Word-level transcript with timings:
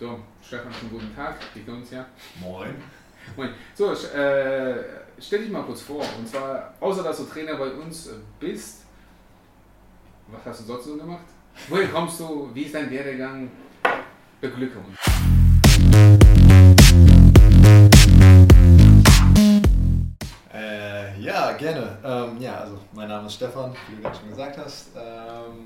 So, 0.00 0.16
Stefan, 0.40 0.72
schon 0.72 0.90
guten 0.90 1.12
Tag. 1.12 1.34
Kennen 1.52 1.78
uns 1.78 1.90
ja. 1.90 2.06
Moin. 2.40 2.72
Moin. 3.36 3.50
So, 3.74 3.90
äh, 3.90 4.84
stell 5.18 5.40
dich 5.40 5.50
mal 5.50 5.64
kurz 5.64 5.80
vor. 5.80 6.04
Und 6.16 6.28
zwar, 6.28 6.72
außer 6.78 7.02
dass 7.02 7.16
du 7.16 7.24
Trainer 7.24 7.56
bei 7.56 7.72
uns 7.72 8.08
bist, 8.38 8.84
was 10.28 10.40
hast 10.44 10.60
du 10.60 10.64
sonst 10.66 10.84
so 10.84 10.96
gemacht? 10.96 11.24
Woher 11.68 11.88
kommst 11.88 12.20
du? 12.20 12.48
Wie 12.54 12.62
ist 12.62 12.76
dein 12.76 12.88
Werdegang? 12.88 13.50
Beglücke 14.40 14.78
uns. 14.78 14.96
Äh, 20.54 21.20
ja, 21.20 21.52
gerne. 21.54 21.98
Ähm, 22.04 22.40
ja, 22.40 22.58
also 22.58 22.78
mein 22.92 23.08
Name 23.08 23.26
ist 23.26 23.34
Stefan, 23.34 23.74
wie 23.88 23.96
du 23.96 24.02
gerade 24.02 24.16
schon 24.16 24.28
gesagt 24.28 24.58
hast. 24.58 24.90
Ähm, 24.96 25.64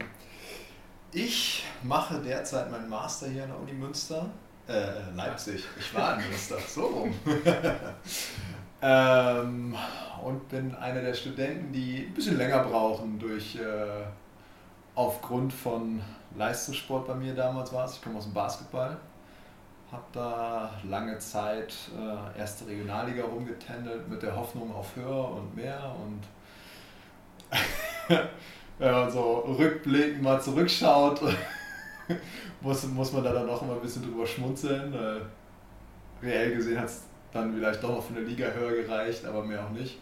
ich 1.13 1.65
mache 1.83 2.21
derzeit 2.21 2.71
meinen 2.71 2.89
Master 2.89 3.29
hier 3.29 3.45
an 3.45 3.51
der 3.51 3.61
Uni 3.61 3.73
Münster. 3.73 4.27
Äh, 4.69 5.15
Leipzig. 5.15 5.65
Ich 5.79 5.95
war 5.95 6.19
in 6.19 6.29
Münster, 6.29 6.57
so 6.67 6.87
rum. 6.87 7.15
ähm, 8.83 9.77
und 10.25 10.49
bin 10.49 10.75
einer 10.75 11.03
der 11.03 11.15
Studenten, 11.15 11.73
die 11.73 12.07
ein 12.07 12.15
bisschen 12.15 12.39
länger 12.39 12.61
brauchen 12.65 13.19
durch 13.19 13.57
äh, 13.57 14.05
aufgrund 14.95 15.53
von 15.53 16.01
Leistungssport 16.37 17.07
bei 17.07 17.15
mir 17.15 17.35
damals 17.35 17.73
war 17.73 17.85
es. 17.85 17.95
Ich 17.95 18.03
komme 18.03 18.19
aus 18.19 18.25
dem 18.25 18.35
Basketball. 18.35 18.97
Habe 19.91 20.05
da 20.13 20.71
lange 20.85 21.19
Zeit 21.19 21.75
äh, 21.95 22.39
erste 22.39 22.67
Regionalliga 22.67 23.25
rumgetändelt 23.25 24.09
mit 24.09 24.23
der 24.23 24.35
Hoffnung 24.35 24.75
auf 24.75 24.97
höher 24.97 25.33
und 25.33 25.55
mehr 25.55 25.95
und 26.03 26.23
wenn 28.83 28.93
man 28.93 29.09
so 29.09 29.39
rückblickend 29.59 30.23
mal 30.23 30.43
zurückschaut, 30.43 31.21
muss, 32.61 32.83
muss 32.89 33.13
man 33.13 33.23
da 33.23 33.33
dann 33.33 33.49
auch 33.49 33.63
immer 33.63 33.75
ein 33.75 33.81
bisschen 33.81 34.03
drüber 34.03 34.27
schmunzeln. 34.27 34.93
reell 36.21 36.57
gesehen 36.57 36.81
hat 36.81 36.87
es 36.87 37.05
dann 37.33 37.55
vielleicht 37.55 37.81
doch 37.81 37.91
noch 37.91 38.05
für 38.05 38.15
eine 38.15 38.27
Liga 38.27 38.47
höher 38.49 38.83
gereicht, 38.83 39.25
aber 39.25 39.45
mehr 39.45 39.65
auch 39.65 39.71
nicht. 39.71 40.01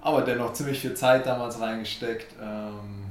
Aber 0.00 0.22
dennoch 0.22 0.52
ziemlich 0.52 0.78
viel 0.78 0.94
Zeit 0.94 1.26
damals 1.26 1.60
reingesteckt. 1.60 2.36
Ähm, 2.40 3.10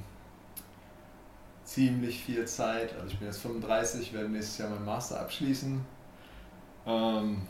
ziemlich 1.66 2.24
viel 2.24 2.46
Zeit. 2.46 2.94
Also 2.94 3.08
ich 3.08 3.18
bin 3.18 3.28
jetzt 3.28 3.42
35, 3.42 4.14
werde 4.14 4.30
nächstes 4.30 4.58
Jahr 4.60 4.70
meinen 4.70 4.86
Master 4.86 5.20
abschließen. 5.20 5.84
Ähm, 6.86 7.42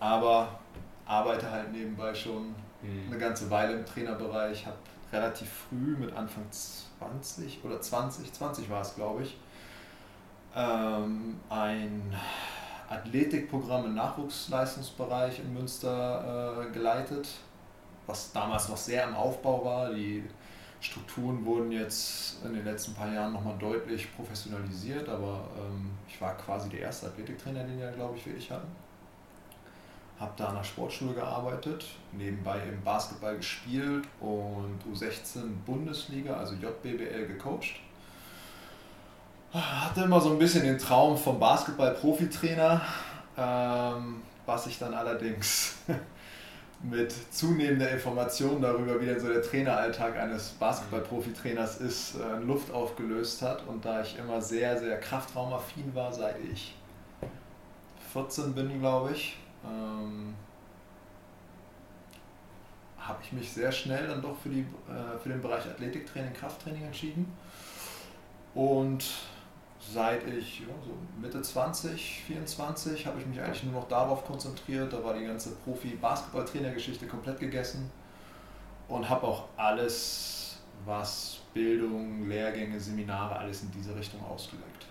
aber 0.00 0.60
arbeite 1.04 1.50
halt 1.50 1.72
nebenbei 1.72 2.14
schon 2.14 2.54
mhm. 2.80 3.10
eine 3.10 3.18
ganze 3.18 3.50
Weile 3.50 3.74
im 3.74 3.84
Trainerbereich, 3.84 4.64
habe 4.64 4.76
relativ 5.12 5.66
früh 5.68 5.96
mit 5.96 6.14
Anfang 6.16 6.44
20 7.02 7.64
oder 7.64 7.80
20, 7.80 8.32
20 8.32 8.70
war 8.70 8.82
es 8.82 8.94
glaube 8.94 9.22
ich, 9.22 9.36
ähm, 10.54 11.40
ein 11.48 12.14
Athletikprogramm 12.88 13.86
im 13.86 13.94
Nachwuchsleistungsbereich 13.94 15.40
in 15.40 15.54
Münster 15.54 16.66
äh, 16.68 16.72
geleitet, 16.72 17.28
was 18.06 18.32
damals 18.32 18.68
noch 18.68 18.76
sehr 18.76 19.04
im 19.04 19.14
Aufbau 19.14 19.64
war. 19.64 19.92
Die 19.92 20.24
Strukturen 20.80 21.44
wurden 21.44 21.72
jetzt 21.72 22.44
in 22.44 22.54
den 22.54 22.64
letzten 22.64 22.94
paar 22.94 23.12
Jahren 23.12 23.32
nochmal 23.32 23.56
deutlich 23.58 24.14
professionalisiert, 24.14 25.08
aber 25.08 25.48
ähm, 25.56 25.90
ich 26.08 26.20
war 26.20 26.36
quasi 26.36 26.68
der 26.68 26.80
erste 26.80 27.06
Athletiktrainer, 27.06 27.64
den 27.64 27.78
wir, 27.78 27.90
glaube 27.92 28.16
ich, 28.16 28.26
wirklich 28.26 28.50
hatten. 28.50 28.68
Habe 30.20 30.32
da 30.36 30.48
an 30.48 30.56
der 30.56 30.64
Sportschule 30.64 31.14
gearbeitet, 31.14 31.84
nebenbei 32.12 32.58
im 32.68 32.82
Basketball 32.84 33.36
gespielt 33.36 34.04
und 34.20 34.78
U16 34.92 35.40
Bundesliga, 35.66 36.36
also 36.36 36.54
JBBL, 36.54 37.26
gecoacht. 37.26 37.80
Hatte 39.52 40.02
immer 40.02 40.20
so 40.20 40.30
ein 40.30 40.38
bisschen 40.38 40.62
den 40.62 40.78
Traum 40.78 41.18
vom 41.18 41.38
Basketball-Profitrainer, 41.38 42.80
ähm, 43.36 44.22
was 44.46 44.66
ich 44.66 44.78
dann 44.78 44.94
allerdings 44.94 45.76
mit 46.82 47.12
zunehmender 47.32 47.90
Information 47.90 48.60
darüber, 48.60 49.00
wie 49.00 49.06
denn 49.06 49.20
so 49.20 49.28
der 49.28 49.42
Traineralltag 49.42 50.16
eines 50.16 50.50
Basketball-Profi-Trainers 50.50 51.80
ist, 51.80 52.14
äh, 52.16 52.38
Luft 52.42 52.72
aufgelöst 52.72 53.42
hat. 53.42 53.66
Und 53.66 53.84
da 53.84 54.02
ich 54.02 54.18
immer 54.18 54.40
sehr, 54.40 54.78
sehr 54.78 54.98
kraftraumaffin 54.98 55.94
war, 55.94 56.12
seit 56.12 56.36
ich 56.52 56.74
14 58.12 58.54
bin, 58.54 58.80
glaube 58.80 59.12
ich, 59.12 59.36
ähm, 59.64 60.34
habe 62.98 63.18
ich 63.22 63.32
mich 63.32 63.52
sehr 63.52 63.72
schnell 63.72 64.06
dann 64.06 64.22
doch 64.22 64.36
für, 64.36 64.48
die, 64.48 64.60
äh, 64.60 65.18
für 65.22 65.28
den 65.28 65.40
Bereich 65.40 65.66
Athletiktraining, 65.66 66.32
Krafttraining 66.32 66.84
entschieden. 66.84 67.32
Und 68.54 69.04
seit 69.80 70.26
ich 70.26 70.60
ja, 70.60 70.66
so 70.84 70.92
Mitte 71.20 71.42
20, 71.42 72.22
24 72.26 73.06
habe 73.06 73.20
ich 73.20 73.26
mich 73.26 73.40
eigentlich 73.40 73.64
nur 73.64 73.74
noch 73.74 73.88
darauf 73.88 74.24
konzentriert. 74.24 74.92
Da 74.92 75.02
war 75.02 75.14
die 75.14 75.24
ganze 75.24 75.50
Profi-Basketball-Trainer-Geschichte 75.56 77.06
komplett 77.06 77.40
gegessen 77.40 77.90
und 78.88 79.08
habe 79.08 79.26
auch 79.26 79.44
alles, 79.56 80.58
was 80.84 81.40
Bildung, 81.52 82.28
Lehrgänge, 82.28 82.78
Seminare, 82.78 83.36
alles 83.36 83.62
in 83.62 83.70
diese 83.72 83.94
Richtung 83.96 84.24
ausgelegt. 84.24 84.86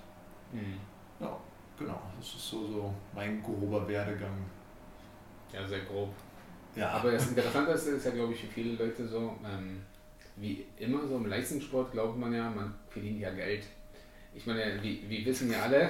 Mhm. 0.51 0.77
Ja, 1.19 1.37
genau. 1.77 1.99
Das 2.17 2.27
ist 2.27 2.47
so, 2.49 2.65
so 2.65 2.93
mein 3.13 3.41
grober 3.41 3.87
Werdegang. 3.87 4.45
Ja, 5.53 5.67
sehr 5.67 5.81
grob. 5.81 6.13
Ja. 6.75 6.89
Aber 6.91 7.11
das 7.11 7.27
Interessante 7.27 7.71
ist, 7.71 7.87
ist 7.87 8.05
ja, 8.05 8.11
glaube 8.11 8.33
ich, 8.33 8.41
für 8.41 8.47
viele 8.47 8.75
Leute 8.75 9.07
so, 9.07 9.37
ähm, 9.45 9.81
wie 10.37 10.65
immer 10.77 11.05
so 11.05 11.17
im 11.17 11.25
Leistungssport 11.25 11.91
glaubt 11.91 12.17
man 12.17 12.33
ja, 12.33 12.49
man 12.49 12.73
verdient 12.89 13.19
ja 13.19 13.31
Geld 13.31 13.63
ich 14.33 14.45
meine, 14.45 14.81
wir, 14.81 15.09
wir 15.09 15.25
wissen 15.25 15.51
ja 15.51 15.63
alle, 15.63 15.89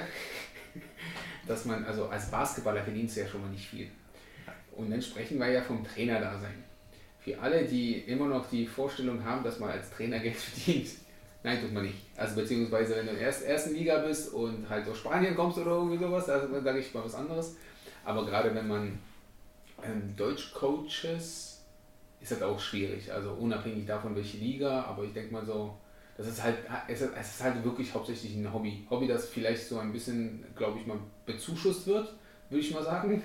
dass 1.46 1.64
man, 1.64 1.84
also 1.84 2.06
als 2.08 2.30
Basketballer 2.30 2.82
verdienst 2.82 3.16
du 3.16 3.20
ja 3.20 3.28
schon 3.28 3.42
mal 3.42 3.50
nicht 3.50 3.68
viel. 3.68 3.88
Und 4.72 4.90
dann 4.90 5.02
sprechen 5.02 5.38
wir 5.38 5.48
ja 5.48 5.62
vom 5.62 5.84
Trainer 5.84 6.20
da 6.20 6.38
sein. 6.38 6.64
Für 7.20 7.38
alle, 7.38 7.64
die 7.64 7.98
immer 7.98 8.26
noch 8.26 8.48
die 8.48 8.66
Vorstellung 8.66 9.24
haben, 9.24 9.44
dass 9.44 9.60
man 9.60 9.70
als 9.70 9.90
Trainer 9.90 10.18
Geld 10.18 10.36
verdient, 10.36 10.88
nein, 11.42 11.60
tut 11.60 11.72
man 11.72 11.84
nicht. 11.84 11.98
Also 12.16 12.34
beziehungsweise 12.34 12.96
wenn 12.96 13.06
du 13.06 13.12
in 13.12 13.18
der 13.18 13.28
ersten 13.28 13.74
Liga 13.74 13.98
bist 13.98 14.32
und 14.32 14.68
halt 14.68 14.88
aus 14.88 14.98
Spanien 14.98 15.36
kommst 15.36 15.58
oder 15.58 15.72
irgendwie 15.72 15.98
sowas, 15.98 16.26
dann 16.26 16.64
sage 16.64 16.78
ich 16.80 16.92
mal 16.92 17.04
was 17.04 17.14
anderes. 17.14 17.56
Aber 18.04 18.26
gerade 18.26 18.52
wenn 18.54 18.66
man 18.66 18.98
ähm, 19.82 20.14
Deutsch 20.16 20.52
coaches, 20.52 21.62
ist 22.20 22.32
das 22.32 22.42
auch 22.42 22.58
schwierig. 22.58 23.12
Also 23.12 23.32
unabhängig 23.32 23.86
davon, 23.86 24.14
welche 24.14 24.38
Liga, 24.38 24.84
aber 24.84 25.04
ich 25.04 25.12
denke 25.12 25.32
mal 25.32 25.44
so, 25.44 25.76
das 26.16 26.26
ist 26.26 26.42
halt, 26.42 26.56
es 26.88 27.00
ist 27.00 27.42
halt 27.42 27.64
wirklich 27.64 27.92
hauptsächlich 27.92 28.34
ein 28.34 28.52
Hobby. 28.52 28.86
Hobby, 28.90 29.06
das 29.06 29.28
vielleicht 29.28 29.66
so 29.66 29.78
ein 29.78 29.92
bisschen, 29.92 30.44
glaube 30.54 30.78
ich 30.78 30.86
mal, 30.86 30.98
bezuschusst 31.26 31.86
wird, 31.86 32.14
würde 32.50 32.60
ich 32.60 32.72
mal 32.72 32.84
sagen. 32.84 33.22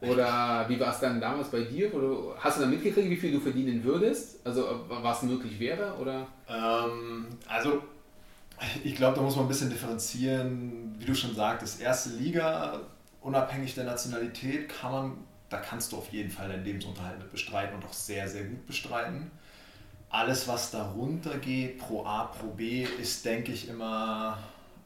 Oder 0.00 0.64
wie 0.68 0.78
war 0.78 0.92
es 0.92 1.00
dann 1.00 1.20
damals 1.20 1.48
bei 1.48 1.62
dir? 1.62 1.92
Oder 1.92 2.36
hast 2.38 2.56
du 2.56 2.62
dann 2.62 2.70
mitgekriegt, 2.70 3.10
wie 3.10 3.16
viel 3.16 3.32
du 3.32 3.40
verdienen 3.40 3.82
würdest? 3.82 4.46
Also 4.46 4.84
was 4.88 5.22
möglich 5.24 5.58
wäre? 5.58 5.94
Oder? 5.94 6.26
Ähm, 6.48 7.26
also 7.48 7.82
ich 8.84 8.94
glaube, 8.94 9.16
da 9.16 9.22
muss 9.22 9.36
man 9.36 9.44
ein 9.44 9.48
bisschen 9.48 9.70
differenzieren. 9.70 10.94
Wie 10.98 11.04
du 11.04 11.14
schon 11.14 11.34
sagtest, 11.34 11.80
erste 11.80 12.10
Liga, 12.10 12.80
unabhängig 13.28 13.74
der 13.74 13.84
Nationalität, 13.84 14.68
kann 14.68 14.92
man, 14.92 15.18
da 15.48 15.58
kannst 15.58 15.92
du 15.92 15.98
auf 15.98 16.10
jeden 16.12 16.30
Fall 16.30 16.48
deinen 16.48 16.64
Lebensunterhalt 16.64 17.18
mit 17.18 17.30
bestreiten 17.30 17.76
und 17.76 17.84
auch 17.84 17.92
sehr, 17.92 18.28
sehr 18.28 18.44
gut 18.44 18.66
bestreiten 18.66 19.30
alles, 20.10 20.48
was 20.48 20.70
darunter 20.70 21.38
geht, 21.38 21.78
Pro 21.78 22.04
A, 22.04 22.24
Pro 22.24 22.48
B, 22.48 22.86
ist, 23.00 23.24
denke 23.24 23.52
ich, 23.52 23.68
immer, 23.68 24.38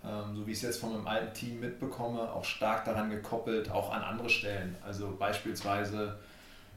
ähm, 0.05 0.37
so 0.37 0.47
wie 0.47 0.51
ich 0.51 0.59
es 0.59 0.63
jetzt 0.63 0.81
von 0.81 0.93
meinem 0.93 1.07
alten 1.07 1.35
Team 1.35 1.61
mitbekomme, 1.61 2.21
auch 2.21 2.45
stark 2.45 2.85
daran 2.85 3.11
gekoppelt, 3.11 3.71
auch 3.71 3.93
an 3.93 4.03
andere 4.03 4.29
Stellen. 4.29 4.77
Also 4.85 5.15
beispielsweise 5.17 6.19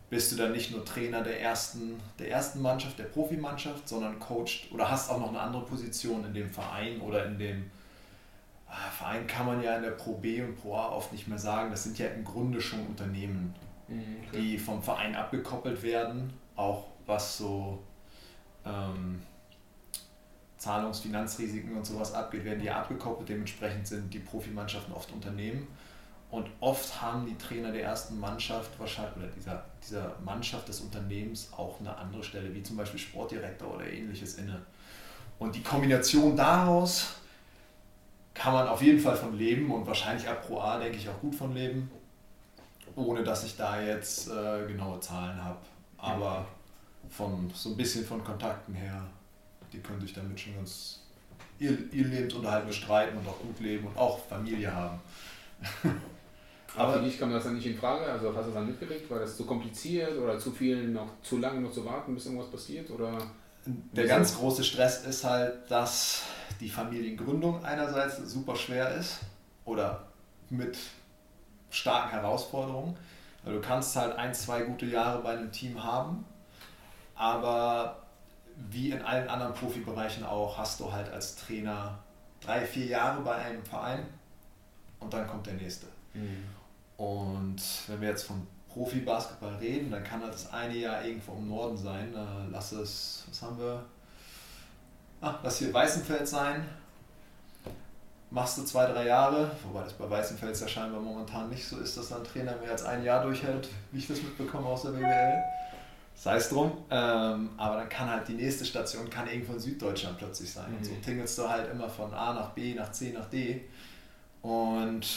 bist 0.09 0.31
du 0.31 0.35
dann 0.35 0.51
nicht 0.51 0.71
nur 0.71 0.85
Trainer 0.85 1.23
der 1.23 1.41
ersten, 1.41 1.99
der 2.19 2.29
ersten 2.29 2.61
Mannschaft, 2.61 2.99
der 2.99 3.05
Profimannschaft, 3.05 3.89
sondern 3.89 4.19
coacht 4.19 4.71
oder 4.71 4.89
hast 4.89 5.09
auch 5.09 5.19
noch 5.19 5.29
eine 5.29 5.39
andere 5.39 5.65
Position 5.65 6.23
in 6.25 6.33
dem 6.33 6.49
Verein 6.49 7.01
oder 7.01 7.25
in 7.25 7.39
dem 7.39 7.71
Verein 8.97 9.27
kann 9.27 9.45
man 9.45 9.61
ja 9.61 9.75
in 9.77 9.83
der 9.83 9.91
Pro 9.91 10.13
B 10.13 10.41
und 10.41 10.55
Pro 10.55 10.75
A 10.75 10.89
oft 10.89 11.11
nicht 11.11 11.27
mehr 11.27 11.39
sagen. 11.39 11.71
Das 11.71 11.83
sind 11.83 11.97
ja 11.97 12.07
im 12.07 12.23
Grunde 12.23 12.61
schon 12.61 12.85
Unternehmen, 12.85 13.53
mhm, 13.87 14.17
okay. 14.27 14.41
die 14.41 14.57
vom 14.57 14.81
Verein 14.81 15.15
abgekoppelt 15.15 15.81
werden, 15.83 16.33
auch 16.55 16.85
was 17.05 17.37
so 17.37 17.83
ähm, 18.65 19.21
Zahlungsfinanzrisiken 20.57 21.75
und 21.75 21.85
sowas 21.85 22.13
abgeht, 22.13 22.43
werden 22.43 22.61
die 22.61 22.69
abgekoppelt. 22.69 23.29
Dementsprechend 23.29 23.87
sind 23.87 24.13
die 24.13 24.19
Profimannschaften 24.19 24.93
oft 24.93 25.11
Unternehmen. 25.11 25.67
Und 26.31 26.49
oft 26.59 27.01
haben 27.01 27.25
die 27.25 27.37
Trainer 27.37 27.71
der 27.71 27.83
ersten 27.83 28.19
Mannschaft 28.19 28.77
wahrscheinlich 28.79 29.15
oder 29.15 29.27
dieser, 29.27 29.65
dieser 29.81 30.15
Mannschaft 30.25 30.67
des 30.67 30.81
Unternehmens 30.81 31.49
auch 31.55 31.79
eine 31.79 31.95
andere 31.95 32.23
Stelle, 32.23 32.53
wie 32.53 32.63
zum 32.63 32.77
Beispiel 32.77 32.99
Sportdirektor 32.99 33.75
oder 33.75 33.85
ähnliches 33.85 34.35
inne. 34.35 34.61
Und 35.37 35.55
die 35.55 35.61
Kombination 35.61 36.35
daraus 36.35 37.15
kann 38.35 38.53
man 38.53 38.67
auf 38.67 38.81
jeden 38.81 38.99
Fall 38.99 39.15
von 39.15 39.35
leben 39.35 39.71
und 39.71 39.87
wahrscheinlich 39.87 40.27
ab 40.27 40.45
Pro 40.45 40.59
A 40.59 40.77
denke 40.77 40.97
ich 40.97 41.09
auch 41.09 41.19
gut 41.19 41.33
von 41.33 41.55
leben, 41.55 41.89
ohne 42.95 43.23
dass 43.23 43.45
ich 43.45 43.55
da 43.55 43.81
jetzt 43.81 44.29
äh, 44.29 44.67
genaue 44.67 44.99
Zahlen 44.99 45.43
habe. 45.43 45.57
Aber 45.97 46.45
von 47.09 47.49
so 47.53 47.69
ein 47.69 47.77
bisschen 47.77 48.05
von 48.05 48.23
Kontakten 48.23 48.75
her, 48.75 49.01
die 49.71 49.79
können 49.79 50.01
sich 50.01 50.13
damit 50.13 50.39
schon 50.39 50.53
ganz 50.55 50.99
ihr, 51.59 51.71
ihr 51.91 52.05
Lebensunterhalt 52.05 52.67
bestreiten 52.67 53.17
und 53.17 53.27
auch 53.27 53.39
gut 53.39 53.59
leben 53.61 53.87
und 53.87 53.97
auch 53.97 54.19
Familie 54.27 54.71
haben. 54.73 54.99
Aber 56.75 56.93
für 56.93 57.03
dich 57.03 57.17
kam 57.17 57.31
das 57.31 57.45
dann 57.45 57.55
nicht 57.55 57.67
in 57.67 57.77
Frage? 57.77 58.05
Also 58.05 58.27
hast 58.35 58.47
du 58.47 58.51
das 58.51 58.53
dann 58.53 58.67
mitgekriegt? 58.67 59.09
War 59.09 59.19
das 59.19 59.37
zu 59.37 59.45
kompliziert 59.45 60.17
oder 60.17 60.37
zu 60.37 60.51
viel 60.51 60.89
noch 60.89 61.07
zu 61.21 61.37
lange 61.37 61.61
noch 61.61 61.71
zu 61.71 61.85
warten, 61.85 62.13
bis 62.13 62.25
irgendwas 62.25 62.51
passiert? 62.51 62.89
Oder 62.91 63.17
der 63.65 64.07
ganz 64.07 64.35
große 64.37 64.63
Stress 64.63 65.05
ist 65.05 65.23
halt, 65.23 65.69
dass 65.69 66.23
die 66.59 66.69
Familiengründung 66.69 67.63
einerseits 67.65 68.17
super 68.31 68.55
schwer 68.55 68.95
ist 68.95 69.19
oder 69.65 70.03
mit 70.49 70.77
starken 71.69 72.11
Herausforderungen. 72.11 72.95
Du 73.43 73.61
kannst 73.61 73.95
halt 73.95 74.17
ein, 74.17 74.33
zwei 74.33 74.61
gute 74.61 74.85
Jahre 74.85 75.21
bei 75.21 75.33
einem 75.33 75.51
Team 75.51 75.83
haben, 75.83 76.25
aber 77.15 78.03
wie 78.69 78.91
in 78.91 79.01
allen 79.01 79.27
anderen 79.27 79.53
Profibereichen 79.53 80.23
auch, 80.23 80.57
hast 80.57 80.79
du 80.79 80.91
halt 80.91 81.09
als 81.11 81.35
Trainer 81.35 81.99
drei, 82.41 82.65
vier 82.65 82.85
Jahre 82.85 83.21
bei 83.21 83.35
einem 83.35 83.63
Verein 83.63 84.05
und 84.99 85.13
dann 85.13 85.27
kommt 85.27 85.45
der 85.45 85.55
nächste. 85.55 85.87
Mhm. 86.13 86.45
Und 86.97 87.61
wenn 87.87 88.01
wir 88.01 88.09
jetzt 88.09 88.23
von 88.23 88.47
Profi-Basketball 88.75 89.55
reden, 89.55 89.89
dann 89.89 90.03
kann 90.03 90.19
das 90.19 90.51
eine 90.51 90.75
Jahr 90.75 91.03
irgendwo 91.03 91.31
im 91.33 91.47
Norden 91.47 91.77
sein. 91.77 92.13
Äh, 92.13 92.51
lass 92.51 92.73
es, 92.73 93.23
was 93.29 93.41
haben 93.41 93.57
wir? 93.57 93.83
Ah, 95.21 95.35
lass 95.41 95.59
hier 95.59 95.73
Weißenfeld 95.73 96.27
sein. 96.27 96.65
Machst 98.31 98.57
du 98.57 98.63
zwei, 98.63 98.85
drei 98.91 99.05
Jahre, 99.05 99.49
wobei 99.63 99.83
das 99.83 99.93
bei 99.93 100.09
Weißenfels 100.09 100.59
ja 100.59 100.67
scheinbar 100.67 100.99
momentan 100.99 101.49
nicht 101.49 101.65
so 101.65 101.77
ist, 101.77 101.95
dass 101.95 102.11
ein 102.11 102.23
Trainer 102.25 102.57
mehr 102.57 102.71
als 102.71 102.83
ein 102.83 103.03
Jahr 103.05 103.23
durchhält, 103.23 103.69
wie 103.91 103.99
ich 103.99 104.07
das 104.07 104.21
mitbekomme 104.21 104.67
aus 104.67 104.81
der 104.81 104.89
BWL. 104.89 105.41
Sei 106.13 106.35
es 106.35 106.49
drum. 106.49 106.83
Ähm, 106.89 107.51
aber 107.55 107.77
dann 107.77 107.87
kann 107.87 108.09
halt 108.09 108.27
die 108.27 108.33
nächste 108.33 108.65
Station 108.65 109.09
kann 109.09 109.27
irgendwo 109.27 109.53
in 109.53 109.59
Süddeutschland 109.59 110.17
plötzlich 110.17 110.51
sein. 110.51 110.69
Mhm. 110.71 110.77
Und 110.77 110.85
so 110.85 110.91
tingelst 111.03 111.37
du 111.37 111.47
halt 111.47 111.71
immer 111.71 111.87
von 111.87 112.13
A 112.13 112.33
nach 112.33 112.49
B, 112.49 112.73
nach 112.73 112.91
C, 112.91 113.13
nach 113.13 113.29
D. 113.29 113.69
Und 114.41 115.07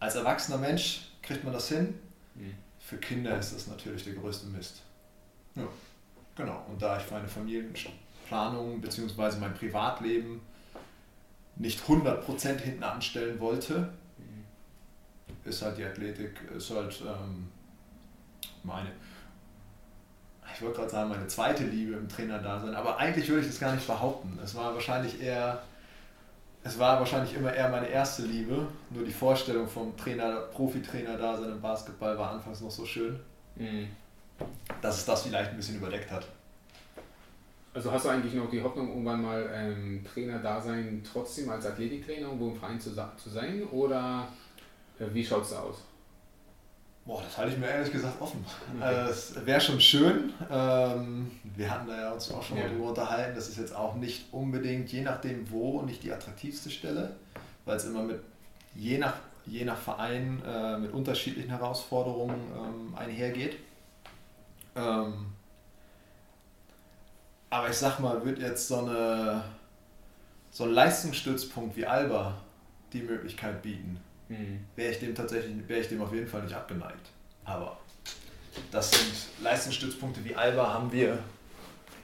als 0.00 0.16
erwachsener 0.16 0.58
Mensch 0.58 1.13
kriegt 1.26 1.44
man 1.44 1.52
das 1.52 1.68
hin. 1.68 1.94
Mhm. 2.34 2.54
Für 2.78 2.98
Kinder 2.98 3.38
ist 3.38 3.54
das 3.54 3.66
natürlich 3.66 4.04
der 4.04 4.14
größte 4.14 4.46
Mist. 4.48 4.82
Ja, 5.54 5.66
genau. 6.34 6.64
Und 6.68 6.80
da 6.80 6.98
ich 6.98 7.10
meine 7.10 7.28
Familienplanung 7.28 8.80
bzw. 8.80 9.38
mein 9.38 9.54
Privatleben 9.54 10.40
nicht 11.56 11.80
100% 11.80 12.58
hinten 12.58 12.82
anstellen 12.82 13.38
wollte, 13.40 13.92
mhm. 14.18 14.44
ist 15.44 15.62
halt 15.62 15.78
die 15.78 15.84
Athletik, 15.84 16.40
ist 16.54 16.70
halt 16.70 17.00
ähm, 17.02 17.48
meine, 18.62 18.90
ich 20.52 20.62
wollte 20.62 20.78
gerade 20.78 20.90
sagen, 20.90 21.10
meine 21.10 21.26
zweite 21.26 21.64
Liebe 21.64 21.94
im 21.94 22.08
Trainer-Dasein, 22.08 22.74
aber 22.74 22.98
eigentlich 22.98 23.28
würde 23.28 23.42
ich 23.42 23.46
das 23.46 23.60
gar 23.60 23.74
nicht 23.74 23.86
behaupten. 23.86 24.38
Es 24.42 24.54
war 24.54 24.74
wahrscheinlich 24.74 25.20
eher 25.20 25.62
es 26.64 26.78
war 26.78 26.98
wahrscheinlich 26.98 27.34
immer 27.36 27.52
eher 27.52 27.68
meine 27.68 27.88
erste 27.88 28.22
Liebe. 28.22 28.66
Nur 28.90 29.04
die 29.04 29.12
Vorstellung 29.12 29.68
vom 29.68 29.94
Trainer, 29.96 30.36
Profitrainer 30.52 31.18
da 31.18 31.36
sein 31.36 31.50
im 31.50 31.60
Basketball 31.60 32.18
war 32.18 32.30
anfangs 32.30 32.62
noch 32.62 32.70
so 32.70 32.86
schön, 32.86 33.20
mhm. 33.56 33.88
dass 34.80 34.96
es 34.96 35.04
das 35.04 35.22
vielleicht 35.22 35.50
ein 35.50 35.56
bisschen 35.56 35.76
überdeckt 35.76 36.10
hat. 36.10 36.26
Also 37.74 37.92
hast 37.92 38.06
du 38.06 38.08
eigentlich 38.08 38.34
noch 38.34 38.48
die 38.48 38.62
Hoffnung, 38.62 38.88
irgendwann 38.88 39.22
mal 39.22 39.50
ähm, 39.52 40.04
Trainer 40.04 40.38
da 40.38 40.60
sein, 40.60 41.02
trotzdem 41.12 41.50
als 41.50 41.66
Athletiktrainer 41.66 42.28
irgendwo 42.28 42.48
im 42.48 42.56
Verein 42.56 42.80
zu, 42.80 42.90
zu 42.90 43.28
sein? 43.28 43.62
Oder 43.70 44.28
äh, 44.98 45.06
wie 45.12 45.24
schaut 45.24 45.42
es 45.42 45.52
aus? 45.52 45.82
Boah, 47.06 47.22
das 47.22 47.36
halte 47.36 47.52
ich 47.52 47.58
mir 47.58 47.68
ehrlich 47.68 47.92
gesagt 47.92 48.20
offen. 48.20 48.44
Okay. 48.46 48.82
Äh, 48.84 49.10
es 49.10 49.34
wäre 49.44 49.60
schon 49.60 49.80
schön. 49.80 50.32
Ähm, 50.50 51.30
wir 51.56 51.70
hatten 51.70 51.86
da 51.86 52.00
ja 52.00 52.12
uns 52.12 52.30
auch 52.30 52.42
schon 52.42 52.56
ja. 52.56 52.64
mal 52.64 52.70
drüber 52.70 52.88
unterhalten. 52.88 53.34
Das 53.34 53.48
ist 53.48 53.58
jetzt 53.58 53.74
auch 53.74 53.94
nicht 53.94 54.32
unbedingt, 54.32 54.90
je 54.90 55.02
nachdem 55.02 55.50
wo, 55.50 55.82
nicht 55.82 56.02
die 56.02 56.12
attraktivste 56.12 56.70
Stelle, 56.70 57.14
weil 57.66 57.76
es 57.76 57.84
immer 57.84 58.02
mit, 58.02 58.20
je 58.74 58.96
nach, 58.98 59.14
je 59.44 59.64
nach 59.64 59.76
Verein, 59.76 60.42
äh, 60.46 60.78
mit 60.78 60.92
unterschiedlichen 60.92 61.50
Herausforderungen 61.50 62.40
ähm, 62.56 62.94
einhergeht. 62.96 63.58
Ähm, 64.74 65.26
aber 67.50 67.68
ich 67.68 67.76
sag 67.76 68.00
mal, 68.00 68.24
wird 68.24 68.38
jetzt 68.38 68.66
so, 68.66 68.78
eine, 68.78 69.44
so 70.50 70.64
ein 70.64 70.70
Leistungsstützpunkt 70.70 71.76
wie 71.76 71.86
Alba 71.86 72.34
die 72.92 73.02
Möglichkeit 73.02 73.62
bieten, 73.62 74.00
mhm. 74.28 74.64
wäre 74.76 74.92
ich 74.92 74.98
dem 74.98 75.14
tatsächlich, 75.14 75.68
wäre 75.68 75.80
ich 75.80 75.88
dem 75.88 76.02
auf 76.02 76.12
jeden 76.12 76.26
Fall 76.26 76.42
nicht 76.42 76.54
abgeneigt. 76.54 77.10
Aber 77.44 77.78
das 78.70 78.90
sind 78.90 79.42
Leistungsstützpunkte 79.42 80.24
wie 80.24 80.34
Alba 80.34 80.72
haben 80.72 80.90
wir 80.92 81.18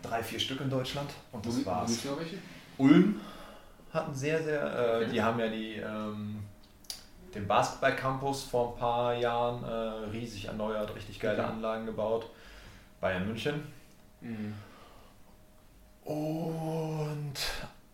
drei, 0.02 0.22
vier 0.22 0.40
Stück 0.40 0.60
in 0.60 0.70
Deutschland 0.70 1.10
und 1.32 1.44
das 1.44 1.64
war's. 1.64 1.98
Ulm 2.78 3.20
hatten 3.92 4.14
sehr, 4.14 4.42
sehr, 4.42 4.62
äh, 4.62 4.96
okay. 4.96 5.12
die 5.12 5.22
haben 5.22 5.38
ja 5.38 5.48
die, 5.48 5.74
ähm, 5.74 6.42
den 7.34 7.46
Basketball-Campus 7.46 8.44
vor 8.44 8.72
ein 8.72 8.78
paar 8.78 9.14
Jahren 9.14 9.64
äh, 9.64 10.10
riesig 10.10 10.46
erneuert, 10.46 10.94
richtig 10.94 11.18
geile 11.20 11.42
okay. 11.42 11.52
Anlagen 11.52 11.86
gebaut. 11.86 12.26
Bayern 13.00 13.26
München. 13.26 13.62
Mhm. 14.20 14.54
Und 16.04 17.34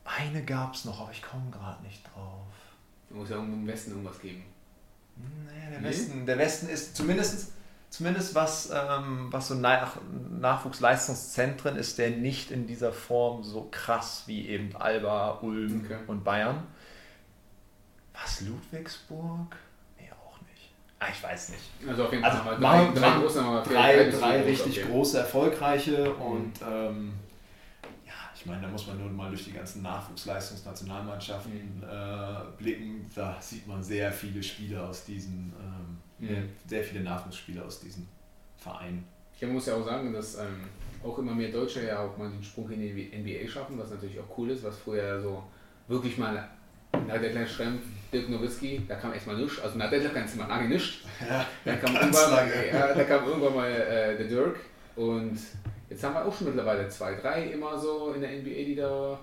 eine 0.05 0.45
gab 0.45 0.75
es 0.75 0.85
noch, 0.85 1.01
aber 1.01 1.13
ich 1.13 1.23
komme 1.23 1.51
gerade 1.51 1.83
nicht 1.83 2.03
drauf. 2.05 2.46
Muss 3.11 3.31
ja 3.31 3.37
im 3.37 3.67
Westen 3.67 3.93
irgendwas 3.93 4.21
geben. 4.21 4.45
Naja, 5.17 5.71
der, 5.71 5.81
nee? 5.81 5.89
Westen, 5.89 6.27
der 6.27 6.39
Westen 6.39 6.69
ist 6.69 6.97
zumindest, 6.97 7.53
zumindest 7.89 8.35
was, 8.35 8.71
ähm, 8.71 9.29
was 9.31 9.49
so 9.49 9.55
Nach 9.55 9.97
Nachwuchsleistungszentren 10.41 11.77
ist, 11.77 11.99
der 11.99 12.11
nicht 12.11 12.51
in 12.51 12.67
dieser 12.67 12.93
Form 12.93 13.43
so 13.43 13.69
krass 13.71 14.25
wie 14.27 14.49
eben 14.49 14.75
Alba, 14.77 15.39
Ulm 15.43 15.83
okay. 15.85 15.99
und 16.07 16.25
Bayern. 16.25 16.63
Was, 18.13 18.41
Ludwigsburg? 18.43 19.57
Nee, 19.99 20.11
auch 20.11 20.41
nicht. 20.43 20.71
Ah, 20.99 21.07
ich 21.11 21.23
weiß 21.23 21.51
nicht. 21.51 21.71
Also 21.89 22.05
auf 22.05 22.13
jeden 22.13 22.25
Fall 22.25 22.33
also, 22.33 22.61
drei, 22.61 22.85
drei, 22.87 23.01
drei, 23.01 23.21
große, 23.21 23.63
drei, 23.69 24.11
drei 24.11 24.43
richtig 24.43 24.87
große, 24.87 25.19
erfolgreiche 25.19 26.15
mhm. 26.15 26.23
und 26.23 26.53
ähm, 26.69 27.13
ich 28.47 28.51
meine, 28.53 28.63
da 28.63 28.69
muss 28.69 28.87
man 28.87 28.97
nur 28.97 29.11
mal 29.11 29.29
durch 29.29 29.45
die 29.45 29.53
ganzen 29.53 29.83
Nachwuchsleistungsnationalmannschaften 29.83 31.79
mhm. 31.79 31.83
äh, 31.83 32.63
blicken. 32.63 33.11
Da 33.13 33.37
sieht 33.41 33.67
man 33.67 33.83
sehr 33.83 34.13
viele 34.13 34.41
Spieler 34.41 34.89
aus 34.89 35.05
diesen, 35.05 35.53
ähm, 35.61 36.29
mhm. 36.29 36.49
sehr 36.65 36.85
viele 36.85 37.01
Nachwuchsspieler 37.01 37.65
aus 37.65 37.81
diesen 37.81 38.07
Vereinen. 38.57 39.05
Ich 39.41 39.49
muss 39.49 39.67
ja 39.67 39.75
auch 39.75 39.85
sagen, 39.85 40.13
dass 40.13 40.37
ähm, 40.37 40.61
auch 41.03 41.19
immer 41.19 41.35
mehr 41.35 41.51
Deutsche 41.51 41.89
ja 41.89 41.99
auch 41.99 42.17
mal 42.17 42.31
den 42.31 42.41
Sprung 42.41 42.71
in 42.71 42.83
die 42.83 43.11
NBA 43.19 43.51
schaffen, 43.51 43.77
was 43.79 43.91
natürlich 43.91 44.21
auch 44.21 44.39
cool 44.39 44.51
ist, 44.51 44.63
was 44.63 44.79
früher 44.79 45.21
so 45.21 45.43
wirklich 45.89 46.17
mal 46.17 46.49
na, 46.93 47.19
der 47.19 47.31
kleine 47.31 47.49
Schrempf, 47.49 47.83
Dirk 48.13 48.29
Nowitzki, 48.29 48.83
da 48.87 48.95
kam 48.95 49.13
erstmal 49.13 49.39
nichts. 49.39 49.59
Also, 49.59 49.77
na, 49.77 49.89
der 49.89 50.09
ganz 50.11 50.37
mal 50.37 50.47
lange 50.47 50.69
nichts. 50.69 50.99
Ja, 51.29 51.45
da, 51.65 51.75
kam 51.75 51.97
irgendwann, 52.01 52.49
ja, 52.73 52.95
da 52.95 53.03
kam 53.03 53.27
irgendwann 53.27 53.55
mal 53.57 53.73
äh, 53.73 54.17
der 54.17 54.29
Dirk 54.29 54.61
und 54.95 55.37
Jetzt 55.89 56.03
haben 56.03 56.15
wir 56.15 56.25
auch 56.25 56.37
schon 56.37 56.49
mittlerweile 56.49 56.89
zwei, 56.89 57.15
drei 57.15 57.51
immer 57.51 57.79
so 57.79 58.13
in 58.13 58.21
der 58.21 58.31
NBA, 58.31 58.65
die 58.65 58.75
da 58.75 59.19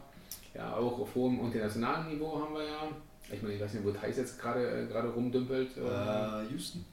ja 0.54 0.76
auch 0.76 1.00
auf 1.00 1.16
hohem 1.16 1.40
internationalen 1.46 2.08
Niveau 2.08 2.40
haben 2.40 2.54
wir 2.54 2.64
ja. 2.64 2.88
Ich 3.32 3.42
meine, 3.42 3.56
ich 3.56 3.62
weiß 3.62 3.74
nicht, 3.74 3.86
wo 3.86 3.92
Thais 3.92 4.18
jetzt 4.18 4.40
gerade 4.40 4.84
äh, 4.84 4.88
gerade 4.88 5.10
rumdümpelt. 5.10 5.78
Äh, 5.78 6.52
Houston. 6.52 6.86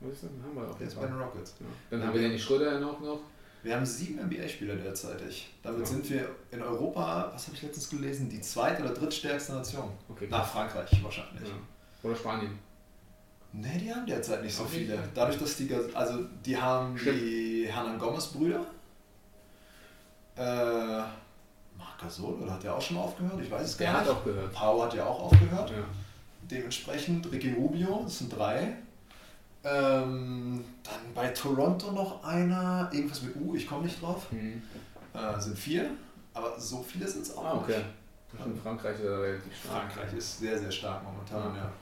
Houston 0.00 0.30
haben 0.42 0.54
wir 0.54 0.70
auch. 0.70 0.80
Jetzt 0.80 0.98
bei 0.98 1.06
den 1.06 1.16
Rockets. 1.16 1.54
Ja. 1.60 1.66
Dann 1.90 2.00
ja, 2.00 2.06
haben 2.06 2.14
wir 2.14 2.22
Danny 2.22 2.38
Schröder 2.38 2.80
noch, 2.80 3.00
noch. 3.00 3.20
Wir 3.62 3.74
haben 3.74 3.86
sieben 3.86 4.24
NBA-Spieler 4.24 4.76
derzeitig. 4.76 5.52
Damit 5.62 5.80
ja. 5.80 5.86
sind 5.86 6.08
wir 6.10 6.28
in 6.52 6.62
Europa, 6.62 7.30
was 7.34 7.46
habe 7.46 7.56
ich 7.56 7.62
letztens 7.62 7.90
gelesen, 7.90 8.28
die 8.28 8.40
zweit- 8.40 8.80
oder 8.80 8.90
drittstärkste 8.90 9.54
Nation. 9.54 9.90
Okay. 10.08 10.28
Nach 10.30 10.46
Frankreich 10.46 11.02
wahrscheinlich. 11.02 11.50
Oder 12.02 12.14
Spanien. 12.14 12.58
Ne, 13.52 13.72
die 13.80 13.92
haben 13.92 14.06
derzeit 14.06 14.42
nicht 14.42 14.54
so 14.54 14.64
viele. 14.64 14.98
Dadurch, 15.14 15.38
dass 15.38 15.56
die, 15.56 15.68
also 15.94 16.26
die 16.44 16.56
haben 16.56 16.96
Stimmt. 16.96 17.20
die 17.20 17.66
Hernan 17.68 17.98
Gomez-Brüder, 17.98 18.64
äh, 20.36 20.98
Marc 21.78 21.98
Gasol, 22.00 22.34
oder 22.34 22.52
hat 22.52 22.62
der 22.62 22.74
auch 22.74 22.80
schon 22.80 22.96
aufgehört? 22.96 23.40
Ich 23.42 23.50
weiß 23.50 23.62
es 23.62 23.76
der 23.76 23.92
gar 23.92 23.98
nicht. 23.98 24.06
Der 24.06 24.14
hat 24.14 24.18
aufgehört. 24.18 24.52
Pau 24.52 24.82
hat 24.82 24.94
ja 24.94 25.06
auch 25.06 25.20
aufgehört. 25.24 25.70
Ja. 25.70 25.76
Dementsprechend 26.42 27.30
Ricky 27.32 27.52
Rubio, 27.54 28.02
das 28.04 28.18
sind 28.18 28.36
drei. 28.36 28.76
Ähm, 29.64 30.64
dann 30.84 31.14
bei 31.14 31.28
Toronto 31.28 31.90
noch 31.90 32.22
einer, 32.22 32.88
irgendwas 32.92 33.22
mit 33.22 33.34
U, 33.36 33.56
ich 33.56 33.66
komme 33.66 33.84
nicht 33.84 34.00
drauf. 34.00 34.30
Mhm. 34.30 34.62
Äh, 35.12 35.40
sind 35.40 35.58
vier, 35.58 35.90
aber 36.34 36.58
so 36.60 36.82
viele 36.82 37.08
sind 37.08 37.22
es 37.22 37.36
auch 37.36 37.44
ah, 37.44 37.54
okay. 37.54 37.78
nicht. 37.78 38.46
In 38.46 38.60
Frankreich 38.60 39.00
ist 39.00 39.06
relativ 39.06 39.56
stark. 39.56 39.92
Frankreich 39.92 40.14
ist 40.14 40.38
sehr, 40.38 40.58
sehr 40.58 40.70
stark 40.70 41.02
momentan, 41.02 41.54
ja. 41.54 41.62
ja. 41.62 41.72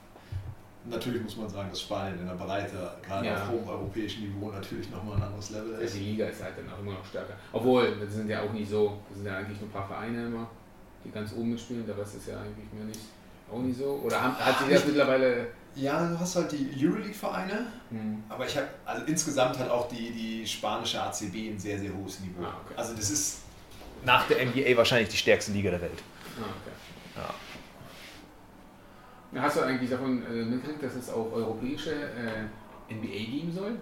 Natürlich 0.87 1.23
muss 1.23 1.37
man 1.37 1.49
sagen, 1.49 1.71
dass 1.71 1.81
Spanien 1.81 2.19
in 2.21 2.27
der 2.27 2.35
Breite, 2.35 2.93
gerade 3.03 3.27
ja. 3.27 3.35
auf 3.37 3.49
hohem 3.49 3.69
europäischen 3.69 4.25
Niveau, 4.25 4.51
natürlich 4.51 4.91
nochmal 4.91 5.17
ein 5.17 5.23
anderes 5.23 5.51
Level 5.51 5.81
ist. 5.81 5.95
Ja, 5.95 6.01
die 6.01 6.07
Liga 6.11 6.27
ist 6.27 6.43
halt 6.43 6.59
dann 6.59 6.71
auch 6.71 6.79
immer 6.81 6.93
noch 6.93 7.05
stärker. 7.07 7.35
Obwohl, 7.53 7.97
das 7.99 8.13
sind 8.13 8.29
ja 8.29 8.43
auch 8.43 8.53
nicht 8.53 8.71
so, 8.71 8.99
das 9.09 9.19
sind 9.19 9.27
ja 9.27 9.39
eigentlich 9.39 9.59
nur 9.61 9.71
ein 9.71 9.73
paar 9.73 9.87
Vereine 9.87 10.27
immer, 10.27 10.47
die 11.03 11.11
ganz 11.11 11.33
oben 11.33 11.53
mitspielen, 11.53 11.87
der 11.87 11.97
Rest 11.97 12.17
ist 12.17 12.29
ja 12.29 12.39
eigentlich 12.39 12.71
mehr 12.73 12.85
nicht, 12.85 13.01
auch 13.51 13.61
nicht 13.61 13.79
so. 13.79 14.01
Oder 14.05 14.23
hat, 14.23 14.39
hat 14.39 14.59
sich 14.59 14.69
das 14.69 14.85
mittlerweile. 14.85 15.47
Ja, 15.75 16.07
du 16.07 16.21
hast 16.21 16.37
halt 16.37 16.53
die 16.53 16.71
Euroleague-Vereine, 16.79 17.67
hm. 17.91 18.23
aber 18.29 18.47
ich 18.47 18.57
habe, 18.57 18.69
also 18.85 19.05
insgesamt 19.07 19.59
hat 19.59 19.69
auch 19.71 19.89
die, 19.89 20.13
die 20.13 20.47
spanische 20.47 21.03
ACB 21.03 21.51
ein 21.51 21.59
sehr, 21.59 21.79
sehr 21.79 21.93
hohes 21.93 22.21
Niveau. 22.21 22.45
Ah, 22.45 22.61
okay. 22.65 22.75
Also 22.77 22.95
das 22.95 23.11
ist 23.11 23.39
nach 24.05 24.29
der 24.29 24.45
NBA 24.47 24.77
wahrscheinlich 24.77 25.09
die 25.09 25.17
stärkste 25.17 25.53
Liga 25.53 25.71
der 25.71 25.81
Welt. 25.81 26.03
Ah, 26.39 26.45
okay. 26.45 26.75
Ja. 27.17 27.35
Hast 29.37 29.57
du 29.57 29.61
eigentlich 29.63 29.91
davon 29.91 30.23
äh, 30.23 30.45
mitgekriegt, 30.45 30.83
dass 30.83 30.95
es 30.95 31.11
auch 31.11 31.33
europäische 31.33 31.91
äh, 31.93 32.95
NBA 32.95 33.31
geben 33.31 33.53
soll? 33.53 33.73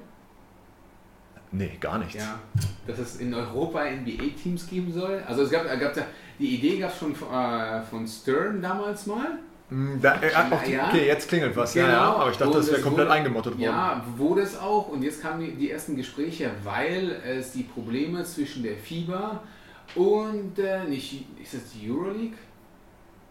Nee, 1.50 1.76
gar 1.78 1.98
nichts. 1.98 2.14
Ja, 2.14 2.38
dass 2.86 2.98
es 2.98 3.16
in 3.16 3.34
Europa 3.34 3.84
NBA-Teams 3.84 4.68
geben 4.68 4.90
soll. 4.92 5.22
Also 5.26 5.42
es 5.42 5.50
gab, 5.50 5.64
gab 5.66 5.94
die 6.38 6.56
Idee 6.56 6.78
gab 6.78 6.90
es 6.90 6.98
schon 6.98 7.12
äh, 7.12 7.82
von 7.82 8.06
Stern 8.06 8.62
damals 8.62 9.06
mal. 9.06 9.38
Hm, 9.68 10.00
da, 10.00 10.16
äh, 10.20 10.32
ja. 10.32 10.48
Okay, 10.50 11.06
jetzt 11.06 11.28
klingelt 11.28 11.54
was. 11.54 11.74
Genau, 11.74 11.86
ja, 11.86 11.92
ja, 11.92 12.12
aber 12.14 12.30
ich 12.30 12.36
dachte, 12.38 12.56
das 12.56 12.70
wäre 12.70 12.80
komplett 12.80 13.06
wurde, 13.06 13.16
eingemottet 13.16 13.52
worden. 13.52 13.62
Ja, 13.62 14.04
wurde 14.16 14.42
es 14.42 14.58
auch. 14.58 14.88
Und 14.88 15.02
jetzt 15.02 15.20
kamen 15.20 15.40
die, 15.40 15.52
die 15.52 15.70
ersten 15.70 15.94
Gespräche, 15.94 16.50
weil 16.64 17.20
es 17.26 17.52
die 17.52 17.64
Probleme 17.64 18.24
zwischen 18.24 18.62
der 18.62 18.76
FIBA 18.76 19.42
und 19.94 20.58
äh, 20.58 20.84
nicht, 20.84 21.26
ist 21.42 21.54
es 21.54 21.72
die 21.72 21.90
Euroleague? 21.90 22.36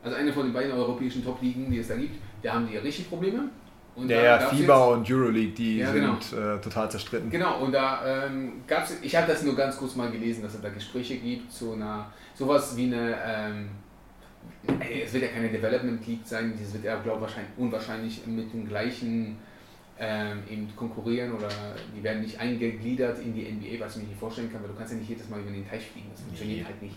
Also 0.03 0.17
eine 0.17 0.34
von 0.34 0.43
den 0.43 0.53
beiden 0.53 0.72
europäischen 0.72 1.24
Top-Ligen, 1.24 1.70
die 1.72 1.79
es 1.79 1.88
da 1.88 1.96
gibt, 1.96 2.15
da 2.41 2.53
haben 2.53 2.67
die 2.67 2.77
richtig 2.77 3.10
Probleme. 3.10 3.50
Und 3.96 4.10
ja, 4.10 4.24
ja 4.24 4.39
FIBA 4.39 4.86
und 4.86 5.10
Euroleague, 5.10 5.53
die 5.53 5.79
ja, 5.79 5.91
genau. 5.91 6.17
sind 6.20 6.39
äh, 6.39 6.62
total 6.62 6.89
zerstritten. 6.89 7.29
Genau, 7.29 7.60
und 7.60 7.74
da 7.74 8.25
ähm, 8.25 8.62
gab 8.65 8.86
es, 8.86 8.98
ich 9.01 9.15
habe 9.15 9.27
das 9.27 9.43
nur 9.43 9.55
ganz 9.55 9.77
kurz 9.77 9.96
mal 9.96 10.10
gelesen, 10.10 10.43
dass 10.43 10.53
es 10.53 10.62
da 10.62 10.70
Gespräche 10.70 11.17
gibt 11.17 11.51
zu 11.51 11.74
einer, 11.74 12.12
sowas 12.34 12.75
wie 12.77 12.86
eine, 12.86 13.17
ähm, 13.25 13.70
ey, 14.79 15.03
es 15.03 15.13
wird 15.13 15.24
ja 15.24 15.29
keine 15.29 15.50
Development 15.50 16.05
League 16.08 16.22
sein, 16.24 16.53
das 16.60 16.74
wird 16.74 16.86
ja, 16.86 17.00
glaube 17.01 17.17
ich, 17.17 17.22
wahrscheinlich, 17.24 17.51
unwahrscheinlich 17.58 18.25
mit 18.27 18.53
dem 18.53 18.65
gleichen 18.67 19.38
ähm, 20.00 20.39
eben 20.50 20.75
konkurrieren 20.75 21.34
oder 21.34 21.50
die 21.96 22.01
werden 22.01 22.22
nicht 22.22 22.39
eingegliedert 22.39 23.20
in 23.20 23.36
die 23.36 23.43
NBA, 23.43 23.84
was 23.84 23.98
ich 23.98 24.03
mir 24.03 24.10
nicht 24.10 24.20
vorstellen 24.20 24.51
kann, 24.51 24.62
weil 24.62 24.70
du 24.70 24.75
kannst 24.75 24.93
ja 24.93 25.00
nicht 25.00 25.10
jedes 25.10 25.29
Mal 25.29 25.41
über 25.41 25.51
den 25.51 25.67
Teich 25.70 25.86
fliegen, 25.86 26.08
das 26.12 26.22
funktioniert 26.22 26.60
nee. 26.60 26.65
halt 26.65 26.81
nicht. 26.81 26.96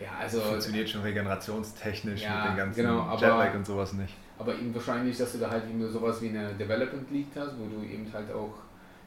Ja, 0.00 0.10
also, 0.20 0.40
funktioniert 0.40 0.88
schon 0.88 1.02
regenerationstechnisch 1.02 2.22
ja, 2.22 2.42
mit 2.42 2.50
den 2.50 2.56
ganzen 2.56 2.82
genau, 2.82 3.00
aber, 3.00 3.20
Jetlag 3.20 3.54
und 3.54 3.66
sowas 3.66 3.92
nicht. 3.94 4.14
Aber 4.38 4.54
eben 4.54 4.72
wahrscheinlich, 4.74 5.16
dass 5.18 5.32
du 5.32 5.38
da 5.38 5.50
halt 5.50 5.64
eben 5.68 5.90
sowas 5.90 6.22
wie 6.22 6.28
eine 6.28 6.54
Development 6.54 7.10
League 7.10 7.26
hast, 7.34 7.58
wo 7.58 7.66
du 7.66 7.84
eben 7.84 8.06
halt 8.12 8.32
auch 8.32 8.54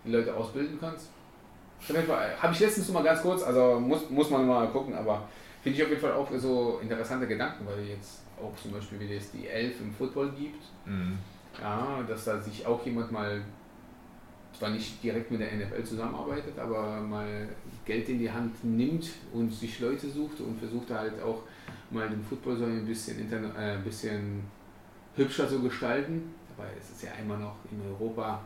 die 0.06 0.12
Leute 0.12 0.36
ausbilden 0.36 0.78
kannst. 0.80 1.10
Habe 2.42 2.54
ich 2.54 2.60
letztens 2.60 2.90
mal 2.90 3.04
ganz 3.04 3.22
kurz, 3.22 3.42
also 3.44 3.80
muss, 3.80 4.10
muss 4.10 4.30
man 4.30 4.46
mal 4.46 4.68
gucken, 4.68 4.94
aber 4.94 5.28
finde 5.64 5.78
ich 5.78 5.84
auf 5.84 5.90
jeden 5.90 6.02
Fall 6.02 6.12
auch 6.12 6.30
so 6.38 6.80
interessante 6.82 7.28
Gedanken, 7.28 7.66
weil 7.66 7.86
jetzt 7.86 8.22
auch 8.40 8.56
zum 8.62 8.72
Beispiel, 8.72 9.00
wie 9.00 9.16
es 9.16 9.32
die 9.32 9.48
Elf 9.48 9.80
im 9.80 9.94
Football 9.94 10.32
gibt, 10.32 10.64
mhm. 10.86 11.18
ja, 11.60 12.04
dass 12.08 12.26
da 12.26 12.40
sich 12.40 12.66
auch 12.66 12.86
jemand 12.86 13.12
mal 13.12 13.42
zwar 14.58 14.70
nicht 14.70 15.04
direkt 15.04 15.32
mit 15.32 15.42
der 15.42 15.56
NFL 15.56 15.84
zusammenarbeitet, 15.84 16.58
aber 16.60 17.02
mal 17.02 17.50
Geld 17.86 18.10
in 18.10 18.20
die 18.20 18.32
Hand 18.32 18.64
nimmt 18.64 19.10
und 19.34 19.54
sich 19.54 19.80
Leute 19.80 20.10
sucht 20.10 20.40
und 20.40 20.60
versucht 20.60 20.90
halt 20.92 21.22
auch 21.22 21.44
mal 21.90 22.10
den 22.10 22.24
Football 22.24 22.58
so 22.58 22.66
ein 22.66 22.86
bisschen, 22.86 23.32
äh, 23.32 23.74
ein 23.74 23.84
bisschen 23.84 24.44
hübscher 25.16 25.48
zu 25.48 25.62
gestalten. 25.62 26.34
Dabei 26.56 26.70
ist 26.78 26.92
es 26.96 27.02
ja 27.02 27.12
immer 27.22 27.38
noch 27.38 27.56
in 27.72 27.82
Europa, 27.90 28.42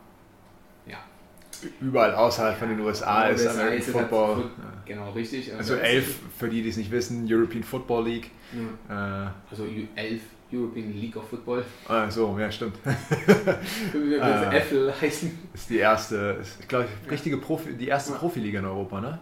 ja. 0.85 0.97
Überall 1.79 2.13
außerhalb 2.13 2.53
ja, 2.53 2.59
von 2.59 2.69
den 2.69 2.79
USA 2.81 3.27
ist 3.27 3.47
American 3.47 3.81
Football. 3.81 4.35
Halt, 4.35 4.85
genau, 4.85 5.11
richtig. 5.11 5.53
Also, 5.53 5.73
also 5.73 5.83
elf, 5.83 6.19
für 6.37 6.49
die, 6.49 6.61
die 6.61 6.69
es 6.69 6.77
nicht 6.77 6.91
wissen, 6.91 7.25
European 7.29 7.63
Football 7.63 8.05
League. 8.05 8.31
Ja. 8.89 9.27
Äh, 9.27 9.31
also 9.49 9.65
elf 9.95 10.21
European 10.55 10.93
League 10.93 11.15
of 11.17 11.27
Football. 11.29 11.63
Ah, 11.87 12.09
so, 12.09 12.37
ja, 12.37 12.51
stimmt. 12.51 12.77
Wie 13.93 14.15
äh, 14.15 14.57
Äffel 14.57 14.93
heißen. 14.99 15.37
Ist 15.53 15.69
die 15.69 15.77
erste, 15.77 16.37
ist, 16.41 16.59
ich 16.59 16.67
glaube, 16.67 16.87
richtige 17.09 17.37
Profi, 17.37 17.73
die 17.73 17.87
erste 17.87 18.13
ja. 18.13 18.17
Profiliga 18.17 18.59
in 18.59 18.65
Europa, 18.65 19.01
ne? 19.01 19.19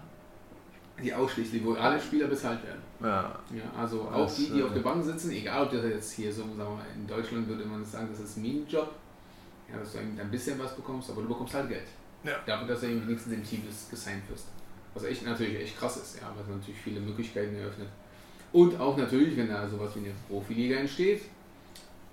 Die 1.01 1.13
ausschließlich, 1.13 1.65
wo 1.65 1.73
alle 1.73 1.99
Spieler 1.99 2.27
bezahlt 2.27 2.63
werden. 2.63 2.81
Ja. 3.01 3.39
ja 3.53 3.63
also 3.77 4.03
auch 4.03 4.25
das, 4.25 4.35
die, 4.35 4.51
die 4.51 4.59
äh, 4.59 4.63
auf 4.63 4.73
der 4.73 4.81
Bank 4.81 5.03
sitzen, 5.03 5.31
egal 5.31 5.65
ob 5.65 5.71
das 5.71 5.83
jetzt 5.83 6.13
hier 6.13 6.31
so, 6.31 6.41
sagen 6.43 6.57
wir 6.57 6.65
mal, 6.65 6.85
in 6.95 7.07
Deutschland 7.07 7.47
würde 7.47 7.65
man 7.65 7.83
sagen, 7.83 8.07
das 8.11 8.19
ist 8.19 8.37
ein 8.37 8.43
Minenjob, 8.43 8.89
ja, 9.71 9.79
dass 9.79 9.93
du 9.93 9.99
ein 9.99 10.31
bisschen 10.31 10.59
was 10.59 10.75
bekommst, 10.75 11.09
aber 11.09 11.21
du 11.23 11.27
bekommst 11.27 11.53
halt 11.53 11.69
Geld. 11.69 11.87
Ja. 12.23 12.37
Dafür, 12.45 12.67
dass 12.67 12.81
du 12.81 12.87
irgendwie 12.87 13.07
wenigstens 13.07 13.33
im 13.33 13.43
Team 13.43 13.63
gesigned 13.89 14.29
wirst. 14.29 14.47
Was 14.93 15.03
echt 15.03 15.25
natürlich 15.25 15.61
echt 15.61 15.77
krass 15.77 15.97
ist, 15.97 16.21
ja, 16.21 16.31
was 16.37 16.47
natürlich 16.47 16.79
viele 16.79 17.01
Möglichkeiten 17.01 17.55
eröffnet. 17.55 17.89
Und 18.53 18.79
auch 18.79 18.95
natürlich, 18.95 19.36
wenn 19.36 19.50
da 19.50 19.67
sowas 19.67 19.91
wie 19.95 20.00
eine 20.00 20.12
Profiliga 20.29 20.77
entsteht, 20.77 21.24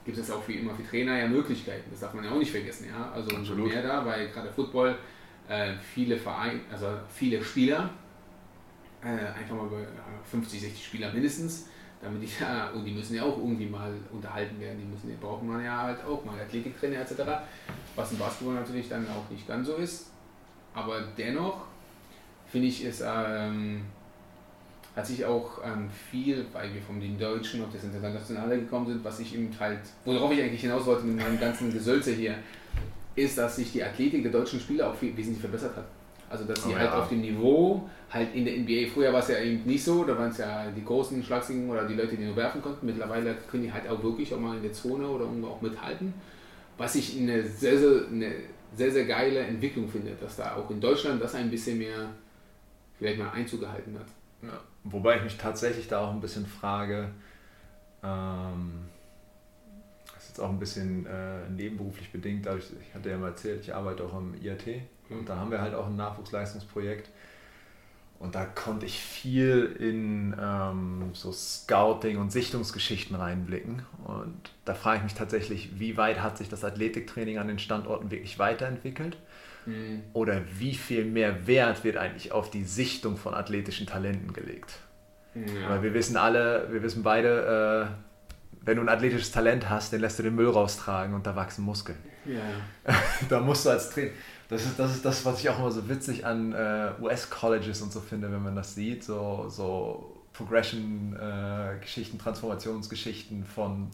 gibt 0.05 0.17
es 0.17 0.31
auch 0.31 0.47
wie 0.49 0.55
immer 0.55 0.75
für 0.75 0.87
Trainer 0.87 1.19
ja 1.19 1.29
Möglichkeiten. 1.29 1.91
Das 1.91 2.01
darf 2.01 2.15
man 2.15 2.25
ja 2.25 2.31
auch 2.31 2.39
nicht 2.39 2.51
vergessen. 2.51 2.87
Ja? 2.89 3.13
Also 3.13 3.37
umso 3.37 3.55
mehr 3.55 3.83
da, 3.83 4.05
weil 4.05 4.29
gerade 4.29 4.51
Football 4.51 4.97
äh, 5.49 5.75
viele 5.95 6.17
Vereine, 6.17 6.61
also 6.73 6.87
viele 7.13 7.45
Spieler, 7.45 7.91
äh, 9.03 9.39
einfach 9.39 9.55
mal 9.55 9.69
50, 10.31 10.63
60 10.63 10.87
Spieler 10.87 11.13
mindestens, 11.13 11.69
damit 12.01 12.23
die 12.23 12.29
ja, 12.41 12.71
und 12.71 12.87
die 12.87 12.93
müssen 12.93 13.17
ja 13.17 13.23
auch 13.23 13.37
irgendwie 13.37 13.67
mal 13.67 13.93
unterhalten 14.11 14.59
werden, 14.59 14.79
die 14.79 14.87
müssen, 14.87 15.11
die 15.11 15.17
brauchen 15.17 15.47
man 15.47 15.63
ja 15.63 15.83
halt 15.83 16.03
auch 16.05 16.25
mal 16.25 16.41
Athletiktrainer 16.41 17.01
etc. 17.01 17.23
Was 17.95 18.13
im 18.13 18.19
Basketball 18.19 18.55
natürlich 18.55 18.89
dann 18.89 19.07
auch 19.09 19.31
nicht 19.31 19.47
ganz 19.47 19.67
so 19.67 19.75
ist. 19.75 20.11
Aber 20.73 21.03
dennoch 21.19 21.67
finde 22.47 22.69
ich 22.69 22.85
es 22.85 23.03
ähm, 23.05 23.83
hat 25.01 25.07
sich 25.07 25.25
auch 25.25 25.65
ähm, 25.65 25.89
viel, 26.11 26.45
weil 26.53 26.75
wir 26.75 26.83
von 26.83 27.01
den 27.01 27.19
Deutschen 27.19 27.63
auf 27.63 27.69
das 27.73 27.85
Internationale 27.85 28.59
gekommen 28.59 28.87
sind, 28.87 29.03
was 29.03 29.19
ich 29.19 29.35
eben 29.35 29.51
halt, 29.59 29.81
worauf 30.05 30.31
ich 30.31 30.43
eigentlich 30.43 30.61
hinaus 30.61 30.85
wollte 30.85 31.07
mit 31.07 31.17
meinem 31.17 31.41
ganzen 31.41 31.73
Gesölze 31.73 32.13
hier, 32.13 32.35
ist, 33.17 33.39
dass 33.39 33.57
sich 33.57 33.73
die 33.73 33.83
Athletik 33.83 34.23
der 34.23 34.33
deutschen 34.33 34.61
Spieler 34.61 34.91
auch 34.91 34.95
viel, 34.95 35.17
wesentlich 35.17 35.41
verbessert 35.41 35.75
hat. 35.75 35.87
Also 36.29 36.45
dass 36.45 36.63
sie 36.63 36.71
oh, 36.71 36.77
halt 36.77 36.91
ja. 36.91 36.99
auf 37.01 37.09
dem 37.09 37.23
Niveau, 37.23 37.89
halt 38.11 38.35
in 38.35 38.45
der 38.45 38.59
NBA, 38.59 38.93
früher 38.93 39.11
war 39.11 39.21
es 39.21 39.29
ja 39.29 39.39
eben 39.39 39.65
nicht 39.65 39.83
so, 39.83 40.05
da 40.05 40.17
waren 40.19 40.31
es 40.31 40.37
ja 40.37 40.71
die 40.71 40.85
großen 40.85 41.23
Schlagsigen 41.23 41.71
oder 41.71 41.89
die 41.89 41.95
Leute, 41.95 42.17
die 42.17 42.25
nur 42.25 42.37
werfen 42.37 42.61
konnten. 42.61 42.85
Mittlerweile 42.85 43.35
können 43.51 43.63
die 43.63 43.73
halt 43.73 43.89
auch 43.89 44.03
wirklich 44.03 44.35
auch 44.35 44.39
mal 44.39 44.57
in 44.59 44.63
der 44.63 44.73
Zone 44.73 45.09
oder 45.09 45.25
irgendwo 45.25 45.49
auch 45.49 45.63
mithalten. 45.63 46.13
Was 46.77 46.95
ich 46.95 47.19
eine 47.19 47.43
sehr, 47.43 47.79
sehr, 47.79 48.03
eine 48.13 48.33
sehr, 48.77 48.91
sehr 48.91 49.07
geile 49.07 49.41
Entwicklung 49.41 49.89
finde, 49.89 50.13
dass 50.21 50.37
da 50.37 50.57
auch 50.57 50.71
in 50.71 50.79
Deutschland 50.79 51.23
das 51.23 51.35
ein 51.35 51.51
bisschen 51.51 51.79
mehr 51.79 52.11
vielleicht 52.99 53.19
mal 53.19 53.31
Einzug 53.31 53.61
gehalten 53.61 53.97
hat. 53.99 54.07
Ja. 54.43 54.61
Wobei 54.85 55.17
ich 55.17 55.23
mich 55.23 55.37
tatsächlich 55.37 55.89
da 55.89 56.01
auch 56.01 56.11
ein 56.11 56.21
bisschen 56.21 56.47
frage, 56.47 57.11
ähm, 58.03 58.87
das 60.07 60.23
ist 60.23 60.29
jetzt 60.31 60.41
auch 60.41 60.49
ein 60.49 60.59
bisschen 60.59 61.07
äh, 61.07 61.49
nebenberuflich 61.51 62.11
bedingt, 62.11 62.47
dadurch, 62.47 62.67
ich 62.81 62.95
hatte 62.95 63.11
ja 63.11 63.19
mal 63.19 63.29
erzählt, 63.29 63.61
ich 63.61 63.75
arbeite 63.75 64.05
auch 64.05 64.15
am 64.15 64.35
IAT 64.35 64.67
mhm. 64.67 65.19
und 65.19 65.29
da 65.29 65.37
haben 65.37 65.51
wir 65.51 65.61
halt 65.61 65.75
auch 65.75 65.87
ein 65.87 65.97
Nachwuchsleistungsprojekt 65.97 67.11
und 68.21 68.35
da 68.35 68.45
konnte 68.45 68.85
ich 68.85 69.01
viel 69.01 69.77
in 69.81 70.37
ähm, 70.39 71.11
so 71.15 71.33
Scouting 71.33 72.19
und 72.19 72.31
Sichtungsgeschichten 72.31 73.17
reinblicken. 73.17 73.83
Und 74.05 74.51
da 74.67 74.75
frage 74.75 74.99
ich 74.99 75.05
mich 75.05 75.15
tatsächlich, 75.15 75.81
wie 75.81 75.97
weit 75.97 76.21
hat 76.21 76.37
sich 76.37 76.51
das 76.51 76.63
Athletiktraining 76.63 77.39
an 77.39 77.49
den 77.49 77.59
Standorten 77.59 78.11
wirklich 78.11 78.39
weiterentwickelt? 78.39 79.17
Mhm. 79.67 80.03
Oder 80.13 80.43
wie 80.59 80.75
viel 80.75 81.05
mehr 81.05 81.47
Wert 81.47 81.85
wird 81.85 81.97
eigentlich 81.97 82.33
auf 82.33 82.51
die 82.51 82.65
Sichtung 82.65 83.17
von 83.17 83.35
athletischen 83.35 83.87
Talenten 83.87 84.33
gelegt? 84.33 84.79
Ja. 85.35 85.71
Weil 85.71 85.83
wir 85.83 85.95
wissen 85.95 86.17
alle, 86.17 86.69
wir 86.71 86.83
wissen 86.83 87.03
beide, 87.03 87.91
äh, 87.91 88.65
wenn 88.65 88.77
du 88.77 88.83
ein 88.83 88.89
athletisches 88.89 89.31
Talent 89.31 89.69
hast, 89.69 89.93
dann 89.93 90.01
lässt 90.01 90.19
du 90.19 90.23
den 90.23 90.35
Müll 90.35 90.49
raustragen 90.49 91.15
und 91.15 91.27
da 91.27 91.37
wachsen 91.37 91.65
Muskeln. 91.65 91.99
Ja. 92.25 92.93
da 93.29 93.41
musst 93.41 93.67
du 93.67 93.71
als 93.71 93.91
Trainer. 93.91 94.11
Das 94.49 94.65
ist, 94.65 94.79
das 94.79 94.97
ist 94.97 95.05
das, 95.05 95.25
was 95.25 95.41
ich 95.41 95.49
auch 95.49 95.61
immer 95.61 95.71
so 95.71 95.89
witzig 95.89 96.27
an 96.27 96.53
äh, 96.53 96.91
US-Colleges 97.01 97.83
und 97.83 97.93
so 97.93 98.01
finde, 98.01 98.33
wenn 98.33 98.43
man 98.43 98.57
das 98.57 98.75
sieht. 98.75 99.05
So, 99.05 99.47
so 99.49 100.25
Progression-Geschichten, 100.33 102.17
äh, 102.17 102.21
Transformationsgeschichten 102.21 103.45
von 103.45 103.91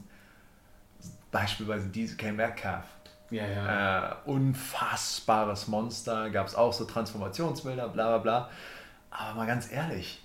beispielsweise 1.30 1.88
DK 1.88 2.32
Metcalf 2.32 2.84
ja, 3.30 3.46
ja. 3.46 4.10
Äh, 4.10 4.14
unfassbares 4.26 5.68
Monster, 5.68 6.30
gab 6.30 6.46
es 6.46 6.54
auch 6.54 6.72
so 6.72 6.84
Transformationsbilder, 6.84 7.88
bla 7.88 8.08
bla 8.08 8.18
bla. 8.18 8.50
Aber 9.10 9.34
mal 9.34 9.46
ganz 9.46 9.70
ehrlich, 9.70 10.22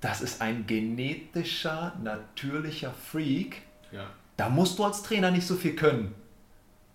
das 0.00 0.20
ist 0.20 0.40
ein 0.40 0.66
genetischer, 0.66 1.92
natürlicher 2.02 2.92
Freak. 2.92 3.62
Ja. 3.90 4.06
Da 4.36 4.48
musst 4.48 4.78
du 4.78 4.84
als 4.84 5.02
Trainer 5.02 5.30
nicht 5.30 5.46
so 5.46 5.54
viel 5.54 5.74
können. 5.74 6.14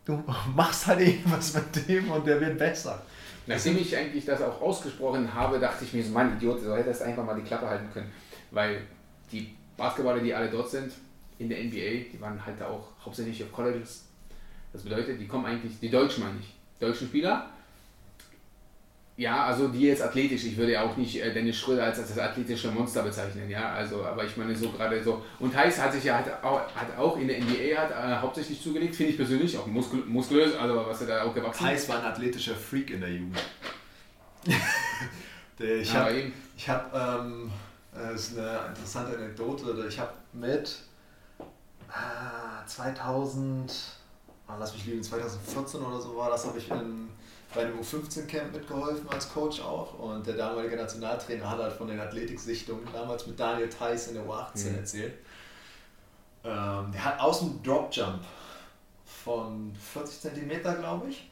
Du 0.05 0.23
machst 0.55 0.87
halt 0.87 1.01
irgendwas 1.01 1.53
mit 1.53 1.87
dem 1.87 2.11
und 2.11 2.25
der 2.25 2.41
wird 2.41 2.57
besser. 2.57 3.01
Nachdem 3.47 3.77
ich 3.77 3.95
eigentlich 3.95 4.25
das 4.25 4.41
auch 4.41 4.61
ausgesprochen 4.61 5.33
habe, 5.33 5.59
dachte 5.59 5.83
ich 5.83 5.93
mir 5.93 6.03
so, 6.03 6.11
Mann, 6.11 6.37
Idiot, 6.37 6.61
so 6.61 6.75
hätte 6.75 6.91
es 6.91 7.01
einfach 7.01 7.25
mal 7.25 7.35
die 7.35 7.41
Klappe 7.41 7.67
halten 7.67 7.89
können. 7.91 8.11
Weil 8.51 8.81
die 9.31 9.55
Basketballer, 9.75 10.19
die 10.19 10.33
alle 10.33 10.49
dort 10.49 10.69
sind, 10.69 10.93
in 11.39 11.49
der 11.49 11.63
NBA, 11.63 12.11
die 12.11 12.17
waren 12.19 12.45
halt 12.45 12.61
auch 12.61 12.89
hauptsächlich 13.03 13.43
auf 13.43 13.51
Colleges 13.51 14.08
das 14.73 14.83
bedeutet, 14.83 15.19
die 15.19 15.27
kommen 15.27 15.45
eigentlich, 15.45 15.79
die 15.79 15.89
Deutschen 15.89 16.23
meine 16.23 16.39
ich, 16.39 16.55
deutschen 16.79 17.07
Spieler. 17.07 17.49
Ja, 19.19 19.43
also 19.43 19.67
die 19.67 19.81
jetzt 19.81 20.01
athletisch, 20.01 20.45
ich 20.45 20.55
würde 20.55 20.71
ja 20.71 20.83
auch 20.83 20.95
nicht 20.95 21.21
äh, 21.21 21.33
Dennis 21.33 21.57
Schröder 21.57 21.83
als, 21.83 21.99
als 21.99 22.07
das 22.07 22.19
athletische 22.19 22.71
Monster 22.71 23.03
bezeichnen, 23.03 23.49
ja, 23.49 23.73
also, 23.73 24.05
aber 24.05 24.23
ich 24.23 24.37
meine 24.37 24.55
so 24.55 24.71
gerade 24.71 25.03
so. 25.03 25.21
Und 25.39 25.53
Heiß 25.53 25.77
hat 25.81 25.91
sich 25.91 26.05
ja 26.05 26.19
hat 26.19 26.41
auch, 26.41 26.61
hat 26.73 26.97
auch 26.97 27.17
in 27.17 27.27
der 27.27 27.41
NBA 27.41 27.75
hat, 27.77 27.91
äh, 27.91 28.21
hauptsächlich 28.21 28.63
zugelegt, 28.63 28.95
finde 28.95 29.11
ich 29.11 29.17
persönlich, 29.17 29.57
auch 29.57 29.67
muskul 29.67 30.05
muskulös, 30.05 30.55
also 30.55 30.85
was 30.87 31.01
er 31.01 31.07
da 31.07 31.23
auch 31.23 31.35
gewachsen 31.35 31.65
ist. 31.65 31.69
Heiß 31.69 31.89
war 31.89 31.99
ein 31.99 32.05
athletischer 32.05 32.55
Freak 32.55 32.91
in 32.91 33.01
der 33.01 33.09
Jugend. 33.09 33.43
ich 35.59 35.93
habe, 35.93 36.31
hab, 36.65 37.19
ähm, 37.19 37.51
das 37.93 38.29
ist 38.29 38.37
eine 38.37 38.69
interessante 38.69 39.17
Anekdote, 39.17 39.85
ich 39.89 39.99
habe 39.99 40.13
mit 40.31 40.77
ah, 41.89 42.65
2000, 42.65 43.98
ah, 44.49 44.55
lass 44.59 44.73
mich 44.73 44.85
lieben, 44.85 45.03
2014 45.03 45.81
oder 45.81 46.01
so 46.01 46.15
war 46.17 46.29
das, 46.29 46.45
habe 46.45 46.57
ich 46.57 46.69
in, 46.69 47.09
bei 47.53 47.61
einem 47.61 47.79
U15-Camp 47.79 48.51
mitgeholfen 48.51 49.07
als 49.09 49.31
Coach 49.31 49.61
auch. 49.61 49.97
Und 49.99 50.25
der 50.25 50.35
damalige 50.35 50.75
Nationaltrainer 50.75 51.49
hat 51.49 51.59
halt 51.59 51.73
von 51.73 51.87
den 51.87 51.99
Athletiksichtungen 51.99 52.87
damals 52.91 53.27
mit 53.27 53.39
Daniel 53.39 53.69
Theiss 53.69 54.07
in 54.07 54.15
der 54.15 54.25
U18 54.25 54.69
mhm. 54.69 54.75
erzählt. 54.75 55.13
Ähm, 56.43 56.91
der 56.91 57.05
hat 57.05 57.19
aus 57.19 57.39
dem 57.39 57.61
Drop 57.63 57.89
Jump 57.91 58.23
von 59.05 59.73
40 59.93 60.21
cm, 60.21 60.61
glaube 60.61 61.09
ich, 61.09 61.29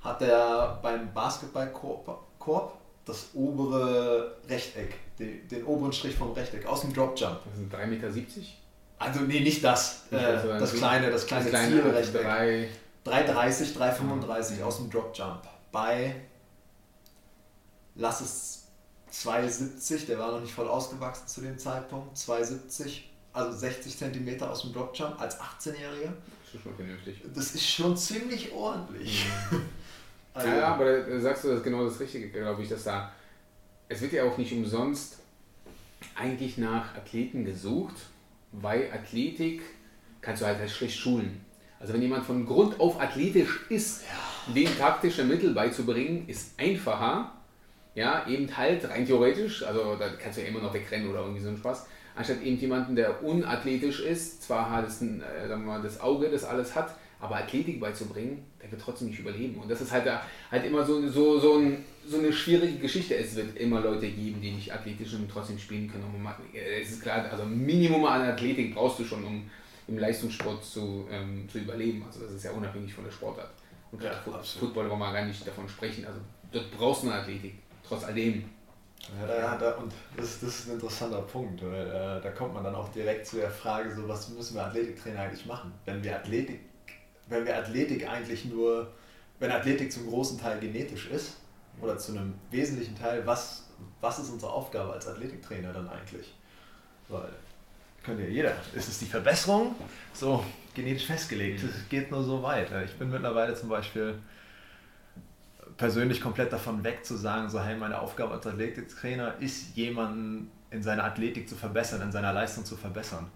hat 0.00 0.20
er 0.22 0.78
beim 0.82 1.12
Basketballkorb 1.12 2.72
das 3.04 3.30
obere 3.34 4.36
Rechteck, 4.48 4.94
den, 5.18 5.46
den, 5.48 5.64
oberen 5.64 5.92
Strich 5.92 6.14
vom 6.14 6.32
Rechteck 6.32 6.66
aus 6.66 6.82
dem 6.82 6.92
Drop 6.92 7.18
Jump. 7.18 7.40
Das 7.44 7.56
sind 7.56 7.72
3,70 7.72 7.86
Meter? 7.86 8.08
Also 8.98 9.20
nee, 9.20 9.40
nicht 9.40 9.62
das. 9.62 10.02
Äh, 10.10 10.16
also 10.16 10.48
das, 10.48 10.74
kleine, 10.74 11.10
das 11.10 11.26
kleine, 11.26 11.50
das 11.50 11.60
kleine 11.60 11.82
Zielrechteck. 11.82 12.70
3,30, 13.06 13.76
3,35 13.76 14.62
aus 14.62 14.78
dem 14.78 14.90
Drop 14.90 15.16
Jump. 15.16 15.42
Bei, 15.72 16.14
lass 17.94 18.20
es 18.20 18.68
2,70, 19.12 20.06
der 20.06 20.18
war 20.18 20.32
noch 20.32 20.40
nicht 20.40 20.52
voll 20.52 20.68
ausgewachsen 20.68 21.26
zu 21.26 21.40
dem 21.40 21.58
Zeitpunkt, 21.58 22.16
2,70, 22.16 23.00
also 23.32 23.56
60 23.56 23.96
cm 23.96 24.42
aus 24.42 24.62
dem 24.62 24.72
Drop 24.72 24.94
Jump 24.94 25.20
als 25.20 25.38
18-Jähriger. 25.40 26.12
Das 26.44 26.54
ist 26.54 26.62
schon 26.62 26.74
vernünftig. 26.74 27.22
Das 27.34 27.54
ist 27.54 27.68
schon 27.68 27.96
ziemlich 27.96 28.52
ordentlich. 28.52 29.26
Mhm. 29.50 29.62
also, 30.34 30.48
ja, 30.48 30.68
aber 30.74 31.02
da 31.02 31.20
sagst 31.20 31.44
du 31.44 31.48
das 31.48 31.62
genau 31.62 31.84
das 31.84 32.00
Richtige, 32.00 32.30
glaube 32.30 32.62
ich, 32.62 32.68
dass 32.68 32.84
da, 32.84 33.12
es 33.88 34.00
wird 34.00 34.12
ja 34.12 34.24
auch 34.24 34.36
nicht 34.36 34.52
umsonst 34.52 35.18
eigentlich 36.14 36.58
nach 36.58 36.94
Athleten 36.94 37.44
gesucht, 37.44 37.94
weil 38.52 38.90
Athletik 38.92 39.62
kannst 40.20 40.42
du 40.42 40.46
halt 40.46 40.70
schlecht 40.70 40.98
schulen. 40.98 41.40
Also 41.80 41.92
wenn 41.92 42.02
jemand 42.02 42.24
von 42.24 42.44
Grund 42.44 42.80
auf 42.80 43.00
athletisch 43.00 43.66
ist, 43.68 44.02
ja. 44.02 44.52
dem 44.52 44.78
taktische 44.78 45.24
Mittel 45.24 45.54
beizubringen, 45.54 46.28
ist 46.28 46.58
einfacher. 46.58 47.32
Ja, 47.94 48.26
eben 48.28 48.54
halt 48.56 48.88
rein 48.88 49.06
theoretisch, 49.06 49.64
also 49.64 49.96
da 49.96 50.08
kannst 50.22 50.38
du 50.38 50.42
ja 50.42 50.48
immer 50.48 50.60
noch 50.60 50.72
wegrennen 50.72 51.10
oder 51.10 51.20
irgendwie 51.20 51.40
so 51.40 51.48
ein 51.48 51.56
Spaß, 51.56 51.86
anstatt 52.14 52.42
eben 52.42 52.56
jemanden, 52.58 52.94
der 52.94 53.24
unathletisch 53.24 54.00
ist, 54.00 54.42
zwar 54.42 54.70
hat 54.70 54.86
es 54.86 55.00
ein, 55.00 55.20
äh, 55.22 55.48
wir 55.48 55.56
mal, 55.56 55.82
das 55.82 56.00
Auge, 56.00 56.28
das 56.28 56.44
alles 56.44 56.76
hat, 56.76 56.94
aber 57.20 57.36
Athletik 57.36 57.80
beizubringen, 57.80 58.44
der 58.62 58.70
wird 58.70 58.80
trotzdem 58.80 59.08
nicht 59.08 59.18
überleben. 59.18 59.60
Und 59.60 59.70
das 59.70 59.80
ist 59.80 59.90
halt, 59.90 60.08
halt 60.50 60.64
immer 60.64 60.84
so, 60.84 61.08
so, 61.08 61.40
so, 61.40 61.58
ein, 61.58 61.84
so 62.08 62.18
eine 62.18 62.32
schwierige 62.32 62.78
Geschichte. 62.78 63.16
Es 63.16 63.34
wird 63.36 63.56
immer 63.56 63.80
Leute 63.80 64.08
geben, 64.08 64.40
die 64.40 64.52
nicht 64.52 64.72
athletisch 64.72 65.14
und 65.14 65.30
trotzdem 65.30 65.58
spielen 65.58 65.90
können. 65.90 66.26
es 66.80 66.90
ist 66.92 67.02
klar, 67.02 67.24
also 67.30 67.44
Minimum 67.44 68.04
an 68.06 68.22
Athletik 68.22 68.74
brauchst 68.74 69.00
du 69.00 69.04
schon, 69.04 69.24
um 69.24 69.50
im 69.86 69.98
Leistungssport 69.98 70.64
zu, 70.64 71.06
ähm, 71.10 71.48
zu 71.50 71.58
überleben. 71.58 72.04
Also 72.06 72.20
das 72.20 72.32
ist 72.32 72.44
ja 72.44 72.52
unabhängig 72.52 72.92
von 72.92 73.04
der 73.04 73.10
Sportart. 73.10 73.50
Und 73.90 74.02
ja, 74.02 74.12
Football 74.12 74.88
wollen 74.88 74.98
wir 74.98 75.12
gar 75.12 75.24
nicht 75.24 75.46
davon 75.46 75.68
sprechen. 75.68 76.06
Also 76.06 76.20
dort 76.52 76.70
brauchst 76.70 77.02
du 77.02 77.08
eine 77.08 77.20
Athletik, 77.20 77.54
trotz 77.86 78.04
alledem. 78.04 78.44
Ja, 79.20 79.26
da, 79.26 79.56
da, 79.56 79.70
und 79.76 79.92
das, 80.16 80.40
das 80.40 80.60
ist 80.60 80.68
ein 80.68 80.74
interessanter 80.74 81.22
Punkt, 81.22 81.62
weil 81.62 81.86
äh, 81.86 82.20
da 82.20 82.30
kommt 82.36 82.52
man 82.52 82.64
dann 82.64 82.74
auch 82.74 82.90
direkt 82.90 83.26
zu 83.26 83.36
der 83.36 83.50
Frage, 83.50 83.94
so 83.94 84.06
was 84.06 84.28
müssen 84.30 84.56
wir 84.56 84.66
Athletiktrainer 84.66 85.20
eigentlich 85.20 85.46
machen? 85.46 85.72
Wenn 85.86 86.02
wir 86.02 86.16
Athletik, 86.16 86.60
wenn 87.28 87.46
wir 87.46 87.56
Athletik 87.56 88.06
eigentlich 88.06 88.44
nur, 88.46 88.92
wenn 89.38 89.50
Athletik 89.50 89.90
zum 89.92 90.08
großen 90.08 90.38
Teil 90.38 90.58
genetisch 90.58 91.08
ist 91.10 91.36
oder 91.80 91.96
zu 91.98 92.12
einem 92.12 92.34
wesentlichen 92.50 92.96
Teil, 92.96 93.26
was, 93.26 93.68
was 94.00 94.18
ist 94.18 94.30
unsere 94.30 94.52
Aufgabe 94.52 94.92
als 94.92 95.06
Athletiktrainer 95.06 95.72
dann 95.72 95.88
eigentlich? 95.88 96.34
Weil 97.08 97.30
könnte 98.02 98.22
ja 98.22 98.28
jeder. 98.28 98.52
Ist 98.74 98.88
es 98.88 98.98
die 98.98 99.06
Verbesserung? 99.06 99.74
So 100.14 100.44
genetisch 100.74 101.06
festgelegt. 101.06 101.62
Es 101.62 101.88
geht 101.88 102.10
nur 102.10 102.22
so 102.22 102.42
weit. 102.42 102.70
Ich 102.84 102.96
bin 102.96 103.10
mittlerweile 103.10 103.54
zum 103.54 103.68
Beispiel 103.68 104.18
persönlich 105.76 106.20
komplett 106.20 106.52
davon 106.52 106.82
weg 106.84 107.04
zu 107.04 107.16
sagen, 107.16 107.50
so 107.50 107.60
hey, 107.60 107.76
meine 107.76 108.00
Aufgabe 108.00 108.34
als 108.34 108.46
Athletiktrainer 108.46 109.34
ist, 109.40 109.76
jemanden 109.76 110.50
in 110.70 110.82
seiner 110.82 111.04
Athletik 111.04 111.48
zu 111.48 111.54
verbessern, 111.54 112.00
in 112.02 112.12
seiner 112.12 112.32
Leistung 112.32 112.64
zu 112.64 112.76
verbessern. 112.76 113.30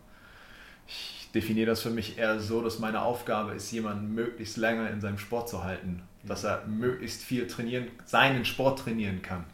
Ich 0.86 1.30
definiere 1.34 1.66
das 1.66 1.80
für 1.80 1.90
mich 1.90 2.18
eher 2.18 2.40
so, 2.40 2.62
dass 2.62 2.78
meine 2.78 3.02
Aufgabe 3.02 3.52
ist, 3.52 3.70
jemanden 3.72 4.14
möglichst 4.14 4.56
länger 4.56 4.90
in 4.90 5.00
seinem 5.00 5.18
Sport 5.18 5.48
zu 5.48 5.64
halten, 5.64 6.02
dass 6.22 6.44
er 6.44 6.66
möglichst 6.66 7.22
viel 7.22 7.46
trainieren, 7.46 7.88
seinen 8.04 8.44
Sport 8.44 8.80
trainieren 8.80 9.22
kann. 9.22 9.44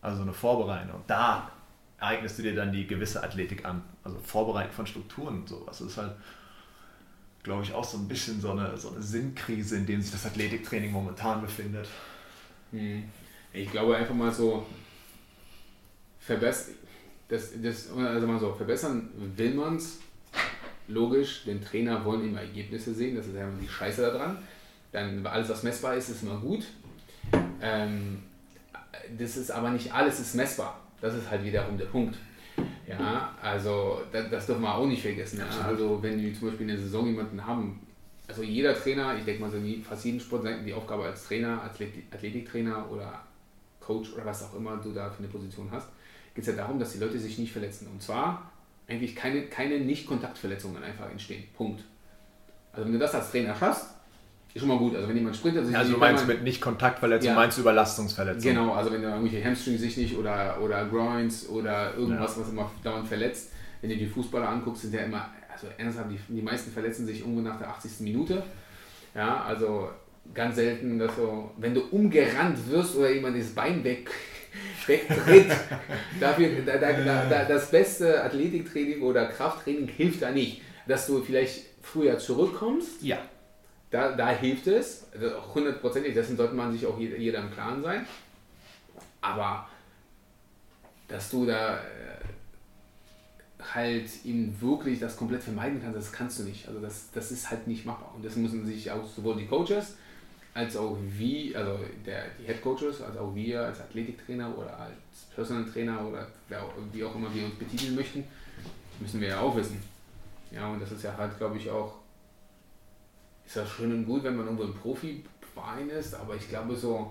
Also 0.00 0.22
eine 0.22 0.32
Vorbereitung. 0.32 0.96
Und 0.96 1.10
da 1.10 1.50
eignest 1.98 2.38
du 2.38 2.42
dir 2.42 2.54
dann 2.54 2.72
die 2.72 2.86
gewisse 2.86 3.22
Athletik 3.22 3.64
an. 3.64 3.82
Also 4.02 4.18
Vorbereiten 4.18 4.72
von 4.72 4.86
Strukturen 4.86 5.40
und 5.40 5.48
sowas. 5.48 5.78
Das 5.78 5.88
ist 5.88 5.96
halt, 5.96 6.12
glaube 7.42 7.62
ich, 7.62 7.72
auch 7.72 7.84
so 7.84 7.98
ein 7.98 8.08
bisschen 8.08 8.40
so 8.40 8.52
eine, 8.52 8.76
so 8.76 8.90
eine 8.90 9.02
Sinnkrise, 9.02 9.76
in 9.76 9.86
der 9.86 10.00
sich 10.00 10.12
das 10.12 10.26
Athletiktraining 10.26 10.92
momentan 10.92 11.40
befindet. 11.40 11.88
Hm. 12.70 13.04
Ich 13.52 13.70
glaube 13.70 13.96
einfach 13.96 14.14
mal 14.14 14.32
so, 14.32 14.66
verbessern, 16.18 16.74
das, 17.28 17.50
das, 17.62 17.90
also 17.90 18.26
mal 18.26 18.38
so, 18.38 18.52
verbessern 18.52 19.10
will 19.36 19.54
man 19.54 19.76
es. 19.76 20.00
Logisch, 20.86 21.44
den 21.44 21.64
Trainer 21.64 22.04
wollen 22.04 22.28
immer 22.28 22.42
Ergebnisse 22.42 22.92
sehen, 22.92 23.16
das 23.16 23.26
ist 23.26 23.34
ja 23.34 23.44
immer 23.44 23.58
die 23.58 23.68
Scheiße 23.68 24.02
daran. 24.02 24.36
Dann 24.94 25.26
alles, 25.26 25.48
was 25.48 25.64
messbar 25.64 25.96
ist, 25.96 26.08
ist 26.08 26.22
immer 26.22 26.38
gut. 26.38 26.64
Ähm, 27.60 28.22
das 29.18 29.36
ist 29.36 29.50
aber 29.50 29.70
nicht 29.70 29.92
alles 29.92 30.20
ist 30.20 30.36
messbar. 30.36 30.80
Das 31.00 31.14
ist 31.14 31.28
halt 31.28 31.44
wiederum 31.44 31.76
der 31.76 31.86
Punkt. 31.86 32.16
Ja, 32.86 33.34
also 33.42 34.02
das, 34.12 34.30
das 34.30 34.46
dürfen 34.46 34.62
wir 34.62 34.72
auch 34.72 34.86
nicht 34.86 35.02
vergessen. 35.02 35.40
Ja. 35.40 35.66
Also 35.66 36.00
wenn 36.00 36.20
wir 36.20 36.32
zum 36.32 36.48
Beispiel 36.48 36.68
in 36.68 36.76
der 36.76 36.78
Saison 36.78 37.06
jemanden 37.06 37.44
haben, 37.44 37.84
also 38.28 38.44
jeder 38.44 38.72
Trainer, 38.72 39.16
ich 39.18 39.24
denke 39.24 39.42
mal 39.42 39.50
so 39.50 39.58
fast 39.82 40.04
jeden 40.04 40.20
Sport, 40.20 40.46
die 40.64 40.72
Aufgabe 40.72 41.06
als 41.06 41.26
Trainer, 41.26 41.60
Athletiktrainer 42.12 42.88
oder 42.88 43.20
Coach 43.80 44.12
oder 44.12 44.24
was 44.24 44.44
auch 44.44 44.54
immer 44.54 44.76
du 44.76 44.92
da 44.92 45.10
für 45.10 45.18
eine 45.18 45.28
Position 45.28 45.68
hast, 45.72 45.88
geht 46.36 46.46
es 46.46 46.54
ja 46.54 46.56
darum, 46.56 46.78
dass 46.78 46.92
die 46.92 46.98
Leute 47.00 47.18
sich 47.18 47.36
nicht 47.38 47.50
verletzen. 47.52 47.88
Und 47.92 48.00
zwar 48.00 48.48
eigentlich 48.86 49.16
keine, 49.16 49.46
keine 49.46 49.80
Nicht-Kontaktverletzungen 49.80 50.84
einfach 50.84 51.10
entstehen. 51.10 51.42
Punkt. 51.56 51.82
Also 52.72 52.86
wenn 52.86 52.92
du 52.92 52.98
das 53.00 53.12
als 53.12 53.32
Trainer 53.32 53.56
schaffst, 53.56 53.93
ist 54.54 54.60
schon 54.60 54.68
mal 54.68 54.78
gut. 54.78 54.94
Also 54.94 55.08
wenn 55.08 55.16
jemand 55.16 55.36
sprintet, 55.36 55.66
sich 55.66 55.76
also 55.76 55.92
du 55.92 55.98
meinst 55.98 56.26
mit 56.28 56.42
nicht 56.44 56.60
Kontaktverletzung, 56.60 57.30
ja. 57.30 57.34
meinst 57.34 57.58
du 57.58 57.62
Überlastungsverletzung? 57.62 58.54
Genau, 58.54 58.72
also 58.72 58.92
wenn 58.92 59.02
du 59.02 59.08
irgendwelche 59.08 59.44
Hamstrings 59.44 59.80
sich 59.80 59.96
nicht 59.96 60.16
oder, 60.16 60.58
oder 60.62 60.84
Groins 60.86 61.48
oder 61.48 61.94
irgendwas, 61.96 62.36
ja. 62.36 62.42
was 62.42 62.50
immer 62.50 62.70
dauernd 62.84 63.08
verletzt, 63.08 63.50
wenn 63.80 63.90
du 63.90 63.96
die 63.96 64.06
Fußballer 64.06 64.48
anguckst, 64.48 64.82
sind 64.82 64.94
ja 64.94 65.00
immer, 65.00 65.28
also 65.52 65.66
ernsthaft, 65.76 66.08
die, 66.10 66.18
die 66.32 66.40
meisten 66.40 66.70
verletzen 66.70 67.04
sich 67.04 67.20
irgendwo 67.20 67.40
nach 67.40 67.58
der 67.58 67.68
80. 67.68 68.00
Minute. 68.00 68.44
Ja, 69.12 69.42
also 69.42 69.90
ganz 70.32 70.54
selten, 70.54 71.00
dass 71.00 71.16
so, 71.16 71.50
wenn 71.58 71.74
du 71.74 71.80
umgerannt 71.90 72.58
wirst 72.70 72.96
oder 72.96 73.10
jemand 73.10 73.36
das 73.36 73.48
Bein 73.48 73.82
weg, 73.82 74.08
wegtritt, 74.86 75.50
dafür, 76.20 76.48
da, 76.64 76.76
da, 76.76 77.24
da, 77.28 77.44
das 77.44 77.72
beste 77.72 78.22
Athletiktraining 78.22 79.02
oder 79.02 79.26
Krafttraining 79.26 79.88
hilft 79.88 80.22
da 80.22 80.30
nicht. 80.30 80.62
Dass 80.86 81.06
du 81.06 81.22
vielleicht 81.22 81.62
früher 81.82 82.18
zurückkommst. 82.18 83.02
Ja 83.02 83.18
da, 83.94 84.10
da 84.10 84.30
hilft 84.30 84.66
es, 84.66 85.06
also 85.14 85.54
hundertprozentig, 85.54 86.14
dessen 86.14 86.36
sollte 86.36 86.56
man 86.56 86.72
sich 86.72 86.84
auch 86.84 86.98
jeder, 86.98 87.16
jeder 87.16 87.38
im 87.38 87.52
Klaren 87.52 87.80
sein. 87.80 88.04
Aber 89.20 89.68
dass 91.06 91.30
du 91.30 91.46
da 91.46 91.76
äh, 91.76 91.80
halt 93.72 94.10
eben 94.24 94.60
wirklich 94.60 94.98
das 94.98 95.16
komplett 95.16 95.44
vermeiden 95.44 95.80
kannst, 95.80 95.96
das 95.96 96.10
kannst 96.10 96.40
du 96.40 96.42
nicht. 96.42 96.66
Also 96.66 96.80
das, 96.80 97.12
das 97.12 97.30
ist 97.30 97.48
halt 97.48 97.68
nicht 97.68 97.86
machbar. 97.86 98.12
Und 98.16 98.24
das 98.24 98.34
müssen 98.34 98.66
sich 98.66 98.90
auch 98.90 99.06
sowohl 99.06 99.36
die 99.36 99.46
Coaches 99.46 99.94
als 100.54 100.76
auch 100.76 100.96
wie, 101.16 101.54
also 101.54 101.78
der, 102.04 102.24
die 102.40 102.46
Head 102.46 102.62
Coaches, 102.62 103.00
als 103.00 103.16
auch 103.16 103.32
wir 103.32 103.62
als 103.62 103.80
Athletiktrainer 103.80 104.58
oder 104.58 104.76
als 104.76 105.26
Personal 105.36 105.70
Trainer 105.70 106.04
oder 106.04 106.26
wie 106.92 107.04
auch 107.04 107.14
immer 107.14 107.32
wir 107.32 107.44
uns 107.44 107.54
betiteln 107.54 107.94
möchten, 107.94 108.24
müssen 108.98 109.20
wir 109.20 109.28
ja 109.28 109.40
auch 109.40 109.54
wissen. 109.54 109.80
Ja, 110.50 110.66
und 110.68 110.82
das 110.82 110.90
ist 110.90 111.04
ja 111.04 111.16
halt, 111.16 111.38
glaube 111.38 111.58
ich, 111.58 111.70
auch 111.70 112.03
ist 113.46 113.56
ja 113.56 113.66
schön 113.66 113.92
und 113.92 114.06
gut, 114.06 114.24
wenn 114.24 114.36
man 114.36 114.46
irgendwo 114.46 114.64
ein 114.64 114.74
Profiverein 114.74 115.88
ist, 115.90 116.14
aber 116.14 116.34
ich 116.34 116.48
glaube 116.48 116.74
so, 116.76 117.10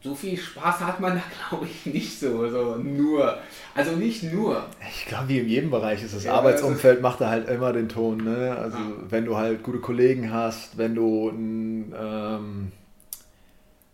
so 0.00 0.14
viel 0.14 0.36
Spaß 0.36 0.80
hat 0.80 1.00
man 1.00 1.16
da 1.16 1.22
glaube 1.48 1.66
ich 1.66 1.92
nicht 1.92 2.20
so, 2.20 2.48
so 2.48 2.76
nur. 2.76 3.38
Also 3.74 3.92
nicht 3.92 4.22
nur. 4.22 4.66
Ich 4.88 5.06
glaube, 5.06 5.28
wie 5.28 5.38
in 5.38 5.48
jedem 5.48 5.70
Bereich 5.70 6.02
ist 6.02 6.14
das 6.14 6.24
ja, 6.24 6.34
Arbeitsumfeld 6.34 6.98
also, 6.98 7.02
macht 7.02 7.20
da 7.20 7.30
halt 7.30 7.48
immer 7.48 7.72
den 7.72 7.88
Ton. 7.88 8.18
Ne? 8.18 8.56
Also 8.56 8.76
ah. 8.76 8.92
wenn 9.08 9.24
du 9.24 9.36
halt 9.36 9.62
gute 9.62 9.78
Kollegen 9.78 10.32
hast, 10.32 10.78
wenn 10.78 10.94
du 10.94 11.30
ein, 11.30 11.94
ähm, 11.98 12.72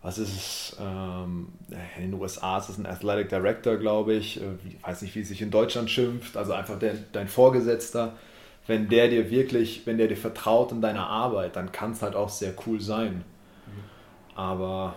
was 0.03 0.19
ist 0.19 0.35
es, 0.35 0.77
ähm, 0.79 1.47
in 1.97 2.11
den 2.11 2.13
USA 2.13 2.59
ist 2.59 2.69
es 2.69 2.77
ein 2.77 2.85
Athletic 2.85 3.29
Director, 3.29 3.77
glaube 3.77 4.13
ich, 4.13 4.39
ich 4.39 4.83
weiß 4.83 5.01
nicht, 5.01 5.15
wie 5.15 5.21
es 5.21 5.29
sich 5.29 5.41
in 5.41 5.49
Deutschland 5.49 5.89
schimpft, 5.89 6.37
also 6.37 6.53
einfach 6.53 6.77
der, 6.77 6.93
dein 7.11 7.27
Vorgesetzter 7.27 8.13
wenn 8.67 8.89
der 8.89 9.07
dir 9.09 9.29
wirklich, 9.29 9.85
wenn 9.85 9.97
der 9.97 10.07
dir 10.07 10.17
vertraut 10.17 10.71
in 10.71 10.81
deiner 10.81 11.07
Arbeit, 11.07 11.55
dann 11.55 11.71
kann 11.71 11.91
es 11.91 12.01
halt 12.01 12.15
auch 12.15 12.29
sehr 12.29 12.53
cool 12.65 12.81
sein. 12.81 13.23
Aber 14.33 14.95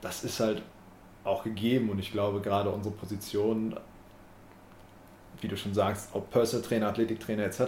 das 0.00 0.24
ist 0.24 0.40
halt 0.40 0.62
auch 1.24 1.44
gegeben 1.44 1.90
und 1.90 1.98
ich 1.98 2.10
glaube 2.10 2.40
gerade 2.40 2.70
unsere 2.70 2.94
Position, 2.94 3.76
wie 5.40 5.48
du 5.48 5.56
schon 5.56 5.74
sagst, 5.74 6.10
ob 6.12 6.30
Personal 6.30 6.66
Trainer, 6.66 6.88
Athletiktrainer 6.88 7.44
etc., 7.44 7.62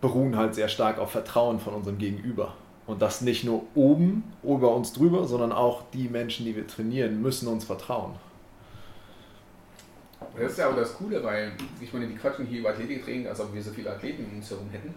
beruhen 0.00 0.36
halt 0.36 0.54
sehr 0.54 0.68
stark 0.68 0.98
auf 0.98 1.10
Vertrauen 1.10 1.58
von 1.58 1.74
unserem 1.74 1.98
Gegenüber. 1.98 2.54
Und 2.86 3.02
das 3.02 3.20
nicht 3.20 3.44
nur 3.44 3.64
oben, 3.74 4.32
über 4.42 4.74
uns 4.74 4.92
drüber, 4.92 5.26
sondern 5.26 5.52
auch 5.52 5.82
die 5.92 6.08
Menschen, 6.08 6.46
die 6.46 6.54
wir 6.54 6.66
trainieren, 6.66 7.20
müssen 7.20 7.48
uns 7.48 7.64
vertrauen. 7.64 8.14
Das 10.40 10.52
ist 10.52 10.58
ja 10.58 10.70
auch 10.70 10.76
das 10.76 10.94
Coole, 10.94 11.22
weil 11.22 11.52
ich 11.80 11.92
meine, 11.92 12.06
die 12.06 12.14
quatschen 12.14 12.46
hier 12.46 12.60
über 12.60 12.70
Athletiktraining, 12.70 13.26
als 13.26 13.40
ob 13.40 13.52
wir 13.54 13.62
so 13.62 13.70
viele 13.70 13.90
Athleten 13.90 14.24
um 14.24 14.36
uns 14.36 14.50
herum 14.50 14.68
hätten. 14.70 14.94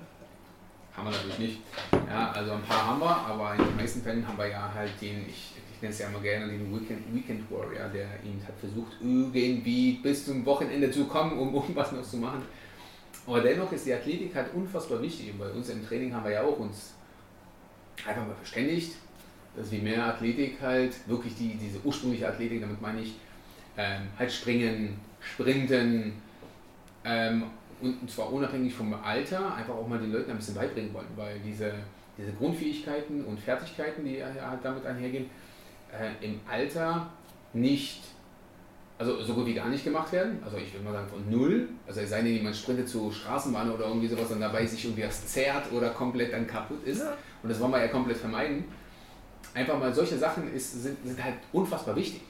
Haben 0.96 1.06
wir 1.06 1.12
natürlich 1.12 1.40
nicht. 1.40 1.60
Ja, 2.08 2.32
also 2.32 2.52
ein 2.54 2.62
paar 2.64 2.88
haben 2.88 3.00
wir, 3.00 3.16
aber 3.16 3.56
in 3.56 3.66
den 3.66 3.76
meisten 3.78 4.02
Fällen 4.02 4.28
haben 4.28 4.38
wir 4.38 4.48
ja 4.48 4.72
halt 4.74 4.92
den, 5.02 5.26
ich, 5.28 5.54
ich 5.74 5.82
nenne 5.82 5.94
es 5.94 6.00
ja 6.00 6.10
immer 6.10 6.20
gerne 6.20 6.48
den 6.48 6.72
Weekend, 6.74 7.16
Weekend 7.16 7.50
Warrior, 7.50 7.88
der 7.90 8.08
eben 8.24 8.42
hat 8.46 8.56
versucht, 8.60 8.98
irgendwie 9.02 9.94
bis 10.04 10.26
zum 10.26 10.46
Wochenende 10.46 10.92
zu 10.92 11.06
kommen, 11.06 11.40
um 11.40 11.54
irgendwas 11.56 11.92
noch 11.92 12.04
zu 12.04 12.18
machen. 12.18 12.42
Aber 13.26 13.40
dennoch 13.40 13.72
ist 13.72 13.86
die 13.86 13.94
Athletik 13.94 14.36
halt 14.36 14.54
unfassbar 14.54 15.02
wichtig. 15.02 15.32
Und 15.32 15.40
bei 15.40 15.50
uns 15.50 15.70
im 15.70 15.86
Training 15.86 16.14
haben 16.14 16.26
wir 16.26 16.32
ja 16.32 16.44
auch 16.44 16.58
uns 16.60 16.94
einfach 18.06 18.26
mal 18.26 18.36
verständigt, 18.36 18.96
dass 19.56 19.72
wir 19.72 19.80
mehr 19.80 20.06
Athletik 20.06 20.58
halt, 20.62 20.94
wirklich 21.08 21.36
die, 21.36 21.56
diese 21.56 21.80
ursprüngliche 21.84 22.28
Athletik, 22.28 22.62
damit 22.62 22.82
meine 22.82 23.02
ich, 23.02 23.16
ähm, 23.78 24.02
halt 24.18 24.32
springen, 24.32 25.00
sprinten 25.20 26.14
ähm, 27.04 27.44
und, 27.82 28.10
zwar 28.10 28.32
unabhängig 28.32 28.74
vom 28.74 28.94
Alter, 28.94 29.56
einfach 29.56 29.74
auch 29.74 29.88
mal 29.88 30.00
den 30.00 30.12
Leuten 30.12 30.32
ein 30.32 30.38
bisschen 30.38 30.56
beibringen 30.56 30.94
wollen, 30.94 31.08
weil 31.16 31.40
diese, 31.40 31.74
diese 32.18 32.32
Grundfähigkeiten 32.34 33.26
und 33.26 33.40
Fertigkeiten, 33.40 34.06
die 34.06 34.24
halt 34.24 34.60
damit 34.64 34.86
einhergehen, 34.86 35.30
äh, 35.92 36.26
im 36.26 36.40
Alter 36.50 37.10
nicht, 37.54 38.04
also 38.98 39.22
so 39.24 39.34
gut 39.34 39.48
wie 39.48 39.56
gar 39.56 39.68
nicht 39.68 39.84
gemacht 39.84 40.12
werden. 40.12 40.40
Also 40.44 40.58
ich 40.58 40.72
würde 40.74 40.86
mal 40.86 40.94
sagen 40.94 41.10
von 41.10 41.30
null. 41.30 41.70
Also 41.88 42.02
es 42.02 42.10
sei 42.12 42.22
denn, 42.22 42.34
jemand 42.34 42.56
sprintet 42.56 42.88
zur 42.88 43.12
Straßenbahn 43.12 43.72
oder 43.72 43.88
irgendwie 43.88 44.08
sowas 44.08 44.30
und 44.30 44.40
dabei 44.40 44.66
sich 44.66 44.86
irgendwie 44.86 45.04
was 45.04 45.26
zerrt 45.26 45.72
oder 45.72 45.90
komplett 45.90 46.34
dann 46.34 46.46
kaputt 46.46 46.86
ist. 46.86 47.02
Und 47.02 47.50
das 47.50 47.60
wollen 47.60 47.72
wir 47.72 47.80
ja 47.80 47.88
komplett 47.88 48.18
vermeiden. 48.18 48.66
Einfach 49.56 49.78
mal 49.80 49.94
solche 49.94 50.18
Sachen 50.18 50.54
ist, 50.54 50.84
sind, 50.84 50.98
sind 51.04 51.22
halt 51.22 51.36
unfassbar 51.52 51.96
wichtig. 51.96 52.22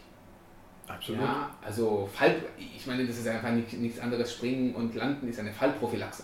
Absolut. 0.96 1.22
Ja, 1.22 1.50
also 1.66 2.10
Fall, 2.14 2.36
ich 2.58 2.86
meine, 2.86 3.06
das 3.06 3.18
ist 3.18 3.28
einfach 3.28 3.52
nichts 3.52 4.00
anderes. 4.00 4.34
Springen 4.34 4.76
und 4.76 4.96
Landen 4.96 5.28
ist 5.28 5.40
eine 5.40 5.52
Fallprophylaxe. 5.52 6.24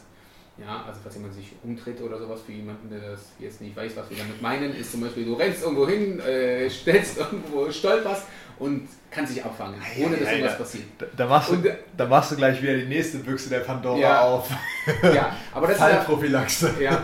Ja, 0.59 0.83
also 0.87 0.99
falls 1.03 1.15
jemand 1.15 1.35
sich 1.35 1.53
umtritt 1.63 2.01
oder 2.01 2.17
sowas, 2.17 2.41
für 2.43 2.51
jemanden, 2.51 2.89
der 2.89 3.11
das 3.11 3.27
jetzt 3.37 3.61
nicht 3.61 3.75
weiß, 3.75 3.91
was 3.95 4.09
wir 4.09 4.17
damit 4.17 4.41
meinen, 4.41 4.75
ist 4.75 4.91
zum 4.91 5.01
Beispiel, 5.01 5.25
du 5.25 5.35
rennst 5.35 5.61
irgendwo 5.61 5.87
hin, 5.87 6.19
äh, 6.19 6.67
stellst 6.67 7.19
irgendwo, 7.19 7.69
stolperst 7.69 8.23
und 8.57 8.87
kannst 9.11 9.35
dich 9.35 9.45
abfangen, 9.45 9.79
ohne 10.03 10.17
dass 10.17 10.31
irgendwas 10.31 10.57
passiert. 10.57 10.85
Da, 10.97 11.05
da, 11.15 11.27
machst 11.27 11.51
du, 11.51 11.77
da 11.95 12.05
machst 12.07 12.31
du 12.31 12.35
gleich 12.37 12.59
wieder 12.59 12.75
die 12.75 12.87
nächste 12.87 13.19
Büchse 13.19 13.49
der 13.49 13.59
Pandora 13.59 13.99
ja, 13.99 14.21
auf. 14.21 14.49
Ja, 15.03 15.35
aber 15.53 15.67
das 15.67 15.77
Fallprophylaxe. 15.77 16.69
Ist 16.69 16.79
ja, 16.79 17.03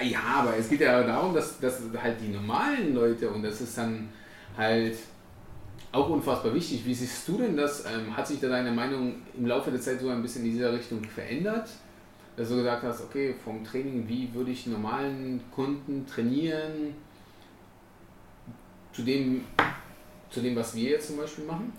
ja, 0.00 0.02
ja, 0.02 0.20
aber 0.38 0.56
es 0.56 0.70
geht 0.70 0.80
ja 0.80 1.02
darum, 1.02 1.34
dass, 1.34 1.60
dass 1.60 1.80
halt 2.02 2.16
die 2.22 2.28
normalen 2.28 2.94
Leute, 2.94 3.28
und 3.28 3.42
das 3.42 3.60
ist 3.60 3.76
dann 3.76 4.08
halt 4.56 4.96
auch 5.92 6.08
unfassbar 6.08 6.52
wichtig. 6.54 6.84
Wie 6.84 6.94
siehst 6.94 7.26
du 7.28 7.38
denn 7.38 7.56
das? 7.56 7.84
Ähm, 7.86 8.16
hat 8.16 8.26
sich 8.26 8.40
da 8.40 8.48
deine 8.48 8.72
Meinung 8.72 9.16
im 9.36 9.46
Laufe 9.46 9.70
der 9.70 9.80
Zeit 9.80 10.00
so 10.00 10.08
ein 10.08 10.22
bisschen 10.22 10.44
in 10.44 10.52
dieser 10.52 10.72
Richtung 10.72 11.02
verändert? 11.04 11.68
Dass 12.36 12.50
du 12.50 12.56
gesagt 12.56 12.82
hast, 12.82 13.02
okay, 13.02 13.34
vom 13.44 13.64
Training, 13.64 14.06
wie 14.08 14.32
würde 14.34 14.50
ich 14.50 14.66
normalen 14.66 15.42
Kunden 15.54 16.06
trainieren? 16.06 16.94
Zu 18.92 19.02
dem, 19.02 19.44
zu 20.30 20.40
dem, 20.40 20.54
was 20.54 20.74
wir 20.74 20.90
jetzt 20.90 21.08
zum 21.08 21.16
Beispiel 21.16 21.44
machen? 21.44 21.72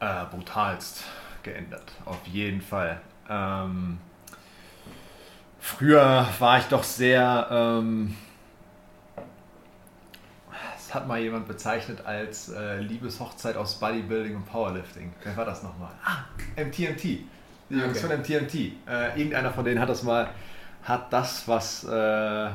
Äh, 0.00 0.24
brutalst 0.30 1.04
geändert, 1.42 1.92
auf 2.04 2.26
jeden 2.26 2.60
Fall. 2.60 3.00
Ähm, 3.28 3.98
früher 5.60 6.28
war 6.38 6.58
ich 6.58 6.64
doch 6.64 6.82
sehr 6.82 7.48
ähm, 7.50 8.16
hat 10.94 11.06
mal 11.06 11.18
jemand 11.18 11.48
bezeichnet 11.48 12.04
als 12.04 12.48
äh, 12.48 12.80
Liebeshochzeit 12.80 13.56
aus 13.56 13.78
Bodybuilding 13.78 14.36
und 14.36 14.46
Powerlifting. 14.46 15.12
Wer 15.22 15.36
war 15.36 15.44
das 15.44 15.62
nochmal? 15.62 15.92
Ah, 16.04 16.24
MTMT. 16.56 17.02
Die 17.02 17.26
Jungs 17.70 18.04
okay. 18.04 18.08
von 18.08 18.18
MTMT. 18.18 18.54
Äh, 18.54 19.18
irgendeiner 19.18 19.50
von 19.50 19.64
denen 19.64 19.80
hat 19.80 19.88
das 19.88 20.02
mal, 20.02 20.28
hat 20.82 21.12
das, 21.12 21.48
was, 21.48 21.84
äh, 21.84 22.50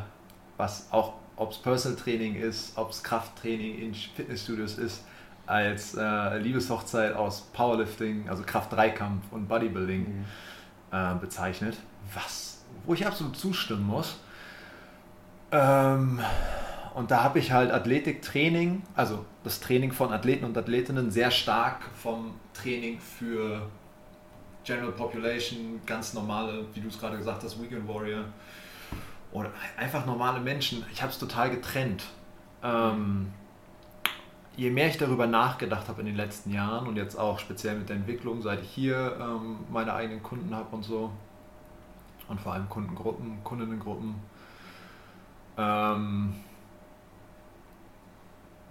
was 0.58 0.88
auch, 0.91 1.13
ob 1.36 1.52
es 1.52 1.58
Personal 1.58 1.97
Training 1.97 2.36
ist, 2.36 2.78
ob 2.78 2.91
es 2.91 3.04
Krafttraining 3.04 3.80
in 3.80 3.93
Fitnessstudios 3.93 4.78
ist, 4.78 5.04
als 5.45 5.95
äh, 5.95 6.38
Liebeshochzeit 6.38 7.15
aus 7.15 7.41
Powerlifting, 7.54 8.30
also 8.30 8.43
Kraft-Dreikampf 8.43 9.32
und 9.32 9.47
Bodybuilding 9.47 10.02
mhm. 10.02 10.26
Äh, 10.89 11.15
bezeichnet. 11.15 11.78
Was, 12.13 12.63
wo 12.86 12.93
ich 12.93 13.06
absolut 13.06 13.36
zustimmen 13.36 13.86
muss. 13.86 14.19
Ähm, 15.52 16.21
und 16.97 17.12
da 17.12 17.23
habe 17.23 17.38
ich 17.38 17.51
halt 17.51 17.71
Athletiktraining, 17.71 18.81
also 18.95 19.23
das 19.43 19.60
Training 19.60 19.91
von 19.91 20.12
Athleten 20.12 20.45
und 20.45 20.57
Athletinnen 20.57 21.12
sehr 21.12 21.29
stark 21.29 21.83
vom 21.93 22.33
Training 22.55 22.99
für 22.99 23.62
General 24.63 24.91
Population, 24.93 25.79
ganz 25.86 26.15
normale, 26.15 26.65
wie 26.73 26.79
du 26.79 26.88
es 26.88 26.99
gerade 26.99 27.15
gesagt 27.17 27.43
hast, 27.43 27.62
Weekend 27.62 27.88
Warrior 27.88 28.23
oder 29.31 29.51
einfach 29.77 30.07
normale 30.07 30.39
Menschen. 30.39 30.83
Ich 30.91 31.03
habe 31.03 31.12
es 31.12 31.19
total 31.19 31.51
getrennt. 31.51 32.03
Ähm, 32.63 33.31
je 34.55 34.71
mehr 34.71 34.88
ich 34.88 34.97
darüber 34.97 35.27
nachgedacht 35.27 35.88
habe 35.89 35.99
in 35.99 36.07
den 36.07 36.15
letzten 36.15 36.51
Jahren 36.51 36.88
und 36.88 36.95
jetzt 36.95 37.15
auch 37.15 37.38
speziell 37.38 37.77
mit 37.77 37.89
der 37.89 37.97
Entwicklung, 37.97 38.41
seit 38.41 38.63
ich 38.63 38.71
hier 38.71 39.15
ähm, 39.21 39.57
meine 39.71 39.93
eigenen 39.93 40.23
Kunden 40.23 40.55
habe 40.55 40.75
und 40.75 40.81
so 40.81 41.12
und 42.27 42.41
vor 42.41 42.53
allem 42.53 42.67
Kundengruppen, 42.67 43.43
Kundinnengruppen, 43.43 44.15
ähm, 45.60 46.33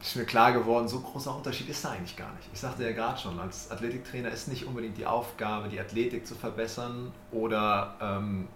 ist 0.00 0.16
mir 0.16 0.24
klar 0.24 0.52
geworden, 0.52 0.88
so 0.88 1.00
großer 1.00 1.34
Unterschied 1.34 1.68
ist 1.68 1.84
da 1.84 1.90
eigentlich 1.90 2.16
gar 2.16 2.32
nicht. 2.34 2.48
Ich 2.52 2.60
sagte 2.60 2.84
ja 2.84 2.92
gerade 2.92 3.18
schon, 3.18 3.38
als 3.40 3.70
Athletiktrainer 3.70 4.30
ist 4.30 4.48
nicht 4.48 4.64
unbedingt 4.64 4.96
die 4.98 5.06
Aufgabe, 5.06 5.68
die 5.68 5.80
Athletik 5.80 6.26
zu 6.26 6.34
verbessern 6.34 7.12
oder 7.32 7.94
ähm, 8.00 8.48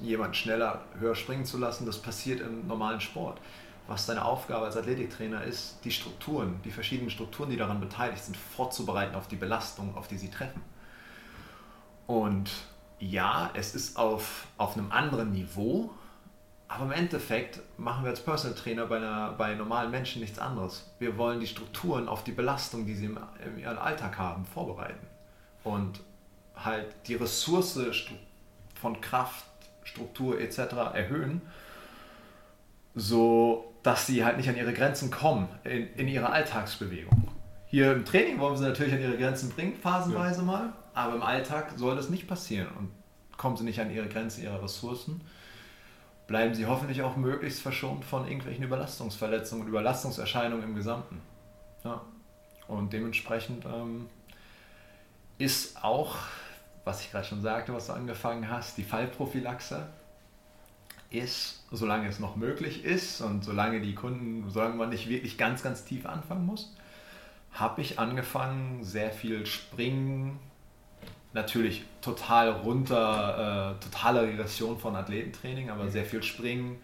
jemanden 0.00 0.34
schneller 0.34 0.82
höher 0.98 1.14
springen 1.14 1.44
zu 1.44 1.58
lassen. 1.58 1.86
Das 1.86 2.00
passiert 2.00 2.40
im 2.40 2.66
normalen 2.66 3.00
Sport. 3.00 3.40
Was 3.86 4.06
deine 4.06 4.24
Aufgabe 4.24 4.64
als 4.64 4.76
Athletiktrainer 4.76 5.44
ist, 5.44 5.78
die 5.84 5.90
Strukturen, 5.90 6.60
die 6.64 6.70
verschiedenen 6.70 7.10
Strukturen, 7.10 7.50
die 7.50 7.56
daran 7.56 7.80
beteiligt 7.80 8.24
sind, 8.24 8.36
vorzubereiten 8.36 9.14
auf 9.14 9.28
die 9.28 9.36
Belastung, 9.36 9.94
auf 9.96 10.08
die 10.08 10.16
sie 10.16 10.30
treffen. 10.30 10.62
Und 12.06 12.50
ja, 12.98 13.50
es 13.54 13.74
ist 13.74 13.98
auf, 13.98 14.46
auf 14.56 14.76
einem 14.76 14.90
anderen 14.90 15.32
Niveau, 15.32 15.90
aber 16.74 16.86
im 16.86 16.92
Endeffekt 16.92 17.60
machen 17.78 18.04
wir 18.04 18.10
als 18.10 18.20
Personal 18.20 18.56
Trainer 18.56 18.86
bei, 18.86 18.96
einer, 18.96 19.32
bei 19.32 19.54
normalen 19.54 19.92
Menschen 19.92 20.20
nichts 20.20 20.40
anderes. 20.40 20.90
Wir 20.98 21.16
wollen 21.16 21.38
die 21.38 21.46
Strukturen 21.46 22.08
auf 22.08 22.24
die 22.24 22.32
Belastung, 22.32 22.84
die 22.84 22.94
sie 22.94 23.06
im, 23.06 23.18
in 23.44 23.58
ihrem 23.58 23.78
Alltag 23.78 24.18
haben, 24.18 24.44
vorbereiten. 24.44 25.06
Und 25.62 26.00
halt 26.56 26.86
die 27.06 27.14
Ressource 27.14 27.78
von 28.74 29.00
Kraft, 29.00 29.44
Struktur 29.84 30.40
etc. 30.40 30.58
erhöhen, 30.94 31.42
so 32.96 33.72
dass 33.84 34.06
sie 34.06 34.24
halt 34.24 34.36
nicht 34.36 34.48
an 34.48 34.56
ihre 34.56 34.72
Grenzen 34.72 35.10
kommen 35.10 35.48
in, 35.62 35.92
in 35.94 36.08
ihrer 36.08 36.32
Alltagsbewegung. 36.32 37.28
Hier 37.66 37.92
im 37.92 38.04
Training 38.04 38.40
wollen 38.40 38.54
wir 38.54 38.58
sie 38.58 38.64
natürlich 38.64 38.94
an 38.94 39.00
ihre 39.00 39.16
Grenzen 39.16 39.50
bringen, 39.50 39.76
phasenweise 39.76 40.40
ja. 40.40 40.44
mal, 40.44 40.72
aber 40.92 41.14
im 41.14 41.22
Alltag 41.22 41.74
soll 41.76 41.94
das 41.94 42.08
nicht 42.08 42.26
passieren 42.26 42.68
und 42.78 42.90
kommen 43.36 43.56
sie 43.56 43.64
nicht 43.64 43.80
an 43.80 43.94
ihre 43.94 44.08
Grenzen 44.08 44.42
ihrer 44.42 44.62
Ressourcen 44.62 45.20
bleiben 46.26 46.54
sie 46.54 46.66
hoffentlich 46.66 47.02
auch 47.02 47.16
möglichst 47.16 47.60
verschont 47.60 48.04
von 48.04 48.26
irgendwelchen 48.26 48.64
Überlastungsverletzungen 48.64 49.64
und 49.64 49.68
Überlastungserscheinungen 49.68 50.64
im 50.64 50.74
Gesamten. 50.74 51.20
Ja. 51.84 52.00
Und 52.66 52.92
dementsprechend 52.92 53.66
ähm, 53.66 54.06
ist 55.38 55.82
auch, 55.84 56.16
was 56.84 57.02
ich 57.02 57.10
gerade 57.10 57.26
schon 57.26 57.42
sagte, 57.42 57.74
was 57.74 57.88
du 57.88 57.92
angefangen 57.92 58.48
hast, 58.50 58.78
die 58.78 58.84
Fallprophylaxe 58.84 59.86
ist, 61.10 61.62
solange 61.70 62.08
es 62.08 62.18
noch 62.18 62.36
möglich 62.36 62.84
ist 62.84 63.20
und 63.20 63.44
solange 63.44 63.80
die 63.80 63.94
Kunden, 63.94 64.50
solange 64.50 64.74
man 64.74 64.88
nicht 64.88 65.08
wirklich 65.08 65.38
ganz, 65.38 65.62
ganz 65.62 65.84
tief 65.84 66.06
anfangen 66.06 66.46
muss, 66.46 66.74
habe 67.52 67.82
ich 67.82 67.98
angefangen, 67.98 68.82
sehr 68.82 69.12
viel 69.12 69.46
Springen, 69.46 70.40
natürlich 71.34 71.84
total 72.00 72.50
runter, 72.50 73.76
äh, 73.76 73.84
totale 73.84 74.22
Regression 74.22 74.78
von 74.78 74.96
Athletentraining, 74.96 75.68
aber 75.68 75.90
sehr 75.90 76.04
viel 76.04 76.22
Springen 76.22 76.78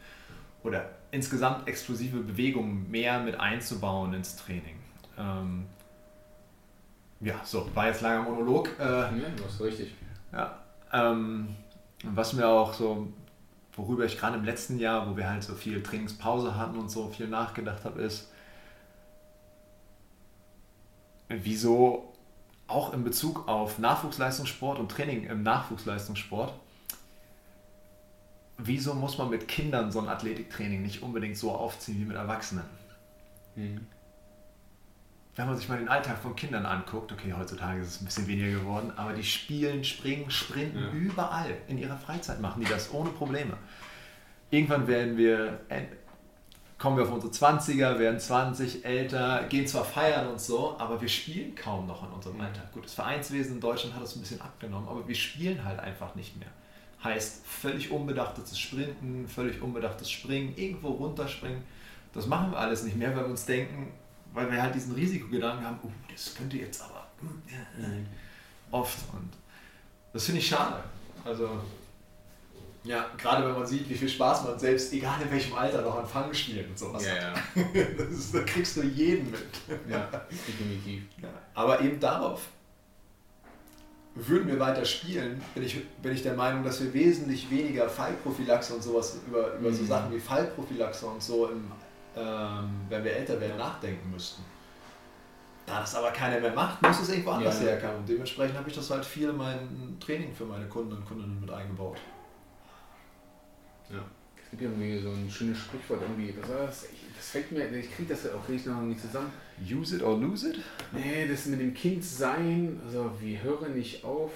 oder 0.63 0.91
insgesamt 1.13 1.67
explosive 1.69 2.19
Bewegungen 2.19 2.91
mehr 2.91 3.21
mit 3.21 3.39
einzubauen 3.39 4.13
ins 4.13 4.37
Training. 4.37 4.77
Ähm, 5.17 5.67
ja, 7.21 7.41
so, 7.45 7.69
war 7.75 7.87
jetzt 7.87 8.01
langer 8.01 8.23
Monolog. 8.23 8.71
Äh, 8.79 8.85
ja, 8.85 9.11
du 9.37 9.45
hast 9.45 9.61
richtig. 9.61 9.95
Ja, 10.33 10.59
ähm, 10.93 11.55
was 12.03 12.33
mir 12.33 12.47
auch 12.47 12.75
so, 12.75 13.09
worüber 13.75 14.05
ich 14.05 14.19
gerade 14.19 14.37
im 14.37 14.45
letzten 14.45 14.79
Jahr, 14.79 15.09
wo 15.09 15.17
wir 15.17 15.29
halt 15.29 15.43
so 15.43 15.55
viel 15.55 15.83
Trainingspause 15.83 16.57
hatten 16.57 16.79
und 16.79 16.91
so 16.91 17.09
viel 17.09 17.29
nachgedacht 17.29 17.85
habe, 17.85 18.03
ist, 18.03 18.33
wieso 21.29 22.10
auch 22.71 22.93
in 22.93 23.05
Bezug 23.05 23.49
auf 23.49 23.79
Nachwuchsleistungssport 23.79 24.79
und 24.79 24.91
Training 24.91 25.25
im 25.25 25.43
Nachwuchsleistungssport, 25.43 26.53
wieso 28.59 28.95
muss 28.95 29.19
man 29.19 29.31
mit 29.31 29.49
Kindern 29.49 29.91
so 29.91 30.01
ein 30.01 30.09
Athletiktraining 30.09 30.83
nicht 30.83 31.03
unbedingt 31.03 31.37
so 31.37 31.53
aufziehen 31.53 32.01
wie 32.01 32.05
mit 32.05 32.17
Erwachsenen? 32.17 32.65
Mhm. 33.57 33.87
Wenn 35.37 35.47
man 35.47 35.57
sich 35.57 35.69
mal 35.69 35.79
den 35.79 35.89
Alltag 35.89 36.19
von 36.19 36.35
Kindern 36.37 36.67
anguckt, 36.67 37.13
okay, 37.13 37.33
heutzutage 37.37 37.81
ist 37.81 37.89
es 37.89 38.01
ein 38.03 38.05
bisschen 38.05 38.27
weniger 38.27 38.59
geworden, 38.59 38.93
aber 38.97 39.13
die 39.13 39.23
spielen, 39.23 39.85
springen, 39.85 40.31
sprinten 40.31 40.83
ja. 40.83 40.91
überall. 40.91 41.57
In 41.69 41.79
ihrer 41.79 41.97
Freizeit 41.97 42.41
machen 42.41 42.63
die 42.63 42.69
das 42.69 42.93
ohne 42.93 43.11
Probleme. 43.11 43.57
Irgendwann 44.51 44.89
werden 44.89 45.17
wir, 45.17 45.61
kommen 46.81 46.97
wir 46.97 47.05
auf 47.05 47.13
unsere 47.13 47.31
20er, 47.31 47.99
werden 47.99 48.19
20, 48.19 48.87
älter, 48.87 49.45
gehen 49.51 49.67
zwar 49.67 49.85
feiern 49.85 50.29
und 50.29 50.41
so, 50.41 50.77
aber 50.79 50.99
wir 50.99 51.09
spielen 51.09 51.55
kaum 51.55 51.87
noch 51.87 52.03
in 52.03 52.09
unserem 52.09 52.41
Alltag. 52.41 52.73
Gut, 52.73 52.87
das 52.87 52.95
Vereinswesen 52.95 53.57
in 53.57 53.61
Deutschland 53.61 53.95
hat 53.95 54.03
das 54.03 54.17
ein 54.17 54.21
bisschen 54.21 54.41
abgenommen, 54.41 54.89
aber 54.89 55.07
wir 55.07 55.15
spielen 55.15 55.63
halt 55.63 55.79
einfach 55.79 56.15
nicht 56.15 56.39
mehr. 56.39 56.49
Heißt 57.05 57.47
völlig 57.47 57.91
unbedachtes 57.91 58.59
Sprinten, 58.59 59.29
völlig 59.29 59.61
unbedachtes 59.61 60.11
Springen, 60.11 60.55
irgendwo 60.57 60.89
runterspringen. 60.89 61.63
Das 62.15 62.27
machen 62.27 62.51
wir 62.51 62.59
alles 62.59 62.83
nicht 62.83 62.97
mehr, 62.97 63.15
weil 63.15 63.25
wir 63.25 63.31
uns 63.31 63.45
denken, 63.45 63.93
weil 64.33 64.51
wir 64.51 64.63
halt 64.63 64.75
diesen 64.75 64.95
Risikogedanken 64.95 65.67
haben, 65.67 65.79
uh, 65.85 65.91
das 66.11 66.35
könnte 66.35 66.57
jetzt 66.57 66.83
aber 66.83 67.07
mhm. 67.21 68.07
oft. 68.71 68.99
Und 69.13 69.31
das 70.15 70.25
finde 70.25 70.41
ich 70.41 70.49
schade. 70.49 70.83
Also, 71.27 71.61
ja, 72.83 73.07
gerade 73.19 73.47
wenn 73.47 73.55
man 73.55 73.67
sieht, 73.67 73.89
wie 73.91 73.95
viel 73.95 74.09
Spaß 74.09 74.45
man 74.45 74.59
selbst, 74.59 74.93
egal 74.93 75.21
in 75.23 75.31
welchem 75.31 75.55
Alter, 75.55 75.83
noch 75.83 75.99
an 75.99 76.07
Fangspielen 76.07 76.71
und 76.71 76.79
sowas 76.79 77.05
ja, 77.05 77.13
hat. 77.13 77.43
Ja. 77.55 77.83
Ist, 78.11 78.35
da 78.35 78.41
kriegst 78.41 78.77
du 78.77 78.83
jeden 78.83 79.31
mit. 79.31 79.41
Ja, 79.89 80.09
definitiv. 80.31 81.03
Ja, 81.21 81.29
aber 81.55 81.81
eben 81.83 82.01
darauf 82.01 82.41
würden 84.15 84.49
wir 84.49 84.59
weiter 84.59 84.85
spielen, 84.85 85.41
bin 85.55 85.63
ich, 85.63 85.87
bin 85.99 86.13
ich 86.13 86.23
der 86.23 86.35
Meinung, 86.35 86.65
dass 86.65 86.83
wir 86.83 86.93
wesentlich 86.93 87.51
weniger 87.51 87.89
Fallprophylaxe 87.89 88.75
und 88.75 88.83
sowas 88.83 89.19
über, 89.27 89.55
über 89.55 89.73
so 89.73 89.83
mhm. 89.83 89.87
Sachen 89.87 90.13
wie 90.13 90.19
Fallprophylaxe 90.19 91.07
und 91.07 91.23
so, 91.23 91.49
im, 91.49 91.71
ähm, 92.17 92.71
wenn 92.89 93.05
wir 93.05 93.13
älter 93.13 93.41
werden, 93.41 93.59
nachdenken 93.59 94.11
müssten. 94.11 94.43
Da 95.67 95.81
das 95.81 95.95
aber 95.95 96.11
keiner 96.11 96.41
mehr 96.41 96.53
macht, 96.53 96.83
muss 96.83 97.01
es 97.01 97.11
irgendwo 97.11 97.31
anders 97.31 97.61
ja. 97.61 97.69
herkommen. 97.69 97.99
Und 97.99 98.09
dementsprechend 98.09 98.57
habe 98.57 98.69
ich 98.69 98.75
das 98.75 98.91
halt 98.91 99.05
viel 99.05 99.29
in 99.29 99.37
mein 99.37 99.97
Training 100.01 100.35
für 100.35 100.45
meine 100.45 100.67
Kunden 100.67 100.93
und 100.95 101.07
Kundinnen 101.07 101.41
mit 101.41 101.51
eingebaut. 101.51 101.99
Ja. 103.93 104.05
Es 104.43 104.51
gibt 104.51 104.63
irgendwie 104.63 105.01
so 105.01 105.11
ein 105.11 105.31
schönes 105.31 105.59
Sprichwort 105.59 106.03
irgendwie, 106.03 106.35
das, 106.41 106.49
das, 106.49 106.87
das 107.17 107.29
fällt 107.29 107.53
mir, 107.53 107.71
ich 107.71 107.95
kriege 107.95 108.13
das 108.13 108.29
auch 108.33 108.49
richtig 108.49 108.73
noch 108.73 108.81
nicht 108.83 109.01
zusammen. 109.01 109.31
Use 109.61 109.97
it 109.97 110.03
or 110.03 110.19
lose 110.19 110.51
it? 110.51 110.59
Nee, 110.93 111.29
das 111.29 111.47
mit 111.47 111.61
dem 111.61 111.73
Kind 111.75 112.05
sein, 112.05 112.81
also 112.85 113.13
wir 113.21 113.43
hören 113.43 113.77
nicht 113.77 114.05
auf 114.05 114.33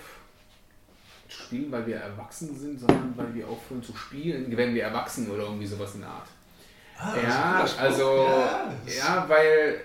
zu 1.28 1.42
spielen, 1.42 1.72
weil 1.72 1.86
wir 1.86 1.96
erwachsen 1.96 2.56
sind, 2.56 2.78
sondern 2.78 3.12
weil 3.16 3.34
wir 3.34 3.48
aufhören 3.48 3.82
zu 3.82 3.96
spielen, 3.96 4.56
werden 4.56 4.74
wir 4.74 4.84
erwachsen 4.84 5.30
oder 5.30 5.44
irgendwie 5.44 5.66
sowas 5.66 5.94
in 5.94 6.00
der 6.00 6.10
Art. 6.10 6.28
Ah, 6.96 7.14
ja, 7.20 7.66
also, 7.78 8.26
ja, 8.28 8.72
ja, 8.86 9.28
weil 9.28 9.80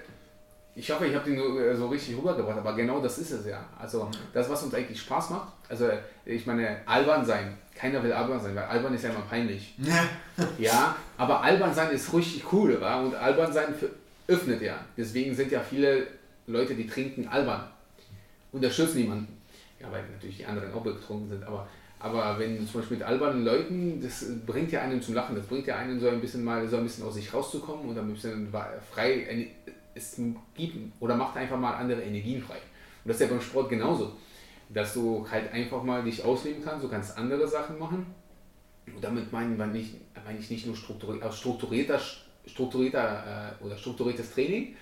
ich 0.76 0.90
hoffe, 0.92 1.08
ich 1.08 1.16
habe 1.16 1.30
den 1.30 1.38
so, 1.38 1.76
so 1.76 1.88
richtig 1.88 2.18
rübergebracht, 2.18 2.60
aber 2.60 2.76
genau 2.76 3.02
das 3.02 3.18
ist 3.18 3.32
es 3.32 3.46
ja. 3.48 3.66
Also 3.78 4.10
das, 4.34 4.50
was 4.50 4.64
uns 4.64 4.74
eigentlich 4.74 5.02
Spaß 5.02 5.32
macht, 5.32 5.54
also 5.68 5.90
ich 6.26 6.46
meine, 6.46 6.82
albern 6.86 7.26
sein, 7.26 7.58
keiner 7.80 8.04
will 8.04 8.12
albern 8.12 8.40
sein, 8.40 8.56
weil 8.56 8.66
albern 8.66 8.94
ist 8.94 9.04
ja 9.04 9.10
immer 9.12 9.22
peinlich. 9.22 9.74
ja, 10.58 10.96
aber 11.18 11.42
albern 11.42 11.74
sein 11.74 11.92
ist 11.92 12.14
richtig 12.14 12.52
cool, 12.52 12.80
wa? 12.82 13.02
und 13.02 13.16
albern 13.16 13.54
sein 13.54 13.74
öffnet 14.28 14.62
ja. 14.62 14.80
Deswegen 14.98 15.34
sind 15.34 15.52
ja 15.52 15.62
viele 15.62 16.06
Leute, 16.48 16.76
die 16.76 16.86
trinken, 16.86 17.28
albern. 17.28 17.64
Unterstützen 18.52 19.00
niemanden. 19.00 19.28
Ja, 19.80 19.90
weil 19.92 20.04
natürlich 20.14 20.38
die 20.38 20.46
anderen 20.46 20.74
auch 20.74 20.82
betrunken 20.82 21.30
sind, 21.30 21.44
aber, 21.46 21.68
aber 22.00 22.38
wenn 22.38 22.68
zum 22.68 22.82
Beispiel 22.82 22.98
mit 22.98 23.06
albernen 23.06 23.46
Leuten, 23.46 24.02
das 24.02 24.26
bringt 24.46 24.72
ja 24.74 24.82
einen 24.82 25.02
zum 25.02 25.14
Lachen, 25.14 25.36
das 25.38 25.46
bringt 25.46 25.66
ja 25.68 25.78
einen 25.78 26.00
so 26.02 26.10
ein 26.10 26.20
bisschen 26.20 26.44
mal 26.44 26.68
so 26.68 26.78
ein 26.78 26.84
bisschen 26.84 27.06
aus 27.06 27.14
sich 27.14 27.34
rauszukommen 27.34 27.88
und 27.88 27.98
ein 27.98 28.14
bisschen 28.14 28.54
frei, 28.92 29.48
es 29.96 30.20
gibt 30.54 30.78
oder 31.00 31.16
macht 31.16 31.38
einfach 31.38 31.58
mal 31.58 31.76
andere 31.76 32.02
Energien 32.02 32.42
frei. 32.42 32.58
Und 33.06 33.10
das 33.10 33.16
ist 33.16 33.22
ja 33.22 33.28
beim 33.28 33.42
Sport 33.42 33.70
genauso 33.70 34.18
dass 34.70 34.94
du 34.94 35.26
halt 35.30 35.52
einfach 35.52 35.84
mal 35.84 36.04
dich 36.04 36.24
ausleben 36.24 36.64
kannst, 36.64 36.84
du 36.84 36.90
kannst 36.90 37.18
andere 37.18 37.48
Sachen 37.48 37.80
machen. 37.80 38.06
Und 38.86 39.04
damit 39.04 39.32
meine 39.32 39.54
ich, 39.78 39.96
meine 40.26 40.40
ich 40.40 40.50
nicht 40.50 40.66
nur 40.66 40.76
strukturierter, 40.76 41.32
strukturierter, 41.32 42.00
strukturierter 42.46 43.56
äh, 43.62 43.64
oder 43.64 43.78
strukturiertes 43.78 44.32
Training, 44.34 44.76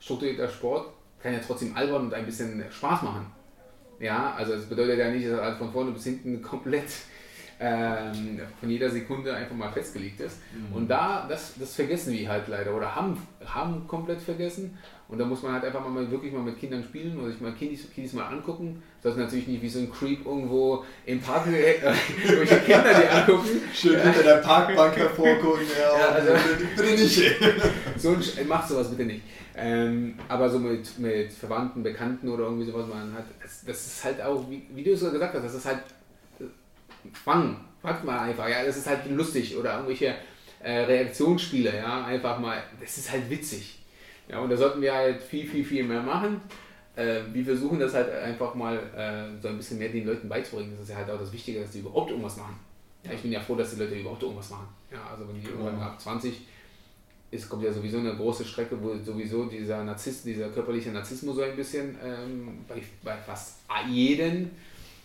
strukturierter 0.00 0.48
Sport 0.48 0.92
kann 1.22 1.32
ja 1.32 1.38
trotzdem 1.38 1.76
albern 1.76 2.06
und 2.06 2.14
ein 2.14 2.26
bisschen 2.26 2.62
Spaß 2.70 3.02
machen. 3.02 3.26
Ja, 4.00 4.34
also 4.34 4.54
es 4.54 4.66
bedeutet 4.66 4.98
ja 4.98 5.10
nicht, 5.10 5.26
dass 5.26 5.38
er 5.38 5.56
von 5.56 5.72
vorne 5.72 5.92
bis 5.92 6.04
hinten 6.04 6.42
komplett 6.42 6.90
ähm, 7.60 8.40
von 8.58 8.68
jeder 8.68 8.90
Sekunde 8.90 9.32
einfach 9.32 9.54
mal 9.54 9.70
festgelegt 9.70 10.20
ist. 10.20 10.38
Mhm. 10.52 10.74
Und 10.74 10.88
da, 10.88 11.26
das, 11.28 11.54
das 11.58 11.76
vergessen 11.76 12.12
wir 12.12 12.28
halt 12.28 12.48
leider 12.48 12.74
oder 12.74 12.94
haben, 12.94 13.16
haben 13.44 13.86
komplett 13.86 14.20
vergessen. 14.20 14.76
Und 15.12 15.18
da 15.18 15.26
muss 15.26 15.42
man 15.42 15.52
halt 15.52 15.64
einfach 15.66 15.86
mal 15.86 16.10
wirklich 16.10 16.32
mal 16.32 16.42
mit 16.42 16.58
Kindern 16.58 16.82
spielen 16.82 17.20
oder 17.20 17.30
sich 17.30 17.40
mal 17.42 17.52
Kiddies, 17.52 17.86
Kiddies 17.94 18.14
mal 18.14 18.28
angucken. 18.28 18.82
Das 19.02 19.12
ist 19.12 19.18
natürlich 19.18 19.46
nicht 19.46 19.60
wie 19.60 19.68
so 19.68 19.80
ein 19.80 19.92
Creep 19.92 20.24
irgendwo 20.24 20.86
im 21.04 21.20
Park, 21.20 21.46
äh, 21.52 21.74
irgendwelche 22.24 22.60
Kinder 22.60 22.94
die 22.94 23.08
angucken. 23.08 23.60
Schön 23.74 24.00
hinter 24.00 24.22
der 24.22 24.36
Parkbank 24.36 24.96
hervorgucken. 24.96 25.66
Ja, 25.78 25.98
ja 25.98 26.08
also, 26.08 26.32
bitte 26.74 26.92
nicht. 26.94 27.36
so 27.98 28.12
ein, 28.12 28.48
macht 28.48 28.66
sowas 28.66 28.88
bitte 28.88 29.04
nicht. 29.04 29.20
Ähm, 29.54 30.14
aber 30.28 30.48
so 30.48 30.58
mit, 30.58 30.98
mit 30.98 31.30
Verwandten, 31.30 31.82
Bekannten 31.82 32.30
oder 32.30 32.44
irgendwie 32.44 32.64
sowas, 32.64 32.86
man 32.88 33.12
hat, 33.12 33.26
das, 33.42 33.66
das 33.66 33.86
ist 33.86 34.04
halt 34.04 34.22
auch, 34.22 34.48
wie, 34.48 34.62
wie 34.74 34.82
du 34.82 34.92
es 34.92 35.00
so 35.00 35.10
gesagt 35.10 35.34
hast, 35.34 35.44
das 35.44 35.54
ist 35.54 35.66
halt 35.66 35.82
Fang, 37.12 37.56
fragt 37.82 38.04
mal 38.04 38.20
einfach, 38.20 38.48
ja, 38.48 38.64
das 38.64 38.78
ist 38.78 38.86
halt 38.86 39.10
lustig 39.10 39.58
oder 39.58 39.74
irgendwelche 39.74 40.14
äh, 40.62 40.78
Reaktionsspiele, 40.84 41.76
ja, 41.76 42.06
einfach 42.06 42.38
mal, 42.38 42.62
das 42.80 42.96
ist 42.96 43.12
halt 43.12 43.28
witzig. 43.28 43.81
Ja, 44.28 44.40
und 44.40 44.50
da 44.50 44.56
sollten 44.56 44.80
wir 44.80 44.94
halt 44.94 45.22
viel, 45.22 45.46
viel, 45.46 45.64
viel 45.64 45.84
mehr 45.84 46.02
machen. 46.02 46.40
Äh, 46.94 47.20
wir 47.32 47.44
versuchen 47.44 47.78
das 47.78 47.94
halt 47.94 48.10
einfach 48.10 48.54
mal 48.54 48.76
äh, 48.76 49.40
so 49.40 49.48
ein 49.48 49.56
bisschen 49.56 49.78
mehr 49.78 49.88
den 49.88 50.06
Leuten 50.06 50.28
beizubringen. 50.28 50.72
Das 50.72 50.82
ist 50.84 50.90
ja 50.90 50.96
halt 50.96 51.10
auch 51.10 51.18
das 51.18 51.32
Wichtige, 51.32 51.60
dass 51.60 51.70
die 51.70 51.80
überhaupt 51.80 52.10
irgendwas 52.10 52.36
machen. 52.36 52.58
Ja, 53.04 53.12
ich 53.12 53.22
bin 53.22 53.32
ja 53.32 53.40
froh, 53.40 53.56
dass 53.56 53.74
die 53.74 53.80
Leute 53.80 53.94
überhaupt 53.94 54.22
irgendwas 54.22 54.50
machen. 54.50 54.68
Ja, 54.90 55.04
also 55.10 55.26
wenn 55.26 55.34
die 55.34 55.46
genau. 55.46 55.64
irgendwann 55.64 55.88
ab 55.88 56.00
20 56.00 56.46
ist, 57.30 57.48
kommt 57.48 57.64
ja 57.64 57.72
sowieso 57.72 57.98
eine 57.98 58.14
große 58.14 58.44
Strecke, 58.44 58.80
wo 58.80 58.94
sowieso 59.02 59.46
dieser 59.46 59.82
Narzisst, 59.84 60.26
dieser 60.26 60.50
körperliche 60.50 60.90
Narzissmus 60.90 61.36
so 61.36 61.42
ein 61.42 61.56
bisschen 61.56 61.96
ähm, 62.04 62.58
bei, 62.68 62.82
bei 63.02 63.16
fast 63.16 63.60
jedem 63.88 64.50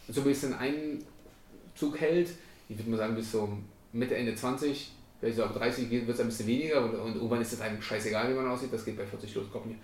so 0.10 0.22
ein 0.22 0.28
bisschen 0.28 0.54
Einzug 0.54 2.00
hält. 2.00 2.30
Ich 2.68 2.78
würde 2.78 2.90
mal 2.92 2.98
sagen, 2.98 3.16
bis 3.16 3.32
so 3.32 3.58
Mitte, 3.94 4.16
Ende 4.16 4.36
20 4.36 4.92
Vielleicht 5.20 5.38
so 5.38 5.46
ab 5.46 5.54
30 5.56 5.90
wird 5.90 6.08
es 6.08 6.20
ein 6.20 6.28
bisschen 6.28 6.48
weniger 6.48 6.84
und, 6.84 6.94
und, 6.94 7.16
irgendwann 7.16 7.42
ist 7.42 7.54
es 7.54 7.62
einem 7.62 7.82
scheißegal, 7.82 8.30
wie 8.30 8.36
man 8.36 8.48
aussieht. 8.48 8.72
Das 8.72 8.86
geht 8.86 8.98
bei 8.98 9.06
40 9.06 9.34
los, 9.34 9.46
glaub 9.52 9.66
mir. 9.66 9.76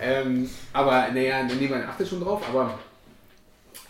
ähm, 0.00 0.48
aber 0.72 1.08
naja, 1.12 1.42
niemand 1.42 1.86
achtet 1.86 2.08
schon 2.08 2.20
drauf, 2.20 2.42
aber 2.48 2.78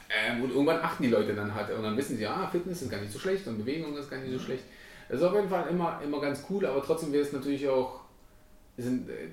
ähm, 0.09 0.43
und 0.43 0.51
irgendwann 0.51 0.81
achten 0.81 1.05
die 1.05 1.09
Leute 1.09 1.35
dann 1.35 1.55
halt 1.55 1.71
und 1.71 1.83
dann 1.83 1.97
wissen 1.97 2.17
sie, 2.17 2.27
ah, 2.27 2.49
Fitness 2.51 2.83
ist 2.83 2.91
gar 2.91 3.01
nicht 3.01 3.13
so 3.13 3.19
schlecht 3.19 3.47
und 3.47 3.59
Bewegung 3.59 3.97
ist 3.97 4.11
gar 4.11 4.19
nicht 4.19 4.33
so 4.33 4.39
schlecht. 4.39 4.65
Das 5.09 5.19
ist 5.21 5.25
auf 5.25 5.35
jeden 5.35 5.49
Fall 5.49 5.69
immer, 5.69 6.01
immer 6.03 6.21
ganz 6.21 6.43
cool, 6.51 6.67
aber 6.67 6.83
trotzdem 6.83 7.13
wäre 7.13 7.23
es 7.23 7.33
natürlich 7.33 7.69
auch, 7.69 8.01
sind, 8.77 9.09
äh, 9.09 9.29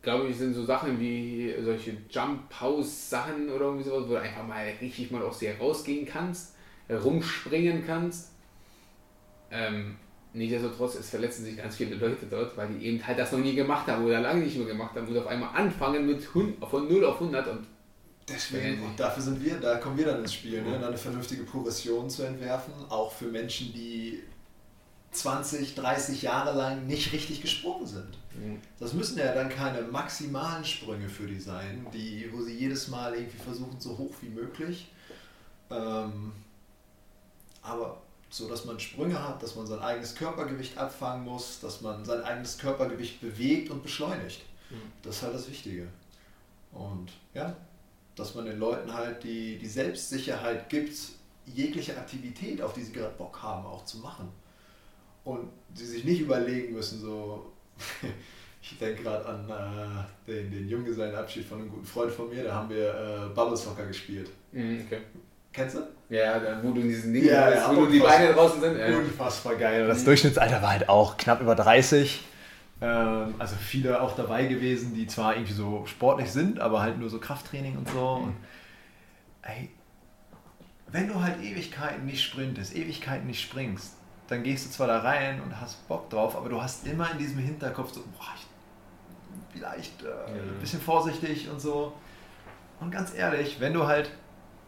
glaube 0.00 0.28
ich, 0.28 0.36
sind 0.36 0.54
so 0.54 0.64
Sachen 0.64 0.98
wie 0.98 1.54
solche 1.62 1.96
Jump-House-Sachen 2.10 3.50
oder 3.50 3.66
irgendwie 3.66 3.84
sowas, 3.84 4.04
wo 4.08 4.14
du 4.14 4.20
einfach 4.20 4.44
mal 4.44 4.66
richtig 4.80 5.12
mal 5.12 5.22
aus 5.22 5.38
dir 5.38 5.56
rausgehen 5.58 6.06
kannst, 6.06 6.56
rumspringen 6.90 7.86
kannst 7.86 8.31
ähm, 9.52 9.96
Nichtsdestotrotz, 10.34 10.94
es 10.94 11.10
verletzen 11.10 11.44
sich 11.44 11.58
ganz 11.58 11.76
viele 11.76 11.94
Leute 11.96 12.24
dort, 12.26 12.56
weil 12.56 12.68
die 12.68 12.86
eben 12.86 13.06
halt 13.06 13.18
das 13.18 13.32
noch 13.32 13.38
nie 13.38 13.54
gemacht 13.54 13.86
haben 13.86 14.04
oder 14.04 14.20
lange 14.20 14.42
nicht 14.42 14.56
mehr 14.56 14.66
gemacht 14.66 14.96
haben 14.96 15.06
und 15.06 15.18
auf 15.18 15.26
einmal 15.26 15.54
anfangen 15.54 16.06
mit 16.06 16.26
100, 16.26 16.70
von 16.70 16.88
0 16.88 17.04
auf 17.04 17.20
100 17.20 17.48
und 17.48 17.66
Deswegen, 18.28 18.82
und 18.84 18.98
dafür 18.98 19.22
sind 19.22 19.44
wir, 19.44 19.58
da 19.58 19.76
kommen 19.78 19.98
wir 19.98 20.06
dann 20.06 20.20
ins 20.20 20.32
Spiel, 20.32 20.62
ne? 20.62 20.86
eine 20.86 20.96
vernünftige 20.96 21.42
Progression 21.42 22.08
zu 22.08 22.22
entwerfen, 22.22 22.72
auch 22.88 23.12
für 23.12 23.26
Menschen, 23.26 23.72
die 23.72 24.22
20, 25.10 25.74
30 25.74 26.22
Jahre 26.22 26.56
lang 26.56 26.86
nicht 26.86 27.12
richtig 27.12 27.42
gesprungen 27.42 27.84
sind. 27.84 28.16
Mhm. 28.34 28.60
Das 28.78 28.92
müssen 28.94 29.18
ja 29.18 29.34
dann 29.34 29.48
keine 29.48 29.82
maximalen 29.82 30.64
Sprünge 30.64 31.08
für 31.08 31.26
die 31.26 31.40
sein, 31.40 31.84
die, 31.92 32.30
wo 32.32 32.40
sie 32.40 32.56
jedes 32.56 32.88
Mal 32.88 33.14
irgendwie 33.14 33.38
versuchen, 33.38 33.78
so 33.80 33.98
hoch 33.98 34.14
wie 34.22 34.28
möglich. 34.28 34.92
Ähm, 35.70 36.32
aber 37.60 38.00
so 38.32 38.48
dass 38.48 38.64
man 38.64 38.80
Sprünge 38.80 39.22
hat, 39.22 39.42
dass 39.42 39.56
man 39.56 39.66
sein 39.66 39.80
eigenes 39.80 40.14
Körpergewicht 40.14 40.78
abfangen 40.78 41.24
muss, 41.24 41.60
dass 41.60 41.80
man 41.80 42.04
sein 42.04 42.22
eigenes 42.22 42.58
Körpergewicht 42.58 43.20
bewegt 43.20 43.70
und 43.70 43.82
beschleunigt. 43.82 44.42
Mhm. 44.70 44.76
Das 45.02 45.16
ist 45.16 45.22
halt 45.22 45.34
das 45.34 45.48
Wichtige. 45.48 45.88
Und 46.72 47.12
ja, 47.34 47.54
dass 48.16 48.34
man 48.34 48.46
den 48.46 48.58
Leuten 48.58 48.92
halt 48.92 49.22
die, 49.22 49.58
die 49.58 49.68
Selbstsicherheit 49.68 50.68
gibt, 50.68 50.94
jegliche 51.46 51.96
Aktivität, 51.96 52.62
auf 52.62 52.72
die 52.72 52.82
sie 52.82 52.92
gerade 52.92 53.14
Bock 53.16 53.42
haben, 53.42 53.66
auch 53.66 53.84
zu 53.84 53.98
machen. 53.98 54.28
Und 55.24 55.50
sie 55.74 55.86
sich 55.86 56.04
nicht 56.04 56.20
überlegen 56.20 56.72
müssen, 56.72 57.00
so, 57.00 57.52
Ich 58.62 58.78
denke 58.78 59.02
gerade 59.02 59.26
an 59.26 59.50
äh, 59.50 60.30
den, 60.30 60.50
den 60.52 60.68
Junggesellenabschied 60.68 61.44
von 61.44 61.60
einem 61.60 61.70
guten 61.70 61.84
Freund 61.84 62.12
von 62.12 62.30
mir, 62.30 62.44
da 62.44 62.54
haben 62.54 62.70
wir 62.70 62.94
äh, 62.94 63.34
Bubble 63.34 63.56
Soccer 63.56 63.86
gespielt. 63.86 64.30
Mhm, 64.52 64.84
okay. 64.86 65.00
Kennst 65.52 65.76
du? 65.76 65.80
Ja, 66.08 66.40
wo 66.62 66.72
du 66.72 66.80
in 66.80 66.88
diesen 66.88 67.12
Dingen 67.12 67.26
ja, 67.26 67.50
ja, 67.50 67.76
wo 67.76 67.86
die 67.86 67.98
Beine 67.98 68.32
draußen 68.32 68.60
sind. 68.60 68.78
Ja. 68.78 68.98
Unfassbar 68.98 69.54
geil. 69.56 69.86
Das 69.86 70.04
Durchschnittsalter 70.04 70.62
war 70.62 70.70
halt 70.70 70.88
auch 70.88 71.16
knapp 71.16 71.40
über 71.40 71.54
30. 71.54 72.22
Ähm, 72.80 73.34
also 73.38 73.56
viele 73.56 74.00
auch 74.00 74.16
dabei 74.16 74.46
gewesen, 74.46 74.94
die 74.94 75.06
zwar 75.06 75.34
irgendwie 75.34 75.52
so 75.52 75.86
sportlich 75.86 76.32
sind, 76.32 76.58
aber 76.58 76.82
halt 76.82 76.98
nur 76.98 77.08
so 77.10 77.18
Krafttraining 77.18 77.76
und 77.78 77.88
so. 77.88 78.22
Und, 78.24 78.36
ey, 79.42 79.70
wenn 80.88 81.08
du 81.08 81.22
halt 81.22 81.42
Ewigkeiten 81.42 82.04
nicht 82.04 82.22
sprintest, 82.22 82.74
Ewigkeiten 82.74 83.26
nicht 83.26 83.40
springst, 83.40 83.94
dann 84.28 84.42
gehst 84.42 84.66
du 84.66 84.70
zwar 84.70 84.86
da 84.86 84.98
rein 85.00 85.40
und 85.42 85.60
hast 85.60 85.86
Bock 85.88 86.10
drauf, 86.10 86.36
aber 86.36 86.48
du 86.48 86.60
hast 86.60 86.86
immer 86.86 87.10
in 87.12 87.18
diesem 87.18 87.38
Hinterkopf 87.38 87.92
so, 87.92 88.00
boah, 88.00 88.32
ich, 88.36 88.46
vielleicht 89.52 90.02
äh, 90.02 90.06
ja. 90.06 90.42
ein 90.42 90.60
bisschen 90.60 90.80
vorsichtig 90.80 91.48
und 91.50 91.60
so. 91.60 91.92
Und 92.80 92.90
ganz 92.90 93.14
ehrlich, 93.14 93.60
wenn 93.60 93.74
du 93.74 93.86
halt, 93.86 94.10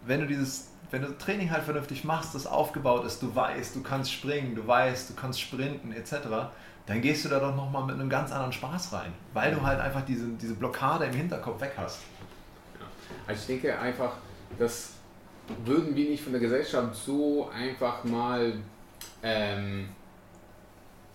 wenn 0.07 0.21
du 0.21 0.27
dieses, 0.27 0.71
wenn 0.95 1.03
du 1.03 1.19
Training 1.19 1.51
halt 1.51 1.65
vernünftig 1.65 2.05
machst, 2.05 2.37
das 2.37 2.47
aufgebaut 2.47 3.05
ist, 3.05 3.21
du 3.21 3.35
weißt, 3.35 3.75
du 3.75 3.83
kannst 3.83 4.13
springen, 4.13 4.55
du 4.55 4.65
weißt, 4.65 5.11
du 5.11 5.15
kannst 5.15 5.41
sprinten 5.41 5.93
etc., 5.93 6.19
dann 6.87 7.01
gehst 7.01 7.25
du 7.25 7.29
da 7.29 7.41
doch 7.41 7.57
nochmal 7.57 7.85
mit 7.85 7.97
einem 7.97 8.09
ganz 8.09 8.31
anderen 8.31 8.53
Spaß 8.53 8.93
rein, 8.93 9.13
weil 9.33 9.53
du 9.53 9.61
halt 9.61 9.81
einfach 9.81 10.05
diese, 10.05 10.29
diese 10.41 10.55
Blockade 10.55 11.07
im 11.07 11.15
Hinterkopf 11.15 11.61
weg 11.61 11.73
hast. 11.77 12.03
Ja. 12.79 12.87
Also 13.27 13.41
ich 13.41 13.47
denke 13.47 13.77
einfach, 13.77 14.13
dass 14.57 14.93
würden 15.65 15.97
wir 15.97 16.11
nicht 16.11 16.23
von 16.23 16.33
der 16.33 16.41
Gesellschaft 16.41 16.95
so 16.95 17.51
einfach 17.51 18.05
mal 18.05 18.55
ähm, 19.23 19.89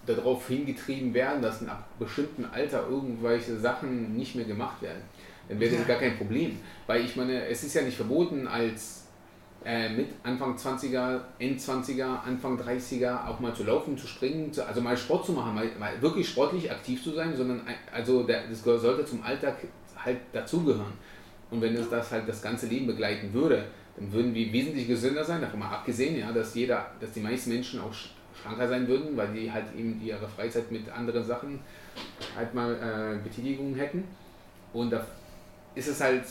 darauf 0.06 0.46
hingetrieben 0.48 1.14
werden, 1.14 1.42
dass 1.42 1.62
nach 1.62 1.84
bestimmten 1.98 2.46
Alter 2.46 2.86
irgendwelche 2.90 3.58
Sachen 3.58 4.18
nicht 4.18 4.36
mehr 4.36 4.46
gemacht 4.46 4.82
werden, 4.82 5.02
dann 5.48 5.58
wäre 5.58 5.78
das 5.78 5.88
gar 5.88 6.00
kein 6.00 6.18
Problem. 6.18 6.60
Weil 6.86 7.06
ich 7.06 7.16
meine, 7.16 7.46
es 7.46 7.64
ist 7.64 7.76
ja 7.76 7.82
nicht 7.82 7.96
verboten, 7.96 8.46
als 8.46 9.06
äh, 9.66 9.90
mit 9.90 10.08
Anfang 10.24 10.56
20er, 10.56 11.20
End 11.38 11.60
20er, 11.60 12.22
Anfang 12.24 12.60
30er 12.60 13.28
auch 13.28 13.40
mal 13.40 13.54
zu 13.54 13.64
laufen, 13.64 13.98
zu 13.98 14.08
springen, 14.08 14.54
zu, 14.54 14.66
also 14.66 14.80
mal 14.80 14.96
Sport 14.96 15.26
zu 15.26 15.34
machen, 15.34 15.54
mal, 15.54 15.70
mal, 15.78 16.02
wirklich 16.02 16.30
sportlich 16.30 16.72
aktiv 16.72 17.04
zu 17.04 17.12
sein, 17.12 17.36
sondern 17.36 17.62
also 17.92 18.24
der, 18.24 18.48
das 18.48 18.64
sollte 18.64 19.06
zum 19.06 19.22
Alltag 19.22 19.58
halt 19.98 20.20
dazugehören. 20.32 20.94
Und 21.52 21.62
wenn 21.62 21.76
es 21.76 21.90
das 21.90 22.12
halt 22.12 22.28
das 22.28 22.42
ganze 22.42 22.68
Leben 22.68 22.88
begleiten 22.88 23.34
würde, 23.34 23.66
dann 23.98 24.12
würden 24.14 24.34
wir 24.34 24.54
wesentlich 24.54 24.88
gesünder 24.88 25.24
sein, 25.26 25.42
davon 25.42 25.60
mal 25.60 25.72
abgesehen, 25.72 26.18
ja, 26.18 26.32
dass 26.32 26.56
jeder, 26.56 26.92
dass 27.02 27.12
die 27.12 27.20
meisten 27.20 27.50
Menschen 27.50 27.82
auch 27.82 27.92
schlanker 28.42 28.68
sein 28.68 28.88
würden, 28.88 29.18
weil 29.18 29.34
die 29.34 29.52
halt 29.52 29.66
eben 29.78 30.02
ihre 30.02 30.28
Freizeit 30.28 30.72
mit 30.72 30.90
anderen 30.90 31.24
Sachen 31.24 31.60
halt 32.36 32.54
mal 32.54 32.74
äh, 32.76 33.22
Betätigungen 33.22 33.76
hätten. 33.76 34.06
Und 34.72 34.92
da 34.92 35.06
ist 35.76 35.90
es 35.90 36.00
halt, 36.00 36.24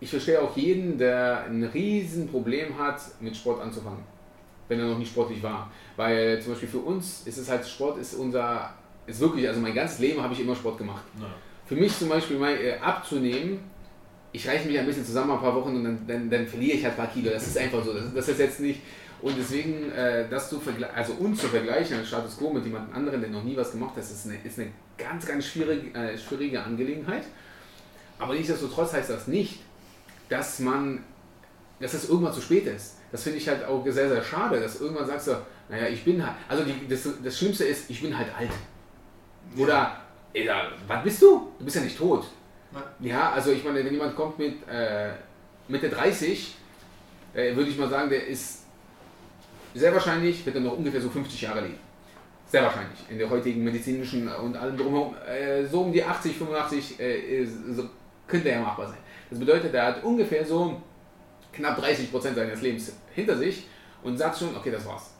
ich 0.00 0.10
verstehe 0.10 0.40
auch 0.40 0.56
jeden, 0.56 0.98
der 0.98 1.44
ein 1.46 1.64
Riesenproblem 1.64 2.78
hat, 2.78 3.00
mit 3.20 3.36
Sport 3.36 3.62
anzufangen, 3.62 4.04
wenn 4.68 4.78
er 4.78 4.86
noch 4.86 4.98
nicht 4.98 5.10
sportlich 5.10 5.42
war. 5.42 5.70
Weil 5.96 6.40
zum 6.40 6.52
Beispiel 6.52 6.68
für 6.68 6.78
uns 6.78 7.22
ist 7.26 7.38
es 7.38 7.50
halt, 7.50 7.66
Sport 7.66 7.98
ist 7.98 8.14
unser, 8.14 8.74
ist 9.06 9.20
wirklich, 9.20 9.48
also 9.48 9.60
mein 9.60 9.74
ganzes 9.74 9.98
Leben 9.98 10.22
habe 10.22 10.34
ich 10.34 10.40
immer 10.40 10.54
Sport 10.54 10.78
gemacht. 10.78 11.02
Ja. 11.18 11.26
Für 11.66 11.74
mich 11.74 11.96
zum 11.98 12.08
Beispiel 12.08 12.38
mal 12.38 12.52
äh, 12.52 12.78
abzunehmen, 12.78 13.60
ich 14.30 14.46
reiche 14.46 14.68
mich 14.68 14.78
ein 14.78 14.86
bisschen 14.86 15.04
zusammen 15.04 15.32
ein 15.32 15.40
paar 15.40 15.54
Wochen 15.54 15.74
und 15.76 15.84
dann, 15.84 16.06
dann, 16.06 16.30
dann 16.30 16.46
verliere 16.46 16.76
ich 16.76 16.84
halt 16.84 16.94
ein 16.94 17.04
paar 17.04 17.12
Kilo. 17.12 17.30
Das 17.30 17.46
ist 17.46 17.58
einfach 17.58 17.82
so. 17.84 17.92
Das, 17.94 18.14
das 18.14 18.28
ist 18.28 18.38
jetzt 18.38 18.60
nicht. 18.60 18.80
Und 19.20 19.36
deswegen, 19.36 19.90
äh, 19.90 20.28
das 20.28 20.48
zu 20.48 20.60
also 20.94 21.14
uns 21.14 21.40
zu 21.40 21.48
vergleichen 21.48 21.98
als 21.98 22.08
Status 22.08 22.38
Quo 22.38 22.52
mit 22.52 22.64
jemand 22.64 22.94
anderem, 22.94 23.20
der 23.20 23.30
noch 23.30 23.42
nie 23.42 23.56
was 23.56 23.72
gemacht 23.72 23.96
hat, 23.96 24.02
ist 24.02 24.26
eine, 24.26 24.36
ist 24.44 24.58
eine 24.58 24.68
ganz, 24.96 25.26
ganz 25.26 25.46
schwierige, 25.46 25.98
äh, 25.98 26.16
schwierige 26.16 26.62
Angelegenheit. 26.62 27.24
Aber 28.18 28.34
nichtsdestotrotz 28.34 28.92
heißt 28.92 29.10
das 29.10 29.26
nicht, 29.26 29.60
dass 30.28 30.58
man, 30.60 31.04
dass 31.80 31.94
es 31.94 32.08
irgendwann 32.08 32.32
zu 32.32 32.40
spät 32.40 32.66
ist. 32.66 32.96
Das 33.10 33.22
finde 33.22 33.38
ich 33.38 33.48
halt 33.48 33.64
auch 33.64 33.82
sehr, 33.84 34.08
sehr 34.08 34.22
schade, 34.22 34.60
dass 34.60 34.80
irgendwann 34.80 35.06
sagst 35.06 35.28
du, 35.28 35.36
naja, 35.68 35.88
ich 35.88 36.04
bin 36.04 36.24
halt, 36.24 36.36
also 36.48 36.64
die, 36.64 36.86
das, 36.88 37.08
das 37.22 37.38
Schlimmste 37.38 37.64
ist, 37.64 37.88
ich 37.90 38.02
bin 38.02 38.16
halt 38.16 38.28
alt. 38.36 38.50
Oder, 39.56 39.96
ey, 40.32 40.48
was 40.86 41.02
bist 41.02 41.22
du? 41.22 41.48
Du 41.58 41.64
bist 41.64 41.76
ja 41.76 41.82
nicht 41.82 41.96
tot. 41.96 42.26
Ja, 43.00 43.32
also 43.32 43.50
ich 43.50 43.64
meine, 43.64 43.82
wenn 43.82 43.92
jemand 43.92 44.14
kommt 44.14 44.38
mit 44.38 44.68
äh, 44.68 45.12
Mitte 45.68 45.88
30, 45.88 46.54
äh, 47.34 47.56
würde 47.56 47.70
ich 47.70 47.78
mal 47.78 47.88
sagen, 47.88 48.10
der 48.10 48.26
ist 48.26 48.64
sehr 49.74 49.92
wahrscheinlich, 49.92 50.44
wird 50.44 50.56
er 50.56 50.62
noch 50.62 50.76
ungefähr 50.76 51.00
so 51.00 51.08
50 51.08 51.40
Jahre 51.40 51.62
leben. 51.62 51.78
Sehr 52.46 52.62
wahrscheinlich. 52.62 52.98
In 53.10 53.18
der 53.18 53.28
heutigen 53.28 53.62
medizinischen 53.62 54.28
und 54.28 54.56
allem 54.56 54.76
drumherum. 54.76 55.14
Äh, 55.26 55.64
so 55.66 55.82
um 55.82 55.92
die 55.92 56.02
80, 56.02 56.36
85 56.36 57.00
äh, 57.00 57.46
so 57.46 57.88
könnte 58.26 58.50
er 58.50 58.60
machbar 58.60 58.88
sein. 58.88 58.98
Das 59.30 59.38
bedeutet, 59.38 59.74
er 59.74 59.86
hat 59.86 60.02
ungefähr 60.02 60.44
so 60.44 60.80
knapp 61.52 61.76
30 61.78 62.10
Prozent 62.10 62.36
seines 62.36 62.62
Lebens 62.62 62.92
hinter 63.14 63.36
sich 63.36 63.66
und 64.02 64.16
sagt 64.16 64.38
schon, 64.38 64.56
okay, 64.56 64.70
das 64.70 64.84
war's. 64.86 65.10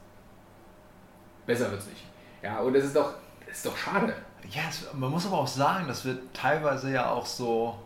Besser 1.47 1.71
wird's 1.71 1.87
nicht. 1.87 2.05
Ja, 2.42 2.61
und 2.61 2.75
das 2.75 2.85
ist 2.85 2.97
doch, 2.97 3.14
das 3.47 3.57
ist 3.57 3.66
doch 3.66 3.77
schade. 3.77 4.14
Ja, 4.51 4.62
es, 4.68 4.87
man 4.94 5.11
muss 5.11 5.27
aber 5.27 5.38
auch 5.38 5.47
sagen, 5.47 5.88
das 5.88 6.05
wird 6.05 6.33
teilweise 6.33 6.92
ja 6.92 7.11
auch 7.11 7.27
so, 7.27 7.79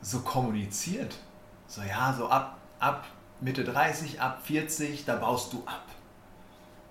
so 0.00 0.20
kommuniziert. 0.20 1.14
So, 1.68 1.82
ja, 1.82 2.14
so 2.16 2.28
ab, 2.28 2.58
ab 2.78 3.06
Mitte 3.40 3.64
30, 3.64 4.20
ab 4.20 4.40
40, 4.44 5.04
da 5.04 5.16
baust 5.16 5.52
du 5.52 5.62
ab. 5.66 5.84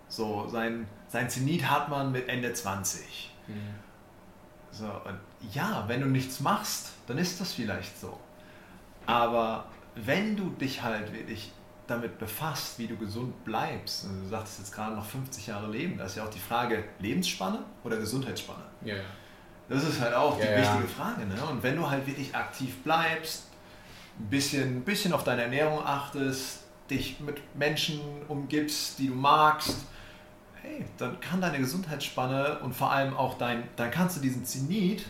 So, 0.08 0.48
sein, 0.48 0.88
sein 1.08 1.30
Zenit 1.30 1.70
hat 1.70 1.90
man 1.90 2.12
mit 2.12 2.30
Ende 2.30 2.54
20. 2.54 3.34
Mhm. 3.48 3.76
So, 4.72 4.86
und 4.86 5.20
ja, 5.54 5.84
wenn 5.88 6.02
du 6.02 6.08
nichts 6.08 6.40
machst, 6.40 6.95
dann 7.08 7.18
ist 7.18 7.40
das 7.40 7.54
vielleicht 7.54 8.00
so. 8.00 8.20
Aber 9.06 9.66
wenn 9.96 10.36
du 10.36 10.50
dich 10.50 10.82
halt 10.82 11.14
wirklich 11.14 11.52
damit 11.88 12.18
befasst, 12.18 12.80
wie 12.80 12.88
du 12.88 12.98
gesund 12.98 13.44
bleibst, 13.46 14.06
also 14.06 14.22
du 14.22 14.28
sagtest 14.28 14.60
jetzt 14.60 14.74
gerade 14.74 14.96
noch 14.96 15.06
50 15.06 15.48
Jahre 15.48 15.72
Leben, 15.72 15.98
da 15.98 16.06
ist 16.06 16.18
ja 16.18 16.24
auch 16.24 16.30
die 16.30 16.40
Frage 16.40 16.84
Lebensspanne 17.00 17.60
oder 17.84 17.98
Gesundheitsspanne. 17.98 18.64
Ja. 18.84 18.96
Das 19.70 19.84
ist 19.84 20.00
halt 20.00 20.14
auch 20.14 20.38
die 20.40 20.46
ja, 20.46 20.58
wichtige 20.58 20.88
Frage. 20.88 21.26
Ne? 21.26 21.36
Und 21.50 21.64
wenn 21.64 21.76
du 21.76 21.90
halt 21.90 22.06
wirklich 22.06 22.36
aktiv 22.36 22.84
bleibst, 22.84 23.48
ein 24.20 24.30
bisschen, 24.30 24.82
bisschen 24.84 25.14
auf 25.14 25.24
deine 25.24 25.44
Ernährung 25.44 25.86
achtest, 25.86 26.64
dich 26.90 27.20
mit 27.20 27.42
Menschen 27.56 28.00
umgibst, 28.28 29.00
die 29.00 29.08
du 29.08 29.16
magst, 29.16 29.86
hey, 30.62 30.86
dann 30.98 31.20
kann 31.20 31.42
deine 31.42 31.60
Gesundheitsspanne 31.60 32.60
und 32.60 32.74
vor 32.74 32.92
allem 32.92 33.16
auch 33.16 33.38
dein, 33.38 33.64
dann 33.76 33.92
kannst 33.92 34.18
du 34.18 34.22
diesen 34.22 34.46
Zenit 34.46 35.06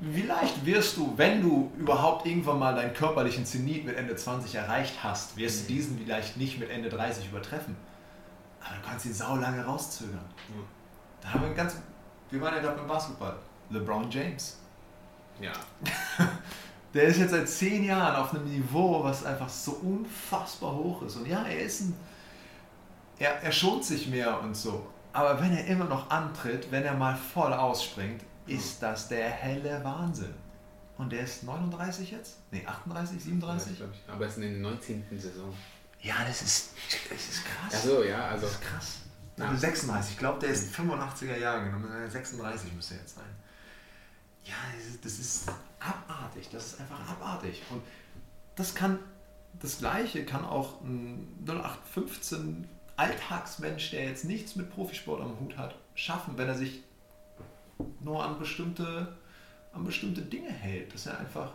Vielleicht 0.00 0.66
wirst 0.66 0.96
du, 0.96 1.12
wenn 1.16 1.40
du 1.40 1.70
überhaupt 1.78 2.26
irgendwann 2.26 2.58
mal 2.58 2.74
deinen 2.74 2.94
körperlichen 2.94 3.46
Zenit 3.46 3.84
mit 3.84 3.96
Ende 3.96 4.16
20 4.16 4.54
erreicht 4.54 5.02
hast, 5.02 5.36
wirst 5.36 5.60
du 5.60 5.62
mhm. 5.64 5.76
diesen 5.76 5.98
vielleicht 5.98 6.36
nicht 6.36 6.58
mit 6.58 6.70
Ende 6.70 6.88
30 6.88 7.28
übertreffen. 7.28 7.76
Aber 8.60 8.76
du 8.76 8.88
kannst 8.88 9.06
ihn 9.06 9.14
sau 9.14 9.36
lange 9.36 9.64
rauszögern. 9.64 10.24
Mhm. 10.48 10.64
Da 11.20 11.32
haben 11.32 11.42
wir 11.42 11.48
ein 11.48 11.54
ganz, 11.54 11.76
wir 12.30 12.40
waren 12.40 12.54
ja 12.54 12.60
gerade 12.60 12.76
beim 12.76 12.88
Basketball. 12.88 13.36
LeBron 13.70 14.10
James. 14.10 14.58
Ja. 15.40 15.52
Der 16.94 17.04
ist 17.04 17.18
jetzt 17.18 17.30
seit 17.30 17.48
zehn 17.48 17.84
Jahren 17.84 18.14
auf 18.16 18.32
einem 18.32 18.44
Niveau, 18.44 19.02
was 19.02 19.24
einfach 19.24 19.48
so 19.48 19.72
unfassbar 19.72 20.74
hoch 20.74 21.02
ist. 21.02 21.16
Und 21.16 21.26
ja, 21.26 21.42
er 21.42 21.60
ist 21.60 21.80
ein, 21.80 21.96
er, 23.18 23.42
er 23.42 23.52
schont 23.52 23.84
sich 23.84 24.06
mehr 24.08 24.40
und 24.40 24.56
so. 24.56 24.86
Aber 25.12 25.40
wenn 25.40 25.56
er 25.56 25.66
immer 25.66 25.86
noch 25.86 26.10
antritt, 26.10 26.70
wenn 26.70 26.84
er 26.84 26.94
mal 26.94 27.16
voll 27.16 27.52
ausspringt, 27.52 28.22
ist 28.46 28.82
das 28.82 29.08
der 29.08 29.30
helle 29.30 29.82
Wahnsinn. 29.84 30.34
Und 30.96 31.10
der 31.10 31.24
ist 31.24 31.42
39 31.42 32.10
jetzt? 32.12 32.36
Ne, 32.52 32.66
38, 32.66 33.22
37? 33.22 33.78
Ja, 33.78 33.86
aber 34.08 34.26
es 34.26 34.36
ist 34.36 34.44
in 34.44 34.62
der 34.62 34.70
19. 34.70 35.04
Saison. 35.18 35.52
Ja, 36.00 36.14
das 36.26 36.42
ist, 36.42 36.70
das 37.10 37.28
ist 37.28 37.44
krass. 37.44 37.72
Ach 37.74 37.84
so, 37.84 38.04
ja, 38.04 38.28
also. 38.28 38.46
Das 38.46 38.54
ist 38.54 38.62
krass. 38.62 38.98
Also 39.40 39.56
36, 39.56 40.12
ich 40.12 40.18
glaube, 40.18 40.38
der 40.38 40.50
ist 40.50 40.72
85er 40.74 41.36
Jahre 41.36 41.64
genommen. 41.64 41.88
36 42.08 42.72
müsste 42.72 42.94
er 42.94 43.00
jetzt 43.00 43.16
sein. 43.16 43.24
Ja, 44.44 44.54
das 45.02 45.18
ist 45.18 45.48
abartig. 45.80 46.48
Das 46.52 46.66
ist 46.66 46.80
einfach 46.80 47.00
abartig. 47.08 47.62
Und 47.70 47.82
das 48.54 48.74
kann, 48.74 48.98
das 49.60 49.78
Gleiche 49.78 50.24
kann 50.24 50.44
auch 50.44 50.80
ein 50.82 51.44
0815 51.46 52.68
Alltagsmensch, 52.96 53.90
der 53.90 54.04
jetzt 54.04 54.24
nichts 54.24 54.54
mit 54.54 54.70
Profisport 54.70 55.20
am 55.20 55.40
Hut 55.40 55.56
hat, 55.56 55.74
schaffen, 55.96 56.38
wenn 56.38 56.46
er 56.46 56.54
sich 56.54 56.84
nur 58.00 58.24
an 58.24 58.38
bestimmte, 58.38 59.16
an 59.72 59.84
bestimmte 59.84 60.22
Dinge 60.22 60.50
hält. 60.50 60.92
Das 60.92 61.06
ist 61.06 61.12
ja 61.12 61.18
einfach, 61.18 61.52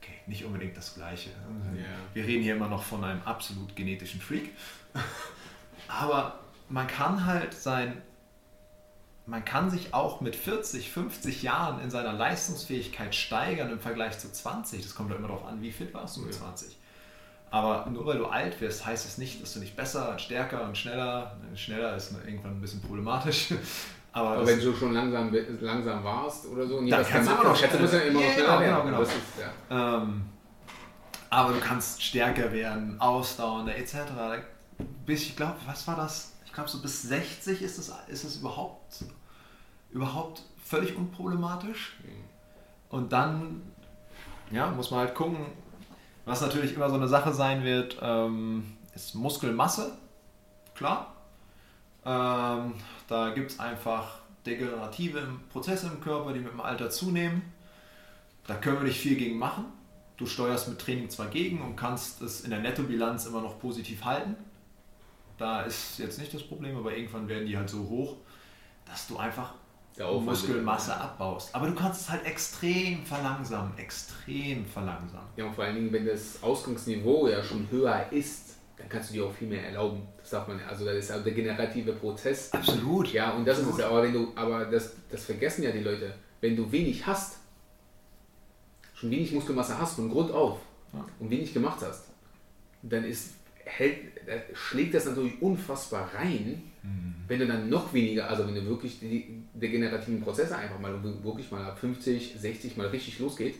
okay, 0.00 0.14
nicht 0.26 0.44
unbedingt 0.44 0.76
das 0.76 0.94
Gleiche. 0.94 1.30
Yeah. 1.74 1.86
Wir 2.14 2.24
reden 2.24 2.42
hier 2.42 2.56
immer 2.56 2.68
noch 2.68 2.82
von 2.82 3.04
einem 3.04 3.22
absolut 3.22 3.74
genetischen 3.76 4.20
Freak. 4.20 4.50
Aber 5.88 6.40
man 6.68 6.86
kann 6.86 7.26
halt 7.26 7.54
sein, 7.54 8.00
man 9.26 9.44
kann 9.44 9.70
sich 9.70 9.94
auch 9.94 10.20
mit 10.20 10.34
40, 10.34 10.90
50 10.90 11.42
Jahren 11.42 11.80
in 11.80 11.90
seiner 11.90 12.12
Leistungsfähigkeit 12.12 13.14
steigern 13.14 13.70
im 13.70 13.80
Vergleich 13.80 14.18
zu 14.18 14.32
20. 14.32 14.82
Das 14.82 14.94
kommt 14.94 15.10
ja 15.10 15.16
immer 15.16 15.28
darauf 15.28 15.44
an, 15.44 15.62
wie 15.62 15.70
fit 15.70 15.94
warst 15.94 16.16
du 16.16 16.22
mit 16.22 16.34
ja. 16.34 16.40
20. 16.40 16.76
Aber 17.50 17.88
nur 17.90 18.06
weil 18.06 18.16
du 18.16 18.26
alt 18.26 18.58
wirst, 18.62 18.86
heißt 18.86 19.04
es 19.04 19.12
das 19.12 19.18
nicht, 19.18 19.42
dass 19.42 19.52
du 19.52 19.60
nicht 19.60 19.76
besser, 19.76 20.18
stärker 20.18 20.64
und 20.64 20.76
schneller, 20.76 21.36
schneller 21.54 21.94
ist 21.94 22.12
irgendwann 22.24 22.52
ein 22.52 22.60
bisschen 22.62 22.80
problematisch, 22.80 23.52
Aber, 24.12 24.30
aber 24.30 24.46
wenn 24.46 24.60
du 24.60 24.74
schon 24.74 24.92
langsam, 24.92 25.34
langsam 25.60 26.04
warst 26.04 26.46
oder 26.46 26.66
so, 26.66 26.80
nie 26.80 26.90
dann 26.90 27.04
kannst 27.04 27.30
du 27.30 27.34
immer 27.34 27.44
noch 27.44 27.56
schneller, 27.56 27.92
ja 27.92 27.98
immer 28.00 28.20
noch 28.20 28.32
schneller 28.32 28.60
genau, 28.60 28.82
genau, 28.82 28.84
genau. 28.84 29.02
Ist, 29.02 29.12
ja. 29.70 30.02
ähm, 30.02 30.24
aber 31.30 31.52
du 31.54 31.60
kannst 31.60 32.02
stärker 32.02 32.52
werden, 32.52 33.00
ausdauernder 33.00 33.74
etc. 33.74 33.96
Bis, 35.06 35.22
ich 35.22 35.36
glaube, 35.36 35.56
was 35.66 35.86
war 35.88 35.96
das? 35.96 36.32
Ich 36.44 36.52
glaube, 36.52 36.68
so 36.68 36.82
bis 36.82 37.02
60 37.02 37.62
ist 37.62 37.78
es, 37.78 37.90
ist 38.08 38.24
es 38.24 38.36
überhaupt, 38.36 39.04
überhaupt 39.90 40.42
völlig 40.62 40.94
unproblematisch. 40.94 41.96
Mhm. 42.02 42.24
Und 42.90 43.12
dann 43.12 43.62
ja, 44.52 44.70
muss 44.70 44.90
man 44.90 45.00
halt 45.00 45.14
gucken. 45.14 45.46
Was 46.24 46.40
natürlich 46.40 46.74
immer 46.74 46.88
so 46.88 46.96
eine 46.96 47.08
Sache 47.08 47.32
sein 47.32 47.64
wird, 47.64 47.96
ähm, 48.00 48.76
ist 48.94 49.14
Muskelmasse. 49.14 49.92
Klar. 50.74 51.11
Ähm, 52.04 52.74
da 53.08 53.30
gibt 53.34 53.52
es 53.52 53.60
einfach 53.60 54.18
degenerative 54.44 55.26
Prozesse 55.50 55.86
im 55.86 56.00
Körper, 56.00 56.32
die 56.32 56.40
mit 56.40 56.52
dem 56.52 56.60
Alter 56.60 56.90
zunehmen. 56.90 57.42
Da 58.46 58.54
können 58.56 58.78
wir 58.78 58.84
nicht 58.84 59.00
viel 59.00 59.16
gegen 59.16 59.38
machen. 59.38 59.66
Du 60.16 60.26
steuerst 60.26 60.68
mit 60.68 60.80
Training 60.80 61.10
zwar 61.10 61.28
gegen 61.28 61.62
und 61.62 61.76
kannst 61.76 62.22
es 62.22 62.42
in 62.42 62.50
der 62.50 62.60
Nettobilanz 62.60 63.26
immer 63.26 63.40
noch 63.40 63.58
positiv 63.60 64.04
halten. 64.04 64.36
Da 65.38 65.62
ist 65.62 65.98
jetzt 65.98 66.18
nicht 66.18 66.34
das 66.34 66.42
Problem, 66.42 66.76
aber 66.76 66.94
irgendwann 66.96 67.28
werden 67.28 67.46
die 67.46 67.56
halt 67.56 67.70
so 67.70 67.88
hoch, 67.88 68.16
dass 68.84 69.06
du 69.06 69.16
einfach 69.16 69.54
Muskelmasse 69.98 70.96
abbaust. 70.96 71.54
Aber 71.54 71.66
du 71.66 71.74
kannst 71.74 72.02
es 72.02 72.10
halt 72.10 72.24
extrem 72.24 73.04
verlangsamen, 73.04 73.76
extrem 73.76 74.64
verlangsamen. 74.66 75.26
Ja, 75.36 75.44
und 75.44 75.54
vor 75.54 75.64
allen 75.64 75.76
Dingen, 75.76 75.92
wenn 75.92 76.06
das 76.06 76.42
Ausgangsniveau 76.42 77.28
ja 77.28 77.42
schon 77.42 77.68
höher 77.70 78.06
ist, 78.10 78.51
dann 78.76 78.88
kannst 78.88 79.10
du 79.10 79.14
dir 79.14 79.24
auch 79.24 79.32
viel 79.32 79.48
mehr 79.48 79.66
erlauben. 79.66 80.02
Das 80.18 80.30
sagt 80.30 80.48
man 80.48 80.58
ja. 80.58 80.66
Also 80.66 80.84
das 80.84 80.96
ist 80.96 81.10
ja 81.10 81.18
der 81.18 81.32
generative 81.32 81.92
Prozess. 81.92 82.52
Absolut. 82.52 83.12
Ja, 83.12 83.32
und 83.32 83.46
das 83.46 83.58
Absolut. 83.58 83.78
ist 83.78 83.84
es. 83.84 83.90
Aber 83.90 84.02
wenn 84.02 84.12
du, 84.12 84.32
aber 84.34 84.64
das, 84.66 84.94
das 85.10 85.24
vergessen 85.24 85.62
ja 85.62 85.70
die 85.70 85.80
Leute. 85.80 86.14
Wenn 86.40 86.56
du 86.56 86.70
wenig 86.72 87.06
hast, 87.06 87.38
schon 88.94 89.10
wenig 89.10 89.32
Muskelmasse 89.32 89.78
hast 89.78 89.94
von 89.94 90.10
Grund 90.10 90.32
auf 90.32 90.58
ja. 90.92 91.04
und 91.20 91.30
wenig 91.30 91.54
gemacht 91.54 91.78
hast, 91.82 92.06
dann 92.82 93.04
ist, 93.04 93.34
hält, 93.64 93.96
schlägt 94.54 94.94
das 94.94 95.06
natürlich 95.06 95.40
unfassbar 95.40 96.10
rein 96.14 96.72
Mhm. 96.82 97.14
Wenn 97.28 97.38
du 97.38 97.46
dann 97.46 97.68
noch 97.68 97.92
weniger, 97.94 98.28
also 98.28 98.46
wenn 98.46 98.54
du 98.54 98.66
wirklich 98.66 98.98
die 98.98 99.42
degenerativen 99.54 100.20
Prozesse 100.20 100.56
einfach 100.56 100.78
mal 100.78 101.02
wirklich 101.22 101.50
mal 101.50 101.64
ab 101.64 101.78
50, 101.78 102.34
60 102.38 102.76
mal 102.76 102.88
richtig 102.88 103.18
losgeht, 103.18 103.56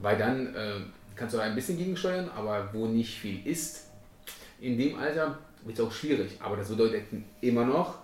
weil 0.00 0.16
dann 0.16 0.54
äh, 0.54 0.80
kannst 1.16 1.34
du 1.34 1.40
ein 1.40 1.54
bisschen 1.54 1.76
gegensteuern, 1.76 2.28
aber 2.34 2.70
wo 2.72 2.86
nicht 2.86 3.18
viel 3.18 3.44
ist, 3.46 3.83
in 4.64 4.78
dem 4.78 4.98
Alter 4.98 5.38
wird 5.64 5.78
es 5.78 5.84
auch 5.84 5.92
schwierig. 5.92 6.38
Aber 6.40 6.56
das 6.56 6.68
bedeutet 6.68 7.04
immer 7.40 7.64
noch, 7.64 7.98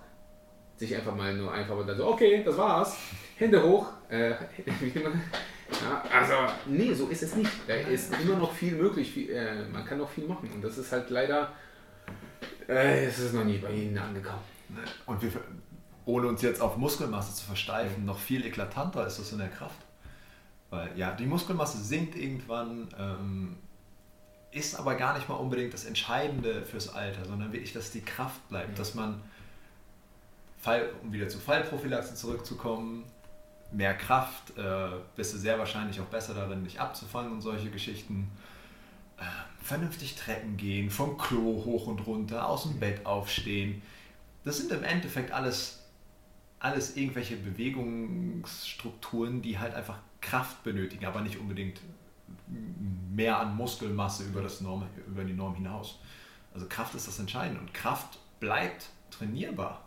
sich 0.77 0.95
einfach 0.95 1.15
mal 1.15 1.35
nur 1.35 1.53
einfach 1.53 1.77
dann 1.87 1.97
so, 1.97 2.07
okay, 2.07 2.43
das 2.45 2.57
war's, 2.57 2.97
Hände 3.37 3.63
hoch. 3.63 3.87
Äh, 4.09 4.31
ja, 4.31 6.05
also, 6.13 6.35
nee, 6.67 6.93
so 6.95 7.09
ist 7.09 7.23
es 7.23 7.37
nicht. 7.37 7.51
Da 7.67 7.75
ist 7.75 8.13
immer 8.21 8.37
noch 8.37 8.53
viel 8.53 8.73
möglich, 8.73 9.11
viel, 9.11 9.31
äh, 9.31 9.67
man 9.69 9.85
kann 9.85 9.99
noch 9.99 10.11
viel 10.11 10.27
machen. 10.27 10.51
Und 10.55 10.63
das 10.63 10.79
ist 10.79 10.91
halt 10.93 11.11
leider 11.11 11.53
äh, 12.71 13.07
es 13.07 13.19
ist 13.19 13.35
noch 13.35 13.45
nie 13.45 13.59
bei 13.59 13.73
Ihnen 13.73 13.99
angekommen. 13.99 14.43
Und 15.07 15.21
wir, 15.23 15.33
ohne 16.05 16.29
uns 16.29 16.41
jetzt 16.43 16.61
auf 16.61 16.77
Muskelmasse 16.77 17.35
zu 17.35 17.45
versteifen, 17.45 18.05
noch 18.05 18.19
viel 18.19 18.47
eklatanter 18.47 19.07
ist 19.07 19.19
das 19.19 19.33
in 19.33 19.39
der 19.39 19.49
Kraft. 19.49 19.79
Weil 20.71 20.97
ja, 20.97 21.11
die 21.13 21.27
Muskelmasse 21.27 21.79
sinkt 21.79 22.15
irgendwann, 22.15 22.89
ähm, 22.97 23.57
ist 24.53 24.79
aber 24.79 24.95
gar 24.97 25.17
nicht 25.17 25.29
mal 25.29 25.37
unbedingt 25.37 25.73
das 25.73 25.85
Entscheidende 25.85 26.65
fürs 26.65 26.95
Alter, 26.95 27.25
sondern 27.25 27.53
wirklich, 27.53 27.73
dass 27.73 27.91
die 27.91 28.01
Kraft 28.01 28.49
bleibt, 28.49 28.71
mhm. 28.71 28.77
dass 28.77 28.95
man, 28.95 29.21
Fall, 30.59 30.91
um 31.03 31.13
wieder 31.13 31.29
zur 31.29 31.41
Fallprophylaxe 31.41 32.15
zurückzukommen, 32.15 33.05
mehr 33.73 33.95
Kraft, 33.95 34.57
äh, 34.59 34.91
bist 35.17 35.35
du 35.35 35.39
sehr 35.39 35.59
wahrscheinlich 35.59 36.01
auch 36.01 36.07
besser 36.07 36.35
darin, 36.35 36.65
dich 36.65 36.81
abzufangen 36.81 37.33
und 37.33 37.41
solche 37.41 37.71
Geschichten. 37.71 38.31
Äh, 39.19 39.23
vernünftig 39.63 40.17
Treppen 40.17 40.57
gehen, 40.57 40.91
vom 40.91 41.17
Klo 41.19 41.65
hoch 41.65 41.87
und 41.87 42.05
runter, 42.07 42.49
aus 42.49 42.65
dem 42.65 42.81
Bett 42.81 43.07
aufstehen. 43.07 43.81
Das 44.45 44.57
sind 44.57 44.73
im 44.73 44.83
Endeffekt 44.83 45.31
alles, 45.31 45.85
alles 46.59 46.97
irgendwelche 46.97 47.37
Bewegungsstrukturen, 47.37 49.43
die 49.43 49.59
halt 49.59 49.75
einfach 49.75 49.99
Kraft 50.21 50.65
benötigen, 50.65 51.07
aber 51.07 51.21
nicht 51.21 51.39
unbedingt 51.39 51.81
mehr 53.15 53.39
an 53.39 53.57
Muskelmasse 53.57 54.25
über, 54.25 54.43
das 54.43 54.61
Norm, 54.61 54.87
über 55.07 55.25
die 55.25 55.33
Norm 55.33 55.55
hinaus. 55.55 55.99
Also 56.55 56.67
Kraft 56.69 56.95
ist 56.95 57.07
das 57.07 57.19
Entscheidende 57.19 57.61
und 57.61 57.73
Kraft 57.75 58.19
bleibt 58.41 58.91
trainierbar. 59.11 59.85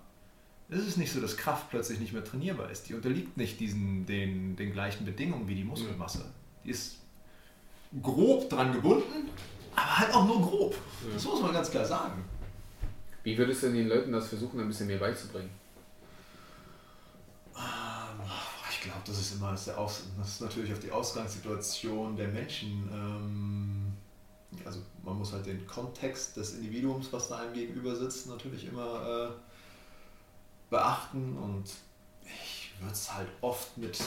Es 0.69 0.85
ist 0.85 0.97
nicht 0.97 1.11
so, 1.11 1.19
dass 1.19 1.37
Kraft 1.37 1.69
plötzlich 1.69 1.99
nicht 1.99 2.13
mehr 2.13 2.23
trainierbar 2.23 2.69
ist. 2.71 2.89
Die 2.89 2.93
unterliegt 2.93 3.37
nicht 3.37 3.59
diesen, 3.59 4.05
den, 4.05 4.55
den 4.55 4.71
gleichen 4.71 5.05
Bedingungen 5.05 5.47
wie 5.47 5.55
die 5.55 5.63
Muskelmasse. 5.63 6.25
Die 6.63 6.69
ist 6.69 6.97
grob 8.01 8.49
dran 8.49 8.71
gebunden, 8.71 9.29
aber 9.75 9.99
halt 9.99 10.13
auch 10.13 10.25
nur 10.25 10.41
grob. 10.41 10.73
Ja. 10.73 11.13
Das 11.13 11.25
muss 11.25 11.41
man 11.41 11.53
ganz 11.53 11.69
klar 11.69 11.85
sagen. 11.85 12.23
Wie 13.23 13.37
würdest 13.37 13.63
du 13.63 13.71
den 13.71 13.87
Leuten 13.87 14.11
das 14.11 14.27
versuchen, 14.27 14.59
ein 14.59 14.67
bisschen 14.67 14.87
mehr 14.87 14.97
beizubringen? 14.97 15.49
Ich 17.55 17.59
glaube, 18.83 19.01
das 19.05 19.19
ist 19.19 19.35
immer 19.35 19.51
das, 19.51 19.69
Aus, 19.69 20.03
das 20.17 20.29
ist 20.29 20.41
natürlich 20.41 20.71
auf 20.71 20.79
die 20.79 20.91
Ausgangssituation 20.91 22.15
der 22.15 22.27
Menschen. 22.27 22.89
Ähm, 22.91 23.93
also 24.65 24.79
man 25.03 25.17
muss 25.17 25.33
halt 25.33 25.45
den 25.45 25.65
Kontext 25.65 26.37
des 26.37 26.55
Individuums, 26.55 27.11
was 27.11 27.29
da 27.29 27.37
einem 27.37 27.53
gegenüber 27.53 27.95
sitzt, 27.95 28.27
natürlich 28.27 28.67
immer 28.67 29.31
äh, 29.31 30.69
beachten 30.69 31.37
und 31.37 31.65
ich 32.21 32.71
würde 32.79 32.93
es 32.93 33.13
halt 33.13 33.29
oft 33.41 33.77
mit 33.77 33.99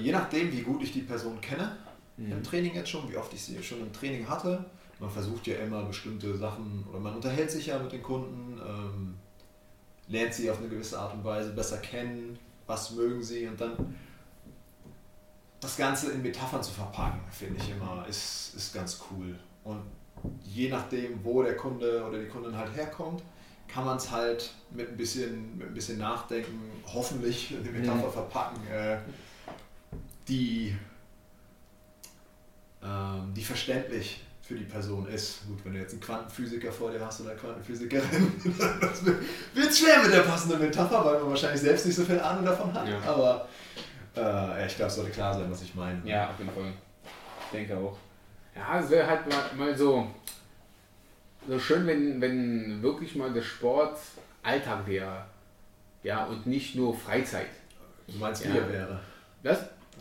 Je 0.00 0.12
nachdem, 0.12 0.52
wie 0.52 0.62
gut 0.62 0.82
ich 0.82 0.92
die 0.92 1.02
Person 1.02 1.40
kenne, 1.40 1.76
mhm. 2.16 2.32
im 2.32 2.42
Training 2.42 2.74
jetzt 2.74 2.90
schon, 2.90 3.08
wie 3.10 3.16
oft 3.16 3.32
ich 3.32 3.42
sie 3.42 3.62
schon 3.62 3.80
im 3.80 3.92
Training 3.92 4.28
hatte. 4.28 4.64
Man 4.98 5.08
versucht 5.08 5.46
ja 5.46 5.56
immer 5.58 5.84
bestimmte 5.84 6.36
Sachen 6.36 6.84
oder 6.90 6.98
man 6.98 7.14
unterhält 7.14 7.50
sich 7.50 7.66
ja 7.66 7.78
mit 7.78 7.92
den 7.92 8.02
Kunden, 8.02 8.60
ähm, 8.60 9.14
lernt 10.08 10.34
sie 10.34 10.50
auf 10.50 10.58
eine 10.58 10.68
gewisse 10.68 10.98
Art 10.98 11.14
und 11.14 11.24
Weise 11.24 11.52
besser 11.52 11.78
kennen, 11.78 12.38
was 12.66 12.92
mögen 12.92 13.22
sie 13.22 13.46
und 13.46 13.60
dann 13.60 13.94
das 15.60 15.76
Ganze 15.76 16.12
in 16.12 16.22
Metaphern 16.22 16.62
zu 16.62 16.72
verpacken, 16.72 17.20
finde 17.30 17.60
ich 17.60 17.70
immer, 17.70 18.06
ist, 18.08 18.54
ist 18.54 18.72
ganz 18.72 19.00
cool. 19.10 19.36
Und 19.64 19.82
je 20.44 20.68
nachdem, 20.68 21.24
wo 21.24 21.42
der 21.42 21.56
Kunde 21.56 22.04
oder 22.06 22.18
die 22.18 22.28
Kundin 22.28 22.56
halt 22.56 22.74
herkommt, 22.74 23.22
kann 23.66 23.84
man 23.84 23.96
es 23.96 24.10
halt 24.10 24.50
mit 24.70 24.88
ein 24.88 24.96
bisschen, 24.96 25.58
mit 25.58 25.68
ein 25.68 25.74
bisschen 25.74 25.98
Nachdenken 25.98 26.70
hoffentlich 26.86 27.52
in 27.52 27.62
die 27.62 27.70
Metapher 27.70 28.06
mhm. 28.06 28.12
verpacken. 28.12 28.66
Äh, 28.68 28.98
die, 30.26 30.74
ähm, 32.82 33.32
die 33.34 33.44
verständlich 33.44 34.24
für 34.48 34.54
die 34.54 34.64
Person 34.64 35.06
ist. 35.08 35.46
Gut, 35.46 35.58
wenn 35.62 35.74
du 35.74 35.78
jetzt 35.78 35.92
einen 35.92 36.00
Quantenphysiker 36.00 36.72
vor 36.72 36.90
dir 36.90 37.04
hast 37.04 37.20
oder 37.20 37.32
eine 37.32 37.38
Quantenphysikerin, 37.38 38.32
das 38.80 39.04
wird 39.04 39.76
schwer 39.76 40.02
mit 40.02 40.10
der 40.10 40.22
passenden 40.22 40.58
Metapher, 40.60 41.04
weil 41.04 41.20
man 41.20 41.28
wahrscheinlich 41.28 41.60
selbst 41.60 41.84
nicht 41.84 41.96
so 41.96 42.02
viel 42.02 42.18
Ahnung 42.18 42.46
davon 42.46 42.72
hat. 42.72 42.88
Ja. 42.88 42.98
Aber 43.06 43.46
äh, 44.16 44.66
ich 44.66 44.74
glaube, 44.74 44.88
es 44.88 44.96
sollte 44.96 45.10
klar 45.10 45.34
sein, 45.34 45.50
was 45.50 45.60
ich 45.60 45.74
meine. 45.74 46.00
Ja, 46.02 46.30
auf 46.30 46.38
jeden 46.38 46.50
Fall. 46.50 46.72
Ich 47.44 47.58
denke 47.58 47.76
auch. 47.76 47.98
Ja, 48.56 48.80
es 48.80 48.88
wäre 48.88 49.06
halt 49.06 49.28
mal, 49.28 49.66
mal 49.66 49.76
so, 49.76 50.06
so 51.46 51.58
schön, 51.58 51.86
wenn, 51.86 52.18
wenn 52.18 52.82
wirklich 52.82 53.16
mal 53.16 53.30
der 53.30 53.42
Sport 53.42 53.98
Alltag 54.42 54.86
wäre. 54.86 55.26
Ja, 56.02 56.24
und 56.24 56.46
nicht 56.46 56.74
nur 56.74 56.96
Freizeit. 56.96 57.50
Du 58.06 58.16
meinst, 58.16 58.46
ja. 58.46 58.54
wäre? 58.54 58.98
Was? 59.42 59.58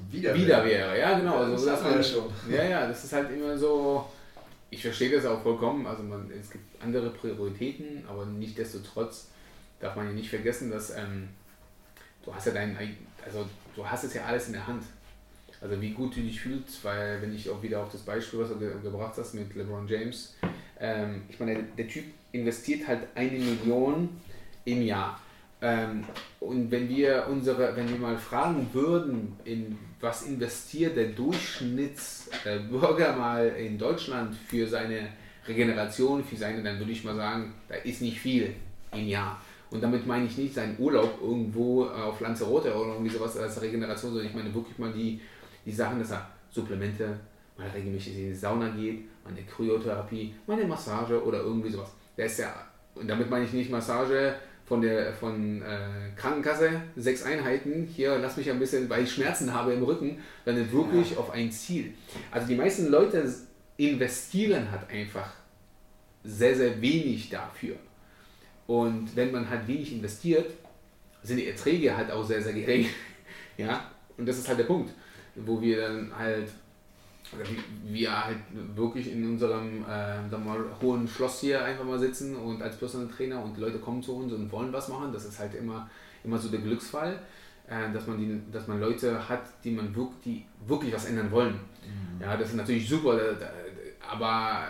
wieder, 0.10 0.34
wieder 0.34 0.64
wäre. 0.64 0.98
Ja, 0.98 1.20
genau. 1.20 1.34
Ja, 1.34 1.52
also, 1.52 1.66
das 1.66 1.84
man, 1.84 1.96
ja 1.96 2.04
schon. 2.04 2.26
Ja, 2.50 2.64
ja, 2.64 2.88
das 2.88 3.04
ist 3.04 3.12
halt 3.14 3.30
immer 3.32 3.58
so. 3.58 4.06
Ich 4.70 4.82
verstehe 4.82 5.10
das 5.10 5.26
auch 5.26 5.42
vollkommen. 5.42 5.88
Also 5.88 6.04
man, 6.04 6.30
es 6.32 6.52
gibt 6.52 6.82
andere 6.82 7.10
Prioritäten, 7.10 8.04
aber 8.08 8.26
nichtdestotrotz 8.26 9.30
darf 9.80 9.96
man 9.96 10.08
ja 10.08 10.14
nicht 10.14 10.30
vergessen, 10.30 10.72
dass 10.72 10.90
ähm, 10.92 11.30
du 12.24 12.34
hast 12.34 12.48
ja 12.48 12.54
dein, 12.54 12.78
also 13.26 13.46
du 13.76 13.86
hast 13.86 14.04
es 14.04 14.14
ja 14.14 14.26
alles 14.26 14.48
in 14.48 14.54
der 14.54 14.68
Hand. 14.68 14.84
Also 15.60 15.82
wie 15.82 15.92
gut 15.92 16.16
du 16.16 16.22
dich 16.22 16.40
fühlst, 16.40 16.84
weil 16.84 17.22
wenn 17.22 17.34
ich 17.34 17.50
auch 17.50 17.64
wieder 17.64 17.82
auf 17.82 17.92
das 17.92 18.02
Beispiel, 18.02 18.40
was 18.40 18.50
du 18.50 18.60
ge 18.60 18.72
gebracht 18.84 19.16
hast 19.18 19.34
mit 19.34 19.56
LeBron 19.56 19.88
James, 19.88 20.36
ähm, 20.80 21.24
ich 21.30 21.40
meine, 21.40 21.56
der, 21.56 21.64
der 21.64 21.88
Typ 21.88 22.06
investiert 22.32 22.88
halt 22.88 23.08
eine 23.16 23.40
Million 23.40 24.10
im 24.66 24.82
Jahr. 24.84 25.20
Ähm, 25.62 26.04
und 26.40 26.70
wenn 26.70 26.88
wir 26.88 27.26
unsere, 27.30 27.76
wenn 27.76 27.90
wir 27.90 27.98
mal 27.98 28.18
fragen 28.18 28.70
würden, 28.74 29.36
in 29.44 29.78
was 30.00 30.24
investiert 30.24 30.96
der 30.96 31.08
Durchschnittsbürger 31.08 33.16
mal 33.16 33.48
in 33.48 33.78
Deutschland 33.78 34.36
für 34.36 34.68
seine 34.68 35.10
Regeneration, 35.48 36.24
für 36.24 36.36
seine, 36.36 36.64
dann 36.64 36.80
würde 36.80 36.92
ich 36.92 37.04
mal 37.04 37.16
sagen, 37.16 37.54
da 37.68 37.76
ist 37.76 38.02
nicht 38.02 38.20
viel 38.20 38.54
im 38.92 39.08
Jahr. 39.08 39.42
Und 39.70 39.84
damit 39.84 40.06
meine 40.06 40.26
ich 40.26 40.38
nicht 40.38 40.54
seinen 40.54 40.80
Urlaub 40.80 41.20
irgendwo 41.22 41.86
auf 41.86 42.22
Lanzarote 42.22 42.74
oder 42.74 42.94
irgendwie 42.94 43.10
sowas 43.10 43.38
als 43.38 43.62
Regeneration, 43.62 44.12
sondern 44.12 44.30
ich 44.30 44.36
meine 44.36 44.54
wirklich 44.54 44.78
mal 44.78 44.94
die, 44.94 45.20
die 45.66 45.72
Sachen, 45.72 46.00
dass 46.00 46.12
er 46.12 46.30
Supplemente, 46.50 47.20
mal 47.58 47.68
regelmäßig 47.70 48.18
in 48.18 48.30
die 48.30 48.36
Sauna 48.36 48.70
geht, 48.70 49.06
mal 49.24 49.32
eine 49.32 49.44
Kryotherapie, 49.44 50.36
mal 50.46 50.58
eine 50.58 50.68
Massage 50.68 51.22
oder 51.24 51.40
irgendwie 51.40 51.72
sowas. 51.72 51.90
Der 52.16 52.28
ist 52.28 52.40
ja 52.40 52.54
und 53.00 53.08
damit 53.08 53.30
meine 53.30 53.46
ich 53.46 53.54
nicht 53.54 53.70
Massage 53.70 54.36
von 54.68 54.82
der 54.82 55.14
von 55.14 55.62
äh, 55.62 56.12
Krankenkasse, 56.18 56.82
sechs 56.98 57.24
Einheiten, 57.24 57.86
hier 57.86 58.18
lass 58.18 58.36
mich 58.36 58.52
ein 58.52 58.60
bisschen, 58.60 58.90
weil 58.90 59.04
ich 59.04 59.14
Schmerzen 59.14 59.54
habe 59.54 59.74
im 59.74 59.82
Rücken, 59.82 60.20
sondern 60.44 60.70
wirklich 60.72 61.12
ja. 61.12 61.18
auf 61.18 61.32
ein 61.32 61.50
Ziel. 61.52 61.94
Also 62.32 62.48
die 62.48 62.56
meisten 62.56 62.90
Leute 62.92 63.34
investieren 63.78 64.70
halt 64.70 64.90
einfach 64.90 65.32
sehr, 66.24 66.54
sehr 66.54 66.82
wenig 66.82 67.30
dafür. 67.30 67.78
Und 68.68 69.16
wenn 69.16 69.32
man 69.32 69.50
halt 69.50 69.66
wenig 69.68 69.94
investiert, 69.94 70.52
sind 71.24 71.38
die 71.38 71.48
Erträge 71.48 71.96
halt 71.96 72.12
auch 72.12 72.26
sehr, 72.26 72.42
sehr 72.42 72.54
gering. 72.54 72.88
ja, 73.58 73.90
und 74.18 74.28
das 74.28 74.38
ist 74.38 74.50
halt 74.50 74.60
der 74.60 74.66
Punkt, 74.66 74.92
wo 75.36 75.62
wir 75.62 75.82
dann 75.82 76.12
halt 76.18 76.50
wir 77.84 78.26
halt 78.26 78.38
wirklich 78.76 79.12
in 79.12 79.26
unserem 79.26 79.86
äh, 79.90 80.38
mal, 80.38 80.60
hohen 80.82 81.08
Schloss 81.08 81.42
hier 81.42 81.64
einfach 81.64 81.84
mal 81.84 82.00
sitzen 82.00 82.36
und 82.36 82.62
als 82.62 82.78
Personal 82.78 83.08
Trainer 83.08 83.44
und 83.44 83.58
Leute 83.58 83.80
kommen 83.80 84.02
zu 84.02 84.16
uns 84.16 84.34
und 84.34 84.52
wollen 84.52 84.72
was 84.72 84.88
machen. 84.88 85.12
Das 85.12 85.26
ist 85.26 85.40
halt 85.40 85.54
immer, 85.56 85.90
immer 86.24 86.38
so 86.38 86.50
der 86.50 86.60
Glücksfall, 86.60 87.20
äh, 87.68 87.92
dass, 87.94 88.08
man 88.08 88.18
die, 88.18 88.42
dass 88.52 88.68
man 88.68 88.80
Leute 88.80 89.28
hat, 89.28 89.44
die 89.64 89.72
man 89.72 89.94
wirklich, 89.96 90.22
die 90.24 90.46
wirklich 90.68 90.94
was 90.94 91.06
ändern 91.06 91.32
wollen. 91.32 91.54
Mhm. 91.54 92.22
Ja, 92.22 92.38
das 92.38 92.50
ist 92.50 92.56
natürlich 92.56 92.88
super, 92.88 93.20
aber 94.10 94.68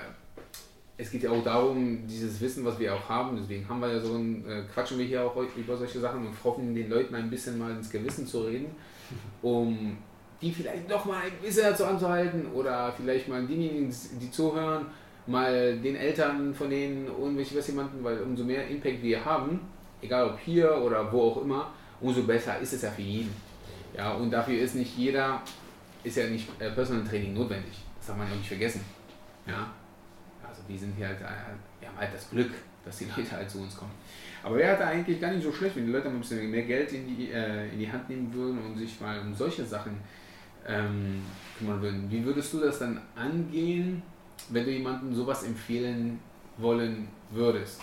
es 0.97 1.12
geht 1.12 1.24
ja 1.24 1.32
auch 1.32 1.43
darum, 1.43 2.08
dieses 2.08 2.41
Wissen, 2.41 2.66
was 2.66 2.80
wir 2.80 2.93
auch 2.93 3.08
haben, 3.08 3.38
deswegen 3.38 3.70
haben 3.70 3.80
wir 3.80 3.93
ja 3.93 3.99
so 3.99 4.16
ein, 4.16 4.43
äh, 4.47 4.64
quatschen 4.74 4.97
wir 4.97 5.05
hier 5.05 5.24
auch 5.24 5.36
über 5.55 5.78
solche 5.78 5.99
Sachen 5.99 6.26
und 6.26 6.43
hoffen, 6.43 6.74
den 6.74 6.89
Leuten 6.89 7.14
ein 7.14 7.30
bisschen 7.30 7.58
mal 7.60 7.72
ins 7.72 7.89
Gewissen 7.89 8.26
zu 8.26 8.41
reden, 8.41 8.72
um 9.43 9.97
die 10.42 10.52
vielleicht 10.52 10.88
noch 10.90 11.06
mal 11.06 11.24
ein 11.24 11.32
bisschen 11.42 11.64
dazu 11.64 11.86
anzuhalten 11.86 12.48
oder 12.54 12.92
vielleicht 12.92 13.28
mal 13.28 13.46
diejenigen, 13.46 13.94
die 14.22 14.32
zuhören, 14.32 14.86
mal 15.26 15.78
den 15.78 15.96
Eltern 15.96 16.54
von 16.54 16.70
denen 16.70 17.08
irgendwelche 17.08 17.58
was 17.58 17.68
jemanden, 17.68 18.04
weil 18.04 18.22
umso 18.22 18.44
mehr 18.44 18.68
Impact 18.68 19.02
wir 19.02 19.24
haben, 19.24 19.60
egal 20.02 20.30
ob 20.30 20.40
hier 20.40 20.78
oder 20.78 21.12
wo 21.12 21.32
auch 21.32 21.42
immer, 21.42 21.72
umso 22.00 22.24
besser 22.24 22.60
ist 22.60 22.74
es 22.74 22.82
ja 22.84 22.92
für 22.92 23.02
jeden. 23.02 23.34
Ja, 23.96 24.14
und 24.14 24.32
dafür 24.32 24.60
ist 24.60 24.76
nicht 24.76 24.96
jeder, 24.96 25.42
ist 26.04 26.18
ja 26.18 26.28
nicht 26.28 26.48
äh, 26.60 26.70
Personal 26.72 27.04
Training 27.04 27.34
notwendig. 27.34 27.74
Das 27.98 28.08
darf 28.08 28.18
man 28.18 28.30
ja 28.30 28.36
nicht 28.36 28.48
vergessen. 28.48 28.82
Ja, 29.48 29.72
also 30.48 30.62
wir 30.68 30.78
sind 30.78 30.96
hier 30.96 31.08
halt, 31.08 31.20
äh, 31.20 31.26
wir 31.80 31.90
haben 31.90 31.98
halt 31.98 32.14
das 32.14 32.30
Glück, 32.30 32.52
dass 32.86 33.00
die 33.00 33.06
Leute 33.06 33.32
halt 33.32 33.50
zu 33.50 33.60
uns 33.60 33.76
kommen. 33.76 33.92
Aber 34.44 34.58
wäre 34.58 34.78
halt 34.78 34.82
eigentlich 34.82 35.20
gar 35.20 35.32
nicht 35.32 35.44
so 35.44 35.52
schlecht, 35.52 35.76
wenn 35.76 35.88
die 35.88 35.92
Leute 35.92 36.08
mal 36.10 36.16
ein 36.16 36.22
bisschen 36.22 36.50
mehr 36.50 36.64
Geld 36.64 36.92
in 36.94 37.08
die, 37.08 37.32
äh, 37.32 37.70
in 37.70 37.80
die 37.80 37.92
Hand 37.92 38.08
nehmen 38.08 38.32
würden 38.34 38.60
und 38.64 38.78
sich 38.78 39.02
mal 39.02 39.20
um 39.20 39.34
solche 39.34 39.66
Sachen 39.66 39.98
ähm, 40.68 41.22
kümmern 41.57 41.82
würden. 41.82 42.11
Wie 42.11 42.24
würdest 42.24 42.53
du 42.53 42.59
das 42.59 42.80
dann 42.80 43.01
angehen, 43.15 44.01
wenn 44.49 44.65
du 44.65 44.72
jemandem 44.72 45.15
sowas 45.15 45.43
empfehlen 45.43 46.20
wollen 46.57 47.07
würdest? 47.32 47.82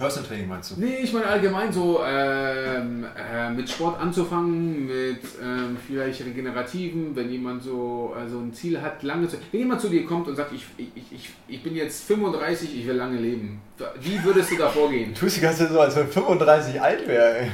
Personal 0.00 0.28
Training 0.30 0.48
meinst 0.48 0.70
du? 0.70 0.80
Nee, 0.80 1.00
ich 1.02 1.12
meine 1.12 1.26
allgemein 1.26 1.70
so 1.70 2.00
ähm, 2.02 3.04
äh, 3.04 3.50
mit 3.50 3.68
Sport 3.68 4.00
anzufangen, 4.00 4.86
mit 4.86 5.20
ähm, 5.44 5.76
vielleicht 5.86 6.24
regenerativen, 6.24 7.14
wenn 7.14 7.30
jemand 7.30 7.62
so 7.62 8.14
also 8.18 8.38
ein 8.38 8.54
Ziel 8.54 8.80
hat, 8.80 9.02
lange 9.02 9.28
zu. 9.28 9.36
Wenn 9.52 9.60
jemand 9.60 9.82
zu 9.82 9.90
dir 9.90 10.06
kommt 10.06 10.26
und 10.26 10.36
sagt, 10.36 10.54
ich, 10.54 10.64
ich, 10.78 11.12
ich, 11.12 11.28
ich 11.48 11.62
bin 11.62 11.76
jetzt 11.76 12.04
35, 12.04 12.78
ich 12.78 12.86
will 12.86 12.94
lange 12.94 13.18
leben, 13.18 13.60
wie 14.00 14.24
würdest 14.24 14.50
du 14.52 14.56
da 14.56 14.70
vorgehen? 14.70 15.12
Du 15.12 15.20
tust 15.20 15.36
die 15.36 15.42
ganze 15.42 15.64
Zeit 15.64 15.72
so, 15.72 15.80
als 15.80 15.94
wenn 15.94 16.08
35 16.08 16.80
alt 16.80 17.06
wäre. 17.06 17.48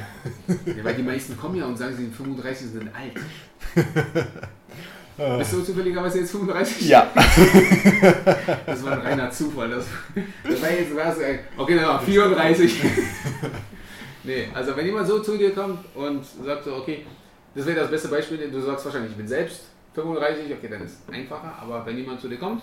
Ja, 0.46 0.84
weil 0.84 0.94
die 0.94 1.02
meisten 1.02 1.36
kommen 1.36 1.56
ja 1.56 1.66
und 1.66 1.76
sagen, 1.76 1.96
sie 1.96 2.04
sind 2.04 2.14
35 2.14 2.68
sind 2.68 2.90
alt. 2.94 3.16
Bist 5.16 5.52
du 5.52 5.62
zufälligerweise 5.62 6.20
jetzt 6.20 6.30
35? 6.32 6.88
Ja. 6.88 7.10
das 8.66 8.84
war 8.84 8.92
ein 8.92 9.00
reiner 9.00 9.30
Zufall. 9.30 9.70
Das, 9.70 9.86
das 10.44 10.62
war 10.62 10.70
jetzt, 10.70 10.94
was, 10.94 11.16
okay, 11.56 11.76
dann 11.76 12.00
34. 12.00 12.82
nee, 14.24 14.48
also 14.52 14.76
wenn 14.76 14.84
jemand 14.84 15.06
so 15.06 15.20
zu 15.20 15.38
dir 15.38 15.54
kommt 15.54 15.78
und 15.94 16.22
sagt 16.44 16.64
so, 16.64 16.76
okay, 16.76 17.06
das 17.54 17.64
wäre 17.64 17.80
das 17.80 17.90
beste 17.90 18.08
Beispiel, 18.08 18.50
du 18.50 18.60
sagst 18.60 18.84
wahrscheinlich, 18.84 19.12
ich 19.12 19.16
bin 19.16 19.26
selbst 19.26 19.62
35, 19.94 20.52
okay, 20.52 20.68
dann 20.68 20.82
ist 20.82 20.98
es 21.06 21.14
einfacher, 21.14 21.56
aber 21.62 21.86
wenn 21.86 21.96
jemand 21.96 22.20
zu 22.20 22.28
dir 22.28 22.38
kommt, 22.38 22.62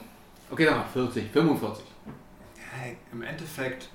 okay, 0.52 0.66
dann 0.66 0.78
mal 0.78 0.86
40, 0.94 1.32
45. 1.32 1.84
Ja, 2.56 2.92
Im 3.12 3.24
Endeffekt 3.24 3.90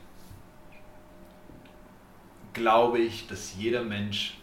glaube 2.53 2.99
ich, 2.99 3.29
dass 3.29 3.55
jeder 3.57 3.85
Mensch 3.85 4.39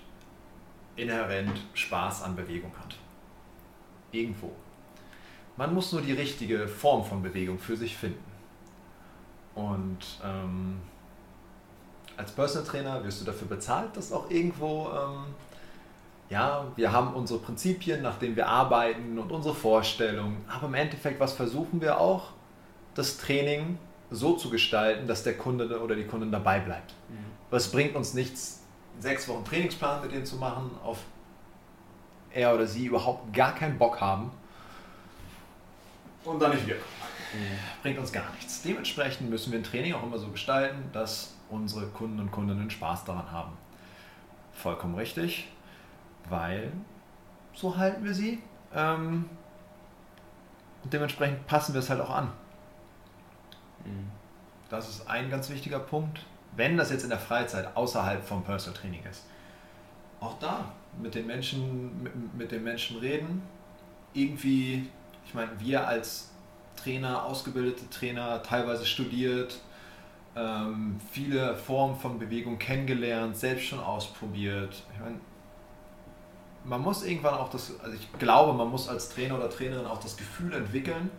inhärent 0.96 1.60
Spaß 1.74 2.24
an 2.24 2.38
Bewegung 2.38 2.72
hat. 2.80 2.85
Irgendwo. 4.16 4.52
Man 5.58 5.74
muss 5.74 5.92
nur 5.92 6.02
die 6.02 6.14
richtige 6.14 6.68
Form 6.68 7.04
von 7.04 7.22
Bewegung 7.22 7.60
für 7.60 7.78
sich 7.78 7.96
finden. 7.96 8.24
Und 9.56 10.00
ähm, 10.24 10.80
als 12.18 12.32
Personal 12.32 12.68
Trainer 12.68 13.04
wirst 13.04 13.22
du 13.22 13.26
dafür 13.26 13.48
bezahlt, 13.48 13.96
dass 13.96 14.12
auch 14.12 14.30
irgendwo, 14.30 14.90
ähm, 14.90 15.34
ja, 16.30 16.66
wir 16.76 16.92
haben 16.92 17.14
unsere 17.14 17.40
Prinzipien, 17.40 18.02
nach 18.02 18.20
denen 18.20 18.36
wir 18.36 18.48
arbeiten 18.48 19.18
und 19.18 19.32
unsere 19.32 19.56
Vorstellungen. 19.56 20.44
Aber 20.48 20.68
im 20.68 20.74
Endeffekt, 20.74 21.20
was 21.20 21.34
versuchen 21.34 21.82
wir 21.82 22.00
auch? 22.00 22.32
Das 22.96 23.18
Training 23.18 23.78
so 24.12 24.36
zu 24.36 24.50
gestalten, 24.50 25.08
dass 25.08 25.24
der 25.24 25.38
Kunde 25.38 25.82
oder 25.82 25.96
die 25.96 26.06
Kundin 26.06 26.32
dabei 26.32 26.60
bleibt. 26.60 26.94
Mhm. 27.10 27.26
Was 27.50 27.72
bringt 27.72 27.96
uns 27.96 28.14
nichts, 28.14 28.62
sechs 29.00 29.28
Wochen 29.28 29.44
Trainingsplan 29.46 30.02
mit 30.02 30.12
denen 30.12 30.26
zu 30.26 30.38
machen, 30.38 30.72
auf 30.84 31.00
er 32.36 32.54
oder 32.54 32.68
sie 32.68 32.86
überhaupt 32.86 33.34
gar 33.34 33.56
keinen 33.56 33.78
Bock 33.78 34.00
haben 34.00 34.32
und 36.24 36.42
dann 36.42 36.52
nicht. 36.52 36.68
Mhm. 36.68 36.74
Bringt 37.82 38.00
uns 38.00 38.12
gar 38.12 38.32
nichts. 38.36 38.62
Dementsprechend 38.62 39.30
müssen 39.30 39.52
wir 39.52 39.60
ein 39.60 39.64
Training 39.64 39.94
auch 39.94 40.04
immer 40.04 40.18
so 40.18 40.28
gestalten, 40.30 40.90
dass 40.94 41.34
unsere 41.50 41.88
Kunden 41.88 42.20
und 42.20 42.32
Kundinnen 42.32 42.70
Spaß 42.70 43.06
daran 43.06 43.32
haben. 43.32 43.54
Vollkommen 44.54 44.96
richtig, 44.96 45.50
weil 46.30 46.72
so 47.54 47.78
halten 47.78 48.04
wir 48.04 48.14
sie. 48.14 48.42
Ähm, 48.74 49.30
und 50.84 50.94
dementsprechend 50.94 51.46
passen 51.48 51.74
wir 51.74 51.80
es 51.80 51.90
halt 51.90 52.02
auch 52.02 52.10
an. 52.10 52.32
Mhm. 53.86 54.12
Das 54.70 54.90
ist 54.90 55.08
ein 55.10 55.30
ganz 55.30 55.50
wichtiger 55.50 55.80
Punkt 55.80 56.22
wenn 56.56 56.78
das 56.78 56.92
jetzt 56.92 57.04
in 57.04 57.10
der 57.10 57.20
Freizeit 57.20 57.76
außerhalb 57.76 58.24
vom 58.24 58.44
Personal 58.44 58.80
Training 58.80 59.04
ist, 59.10 59.26
auch 60.26 60.40
da 60.40 60.72
mit 61.02 61.16
den 61.16 61.28
Menschen, 61.28 62.04
mit, 62.04 62.36
mit 62.36 62.52
den 62.52 62.64
Menschen 62.64 62.98
reden, 62.98 63.42
irgendwie, 64.14 64.88
ich 65.26 65.34
meine, 65.34 65.52
wir 65.60 65.88
als 65.88 66.32
Trainer, 66.76 67.26
ausgebildete 67.26 67.90
Trainer, 67.90 68.42
teilweise 68.44 68.86
studiert, 68.86 69.60
ähm, 70.36 71.00
viele 71.12 71.56
Formen 71.56 71.96
von 71.96 72.20
Bewegung 72.20 72.58
kennengelernt, 72.58 73.38
selbst 73.38 73.66
schon 73.66 73.80
ausprobiert. 73.80 74.84
Ich 74.94 75.00
meine, 75.00 75.20
man 76.64 76.82
muss 76.82 77.04
irgendwann 77.04 77.36
auch 77.36 77.50
das, 77.50 77.80
also 77.82 77.96
ich 77.96 78.12
glaube, 78.20 78.54
man 78.54 78.70
muss 78.70 78.90
als 78.90 79.10
Trainer 79.10 79.38
oder 79.38 79.50
Trainerin 79.50 79.86
auch 79.86 80.00
das 80.00 80.18
Gefühl 80.18 80.54
entwickeln, 80.54 81.10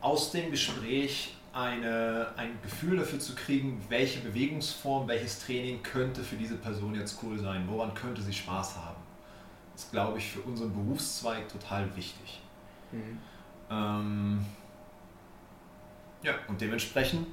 aus 0.00 0.30
dem 0.30 0.50
Gespräch 0.50 1.34
eine, 1.52 2.28
ein 2.36 2.58
Gefühl 2.62 2.98
dafür 2.98 3.18
zu 3.18 3.34
kriegen, 3.34 3.84
welche 3.88 4.20
Bewegungsform, 4.20 5.08
welches 5.08 5.44
Training 5.44 5.82
könnte 5.82 6.22
für 6.22 6.36
diese 6.36 6.56
Person 6.56 6.94
jetzt 6.94 7.18
cool 7.22 7.38
sein, 7.38 7.64
woran 7.68 7.94
könnte 7.94 8.22
sie 8.22 8.32
Spaß 8.32 8.76
haben. 8.76 8.96
Das 9.72 9.84
ist, 9.84 9.92
glaube 9.92 10.18
ich, 10.18 10.30
für 10.30 10.40
unseren 10.40 10.72
Berufszweig 10.72 11.48
total 11.48 11.94
wichtig. 11.96 12.40
Mhm. 12.92 13.18
Ähm, 13.70 14.46
ja, 16.22 16.32
und 16.48 16.60
dementsprechend 16.60 17.26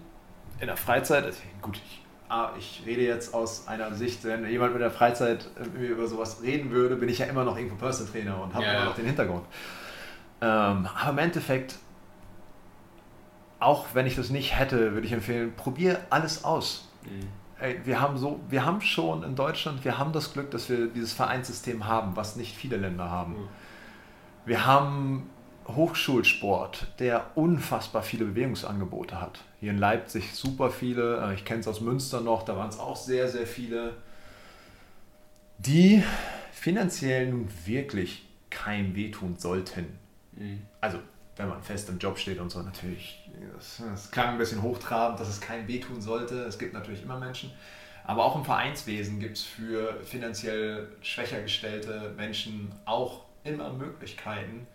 in 0.60 0.68
der 0.68 0.78
Freizeit, 0.78 1.24
also 1.26 1.42
gut, 1.62 1.78
ich, 1.78 2.02
ah, 2.30 2.52
ich 2.58 2.84
rede 2.86 3.02
jetzt 3.02 3.34
aus 3.34 3.68
einer 3.68 3.94
Sicht, 3.94 4.24
wenn 4.24 4.48
jemand 4.48 4.74
mit 4.74 4.82
der 4.82 4.92
Freizeit 4.92 5.50
über 5.76 6.08
sowas 6.08 6.42
reden 6.42 6.72
würde, 6.72 6.96
bin 6.96 7.10
ich 7.10 7.20
ja 7.20 7.26
immer 7.26 7.44
noch 7.44 7.58
irgendwo 7.58 7.76
Personal 7.76 8.12
Trainer 8.12 8.42
und 8.42 8.54
habe 8.54 8.66
ja, 8.66 8.74
immer 8.74 8.86
noch 8.86 8.96
den 8.96 9.06
Hintergrund. 9.06 9.46
Ähm, 10.42 10.88
aber 10.96 11.10
im 11.10 11.18
Endeffekt 11.18 11.76
auch 13.66 13.88
wenn 13.94 14.06
ich 14.06 14.16
das 14.16 14.30
nicht 14.30 14.58
hätte, 14.58 14.94
würde 14.94 15.08
ich 15.08 15.14
empfehlen, 15.14 15.54
probier 15.56 16.00
alles 16.12 16.44
aus. 16.44 16.88
Mhm. 17.04 17.28
Ey, 17.60 17.80
wir, 17.84 18.00
haben 18.00 18.18
so, 18.18 18.40
wir 18.50 18.64
haben 18.64 18.80
schon 18.82 19.24
in 19.24 19.36
Deutschland, 19.36 19.84
wir 19.84 19.98
haben 19.98 20.14
das 20.14 20.34
Glück, 20.34 20.52
dass 20.52 20.70
wir 20.70 20.88
dieses 20.88 21.14
Vereinssystem 21.14 21.86
haben, 21.86 22.16
was 22.16 22.36
nicht 22.36 22.56
viele 22.56 22.78
Länder 22.78 23.10
haben. 23.10 23.34
Mhm. 23.34 23.48
Wir 24.46 24.66
haben 24.68 25.30
Hochschulsport, 25.68 26.88
der 27.00 27.32
unfassbar 27.34 28.04
viele 28.04 28.26
Bewegungsangebote 28.26 29.20
hat. 29.20 29.40
Hier 29.60 29.72
in 29.72 29.80
Leipzig 29.80 30.36
super 30.36 30.70
viele, 30.70 31.26
äh, 31.26 31.34
ich 31.34 31.44
kenne 31.44 31.62
es 31.62 31.68
aus 31.68 31.82
Münster 31.82 32.22
noch, 32.22 32.44
da 32.44 32.56
waren 32.56 32.70
es 32.70 32.78
auch 32.78 32.96
sehr, 32.96 33.28
sehr 33.30 33.48
viele, 33.48 33.96
die 35.58 36.04
finanziell 36.52 37.30
nun 37.30 37.48
wirklich 37.66 38.28
keinem 38.52 38.96
wehtun 38.96 39.38
sollten. 39.38 39.98
Mhm. 40.34 40.62
Also 40.82 41.00
wenn 41.36 41.50
man 41.50 41.62
fest 41.62 41.90
im 41.90 41.98
Job 42.00 42.18
steht 42.18 42.40
und 42.40 42.50
so, 42.50 42.62
natürlich, 42.62 43.30
das, 43.54 44.12
klang 44.12 44.30
ein 44.30 44.38
bisschen 44.38 44.62
hochtrabend, 44.62 45.20
dass 45.20 45.28
es 45.28 45.42
keinem 45.42 45.68
wehtun 45.68 46.02
sollte. 46.02 46.36
Es 46.46 46.58
gibt 46.58 46.74
natürlich 46.74 47.04
immer 47.04 47.20
Menschen. 47.20 47.52
Aber 48.06 48.24
auch 48.24 48.36
im 48.36 48.46
Vereinswesen 48.46 49.20
gibt 49.20 49.38
es 49.38 49.44
für 49.44 50.00
finanziell 50.04 50.88
schwächer 51.02 51.42
gestellte 51.42 52.14
Menschen 52.16 52.72
auch 52.86 53.26
immer 53.44 53.74
Möglichkeiten, 53.74 54.68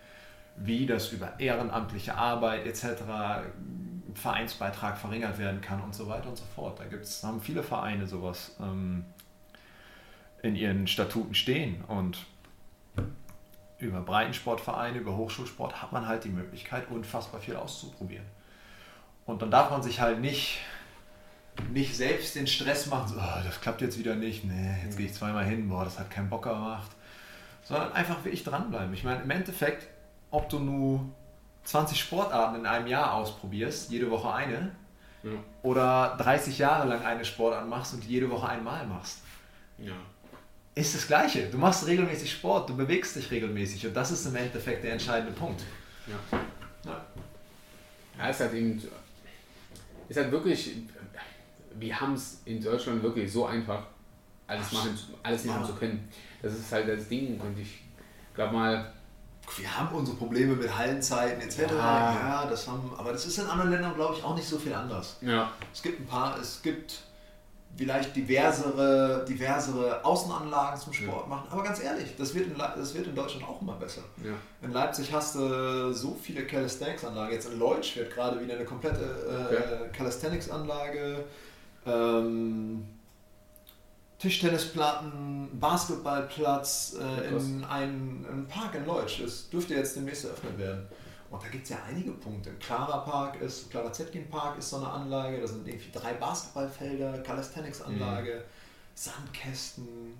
wie 0.57 0.85
das 0.85 1.13
über 1.13 1.39
ehrenamtliche 1.39 2.15
Arbeit 2.15 2.67
etc. 2.67 3.03
Vereinsbeitrag 4.15 4.99
verringert 4.99 5.39
werden 5.39 5.61
kann 5.61 5.81
und 5.81 5.95
so 5.95 6.09
weiter 6.09 6.29
und 6.29 6.37
so 6.37 6.45
fort. 6.55 6.81
Da 6.81 6.85
gibt's, 6.85 7.23
haben 7.23 7.41
viele 7.41 7.63
Vereine 7.63 8.07
sowas 8.07 8.57
ähm, 8.61 9.05
in 10.43 10.57
ihren 10.57 10.87
Statuten 10.87 11.35
stehen 11.35 11.85
und 11.87 12.19
über 13.81 14.01
Breitensportvereine, 14.01 14.99
über 14.99 15.17
Hochschulsport 15.17 15.81
hat 15.81 15.93
man 15.93 16.07
halt 16.07 16.25
die 16.25 16.29
Möglichkeit, 16.29 16.91
unfassbar 16.91 17.41
viel 17.41 17.57
auszuprobieren. 17.57 18.25
Und 19.27 19.43
dann 19.43 19.51
darf 19.51 19.71
man 19.71 19.83
sich 19.83 20.01
halt 20.01 20.21
nicht, 20.21 20.59
nicht 21.73 21.97
selbst 21.97 22.35
den 22.35 22.47
Stress 22.47 22.87
machen, 22.87 23.09
so, 23.09 23.17
oh, 23.17 23.45
das 23.45 23.61
klappt 23.61 23.81
jetzt 23.81 23.99
wieder 23.99 24.15
nicht, 24.15 24.45
nee, 24.45 24.77
jetzt 24.85 24.97
gehe 24.97 25.07
ich 25.07 25.15
zweimal 25.15 25.45
hin, 25.45 25.69
boah, 25.69 25.85
das 25.85 25.99
hat 25.99 26.11
keinen 26.11 26.29
Bock 26.29 26.45
gemacht. 26.45 26.91
Sondern 27.63 27.93
einfach 27.93 28.25
wirklich 28.25 28.43
dranbleiben. 28.43 28.93
Ich 28.95 29.05
meine, 29.05 29.23
im 29.23 29.31
Endeffekt, 29.31 29.87
ob 30.31 30.49
du 30.49 30.59
nur 30.59 31.05
20 31.65 32.01
Sportarten 32.01 32.57
in 32.57 32.67
einem 32.67 32.87
Jahr 32.87 33.15
ausprobierst, 33.15 33.91
jede 33.91 34.11
Woche 34.11 34.33
eine, 34.33 34.73
ja. 35.23 35.31
oder 35.63 36.17
30 36.19 36.59
Jahre 36.59 36.89
lang 36.89 37.05
eine 37.05 37.25
Sportart 37.25 37.69
machst 37.69 37.95
und 37.95 38.05
jede 38.05 38.31
Woche 38.31 38.49
einmal 38.49 38.87
machst. 38.87 39.23
Ja. 39.79 39.93
Ist 40.75 40.95
das 40.95 41.07
Gleiche. 41.07 41.47
Du 41.49 41.59
machst 41.59 41.87
regelmäßig 41.87 42.33
Sport, 42.33 42.71
du 42.71 42.77
bewegst 42.77 43.17
dich 43.17 43.31
regelmäßig 43.31 43.87
und 43.89 43.95
das 43.95 44.11
ist 44.13 44.25
im 44.27 44.37
Endeffekt 44.37 44.85
der 44.85 44.93
entscheidende 44.93 45.33
Punkt. 45.33 45.63
Ja. 46.07 46.39
Ja, 46.85 47.07
ja 48.19 48.29
ist 48.29 48.41
halt 48.41 48.55
eben, 48.55 48.81
ist 50.09 50.17
halt 50.17 50.31
wirklich, 50.31 50.77
wir 51.75 52.01
haben 52.01 52.15
es 52.15 52.41
in 52.45 52.63
Deutschland 52.63 53.03
wirklich 53.03 53.33
so 53.33 53.47
einfach, 53.47 53.83
alles 54.47 54.73
machen, 54.73 54.99
alles 55.23 55.45
machen 55.45 55.63
ja. 55.63 55.67
zu 55.67 55.75
können. 55.75 56.09
Das 56.43 56.55
ist 56.55 56.71
halt 56.73 56.89
das 56.89 57.09
Ding 57.09 57.39
und 57.41 57.59
ich 57.59 57.83
glaube 58.35 58.55
mal, 58.55 58.93
wir 59.57 59.77
haben 59.77 59.95
unsere 59.95 60.17
Probleme 60.17 60.55
mit 60.55 60.77
Hallenzeiten 60.77 61.41
etc. 61.41 61.73
Ja. 61.73 61.75
ja, 61.75 62.47
das 62.49 62.69
haben, 62.69 62.93
aber 62.97 63.13
das 63.13 63.27
ist 63.27 63.39
in 63.39 63.47
anderen 63.47 63.71
Ländern, 63.71 63.95
glaube 63.95 64.15
ich, 64.17 64.23
auch 64.23 64.37
nicht 64.37 64.47
so 64.47 64.59
viel 64.59 64.73
anders. 64.73 65.19
Ja. 65.21 65.53
Es 65.73 65.83
gibt 65.83 66.01
ein 66.01 66.07
paar, 66.07 66.39
es 66.39 66.63
gibt 66.63 67.03
vielleicht 67.81 68.15
diversere, 68.15 69.25
diversere 69.27 70.05
Außenanlagen 70.05 70.79
zum 70.79 70.93
Sport 70.93 71.23
ja. 71.23 71.29
machen, 71.29 71.49
aber 71.51 71.63
ganz 71.63 71.83
ehrlich, 71.83 72.15
das 72.19 72.35
wird, 72.35 72.49
in, 72.49 72.59
das 72.59 72.95
wird 72.95 73.07
in 73.07 73.15
Deutschland 73.15 73.49
auch 73.49 73.63
immer 73.63 73.73
besser. 73.73 74.03
Ja. 74.23 74.33
In 74.61 74.73
Leipzig 74.73 75.11
hast 75.11 75.37
du 75.37 75.91
so 75.95 76.15
viele 76.23 76.45
Calisthenics-Anlagen. 76.45 77.33
Jetzt 77.33 77.51
in 77.51 77.59
Leutsch 77.59 77.97
wird 77.97 78.13
gerade 78.13 78.39
wieder 78.39 78.57
eine 78.57 78.67
komplette 78.67 79.01
äh, 79.01 79.55
okay. 79.55 79.91
Calisthenics-Anlage. 79.97 81.25
Ähm, 81.87 82.85
Tischtennisplatten, 84.19 85.49
Basketballplatz 85.59 86.97
äh, 87.01 87.29
in 87.29 87.65
einem, 87.65 88.27
einem 88.31 88.47
Park 88.47 88.75
in 88.75 88.85
Leutsch. 88.85 89.23
Das 89.23 89.49
dürfte 89.49 89.73
jetzt 89.73 89.97
demnächst 89.97 90.27
eröffnet 90.27 90.59
werden. 90.59 90.87
Und 91.31 91.41
da 91.43 91.49
gibt 91.49 91.63
es 91.63 91.71
ja 91.71 91.79
einige 91.89 92.11
Punkte. 92.13 92.53
Clara 92.55 92.99
Park 92.99 93.41
ist, 93.41 93.71
Clara 93.71 93.93
Zetkin 93.93 94.29
Park 94.29 94.59
ist 94.59 94.71
so 94.71 94.77
eine 94.79 94.89
Anlage, 94.89 95.41
da 95.41 95.47
sind 95.47 95.67
irgendwie 95.67 95.93
drei 95.93 96.15
Basketballfelder, 96.15 97.23
Calisthenics-Anlage, 97.23 98.35
mhm. 98.35 98.97
Sandkästen. 98.97 100.19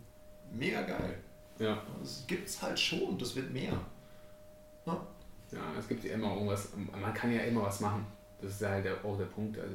Mega 0.53 0.83
geil. 0.83 1.19
Ja. 1.59 1.83
Das 2.01 2.25
gibt 2.27 2.49
es 2.49 2.63
halt 2.63 2.79
schon, 2.79 3.19
das 3.19 3.35
wird 3.35 3.51
mehr. 3.51 3.79
Ja. 4.87 5.07
ja, 5.51 5.61
es 5.79 5.89
gibt 5.89 6.05
ja 6.05 6.15
immer 6.15 6.33
irgendwas, 6.33 6.69
man 6.77 7.13
kann 7.13 7.33
ja 7.33 7.41
immer 7.41 7.63
was 7.63 7.81
machen. 7.81 8.07
Das 8.43 8.53
ist 8.53 8.67
halt 8.67 8.87
auch 9.05 9.19
der 9.19 9.27
Punkt. 9.27 9.59
Also, 9.59 9.75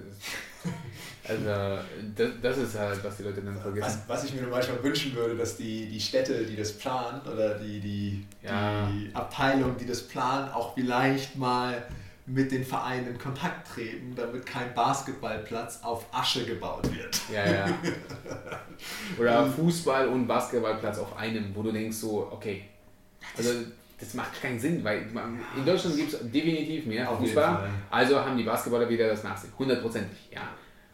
also 1.28 1.84
das, 2.16 2.30
das, 2.42 2.58
ist 2.58 2.80
halt, 2.80 3.04
was 3.04 3.18
die 3.18 3.24
Leute 3.24 3.42
dann 3.42 3.60
vergessen. 3.60 4.02
Was, 4.08 4.24
was, 4.24 4.24
ich 4.26 4.34
mir 4.34 4.48
manchmal 4.48 4.84
wünschen 4.84 5.16
würde, 5.16 5.36
dass 5.36 5.58
die, 5.58 5.88
die 5.88 6.00
Städte, 6.00 6.46
die 6.46 6.56
das 6.56 6.74
planen, 6.74 7.22
oder 7.22 7.60
die, 7.60 7.80
die, 7.80 8.26
ja. 8.44 8.88
die 8.88 9.14
Abteilung, 9.14 9.78
die 9.78 9.86
das 9.86 10.02
planen, 10.02 10.50
auch 10.52 10.74
vielleicht 10.74 11.36
mal 11.36 11.86
mit 12.28 12.52
den 12.52 12.66
Vereinen 12.66 13.08
in 13.08 13.18
Kontakt 13.20 13.68
treten, 13.72 14.16
damit 14.16 14.46
kein 14.46 14.74
Basketballplatz 14.74 15.82
auf 15.84 16.06
Asche 16.12 16.46
gebaut 16.46 16.90
wird. 16.96 17.22
Ja, 17.32 17.46
ja. 17.46 17.68
Oder 19.20 19.46
Fußball 19.46 20.08
und 20.08 20.26
Basketballplatz 20.26 20.98
auf 20.98 21.16
einem, 21.18 21.56
wo 21.56 21.62
du 21.62 21.72
denkst 21.72 21.98
so, 21.98 22.28
okay, 22.32 22.64
also 23.38 23.52
das 24.00 24.14
macht 24.14 24.42
keinen 24.42 24.60
Sinn, 24.60 24.84
weil 24.84 25.08
in 25.56 25.66
Deutschland 25.66 25.96
gibt 25.96 26.14
es 26.14 26.20
definitiv 26.32 26.86
mehr 26.86 27.10
Auf 27.10 27.20
Fußballer, 27.20 27.70
also 27.90 28.20
haben 28.20 28.38
die 28.38 28.44
Basketballer 28.44 28.90
wieder 28.90 29.08
das 29.08 29.24
Nachsehen, 29.24 29.54
hundertprozentig, 29.58 30.30
ja. 30.32 30.42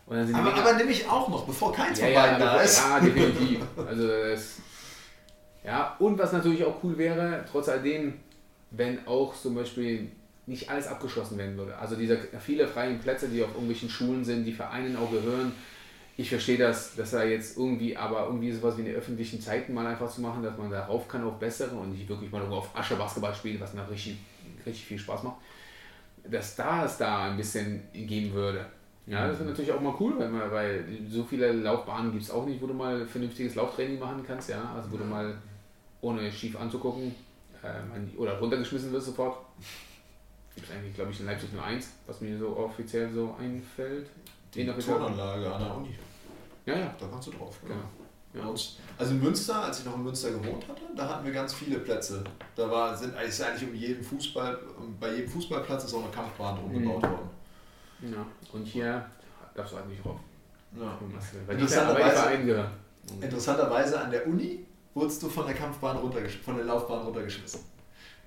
aber, 0.08 0.54
aber 0.54 0.74
nämlich 0.74 1.08
auch 1.08 1.28
noch, 1.30 1.45
bevor 1.45 1.74
keins 1.74 1.99
ja, 1.99 2.06
von 2.06 2.16
beiden 2.16 2.39
ja, 2.39 2.45
da 2.45 2.62
ist. 2.62 2.78
Ja, 2.78 2.99
definitiv. 2.99 3.60
Also 3.78 4.08
das, 4.08 4.58
ja, 5.64 5.95
und 5.99 6.18
was 6.18 6.32
natürlich 6.32 6.64
auch 6.64 6.84
cool 6.84 6.97
wäre, 6.97 7.43
trotz 7.52 7.70
alledem, 7.70 8.20
wenn 8.72 9.06
auch 9.08 9.36
zum 9.36 9.56
Beispiel 9.56 10.12
nicht 10.47 10.70
alles 10.70 10.88
abgeschlossen 10.88 11.38
werden 11.38 11.58
würde. 11.58 11.78
Also 11.78 11.95
diese 11.95 12.18
viele 12.39 12.68
freien 12.68 12.99
Plätze, 12.99 13.30
die 13.30 13.43
auf 13.43 13.52
irgendwelchen 13.52 13.89
Schulen 13.89 14.24
sind, 14.24 14.45
die 14.45 14.54
Vereinen 14.54 14.95
auch 14.97 15.12
gehören, 15.12 15.54
ich 16.18 16.30
verstehe 16.30 16.57
das, 16.57 16.95
dass 16.95 17.14
er 17.14 17.28
jetzt 17.30 17.57
irgendwie, 17.57 17.95
aber 17.95 18.26
irgendwie 18.26 18.51
sowas 18.51 18.78
wie 18.78 18.82
in 18.82 18.88
den 18.88 18.95
öffentlichen 18.95 19.41
Zeiten 19.41 19.74
mal 19.74 19.86
einfach 19.88 20.09
zu 20.09 20.22
machen, 20.22 20.43
dass 20.43 20.57
man 20.57 20.70
da 20.70 20.86
rauf 20.86 21.07
kann 21.07 21.24
auf 21.24 21.39
bessere 21.39 21.76
und 21.76 21.91
nicht 21.91 22.07
wirklich 22.07 22.32
mal 22.32 22.41
auf 22.43 22.76
Asche 22.76 22.95
Basketball 22.95 23.34
spielen, 23.34 23.59
was 23.59 23.74
mir 23.74 23.89
richtig, 23.89 24.18
richtig 24.66 24.86
viel 24.86 24.99
Spaß 24.99 25.24
macht, 25.24 25.38
dass 26.30 26.55
da 26.55 26.86
es 26.86 26.97
da 26.97 27.30
ein 27.30 27.38
bisschen 27.38 27.82
geben 27.93 28.34
würde. 28.34 28.66
Ja, 29.07 29.28
das 29.28 29.39
wäre 29.39 29.49
natürlich 29.49 29.72
auch 29.72 29.82
mal 29.82 29.95
cool, 29.99 30.18
weil, 30.20 30.30
man, 30.30 30.51
weil 30.51 30.86
so 31.09 31.24
viele 31.24 31.51
Laufbahnen 31.51 32.12
gibt 32.12 32.24
es 32.24 32.32
auch 32.32 32.45
nicht, 32.45 32.62
wo 32.62 32.68
du 32.68 32.74
mal 32.74 33.05
vernünftiges 33.05 33.55
Lauftraining 33.55 33.99
machen 33.99 34.24
kannst, 34.26 34.49
ja, 34.49 34.74
also 34.76 34.91
wo 34.91 34.97
du 34.97 35.05
mal 35.05 35.34
ohne 36.01 36.32
schief 36.32 36.55
anzugucken 36.59 37.16
äh, 37.64 38.18
oder 38.18 38.38
runtergeschmissen 38.39 38.91
wirst 38.91 39.07
sofort. 39.07 39.38
Gibt 40.55 40.68
es 40.68 40.76
eigentlich, 40.76 40.93
glaube 40.93 41.12
ich, 41.12 41.20
in 41.20 41.26
Leipzig 41.26 41.51
nur 41.53 41.64
eins, 41.64 41.91
was 42.05 42.22
mir 42.22 42.38
so 42.38 42.55
offiziell 42.57 43.09
so 43.12 43.36
einfällt. 43.39 44.07
Die 44.54 44.66
Turnanlage 44.66 45.54
an 45.54 45.64
der 45.64 45.76
Uni. 45.76 45.95
Ja, 46.66 46.78
ja. 46.78 46.95
Da 46.99 47.08
kannst 47.08 47.28
du 47.28 47.32
drauf. 47.32 47.58
Genau. 47.64 47.76
Ja. 48.34 48.43
Also 48.97 49.12
in 49.12 49.22
Münster, 49.22 49.64
als 49.64 49.80
ich 49.80 49.86
noch 49.86 49.95
in 49.95 50.04
Münster 50.04 50.32
gewohnt 50.32 50.66
hatte, 50.68 50.82
da 50.95 51.10
hatten 51.10 51.26
wir 51.26 51.34
ganz 51.34 51.54
viele 51.54 51.80
Plätze. 51.80 52.24
Da 52.56 52.70
war, 52.70 52.95
sind 52.95 53.14
ist 53.20 53.41
eigentlich 53.41 53.70
um 53.70 53.76
jeden 53.76 54.04
Fußball, 54.04 54.58
bei 54.99 55.16
jedem 55.16 55.30
Fußballplatz 55.30 55.84
ist 55.86 55.93
auch 55.93 56.04
eine 56.04 56.12
Kampfbahn 56.12 56.58
umgebaut 56.60 57.02
mhm. 57.02 57.08
worden. 57.08 57.30
Ja, 58.02 58.26
und 58.54 58.66
hier 58.66 59.06
darfst 59.54 59.74
du 59.74 59.78
halt 59.78 59.89
nicht 59.89 60.04
drauf. 60.04 60.20
Ja. 60.80 60.97
Weil 61.45 61.56
interessanterweise, 61.56 62.70
interessanterweise 63.20 64.02
an 64.02 64.12
der 64.12 64.26
Uni 64.26 64.66
wurdest 64.93 65.22
du 65.22 65.30
von 65.30 65.45
der 65.45 65.56
Kampfbahn 65.56 65.97
runtergeschmissen, 65.97 66.45
von 66.45 66.56
der 66.56 66.66
Laufbahn 66.66 67.02
runtergeschmissen. 67.02 67.62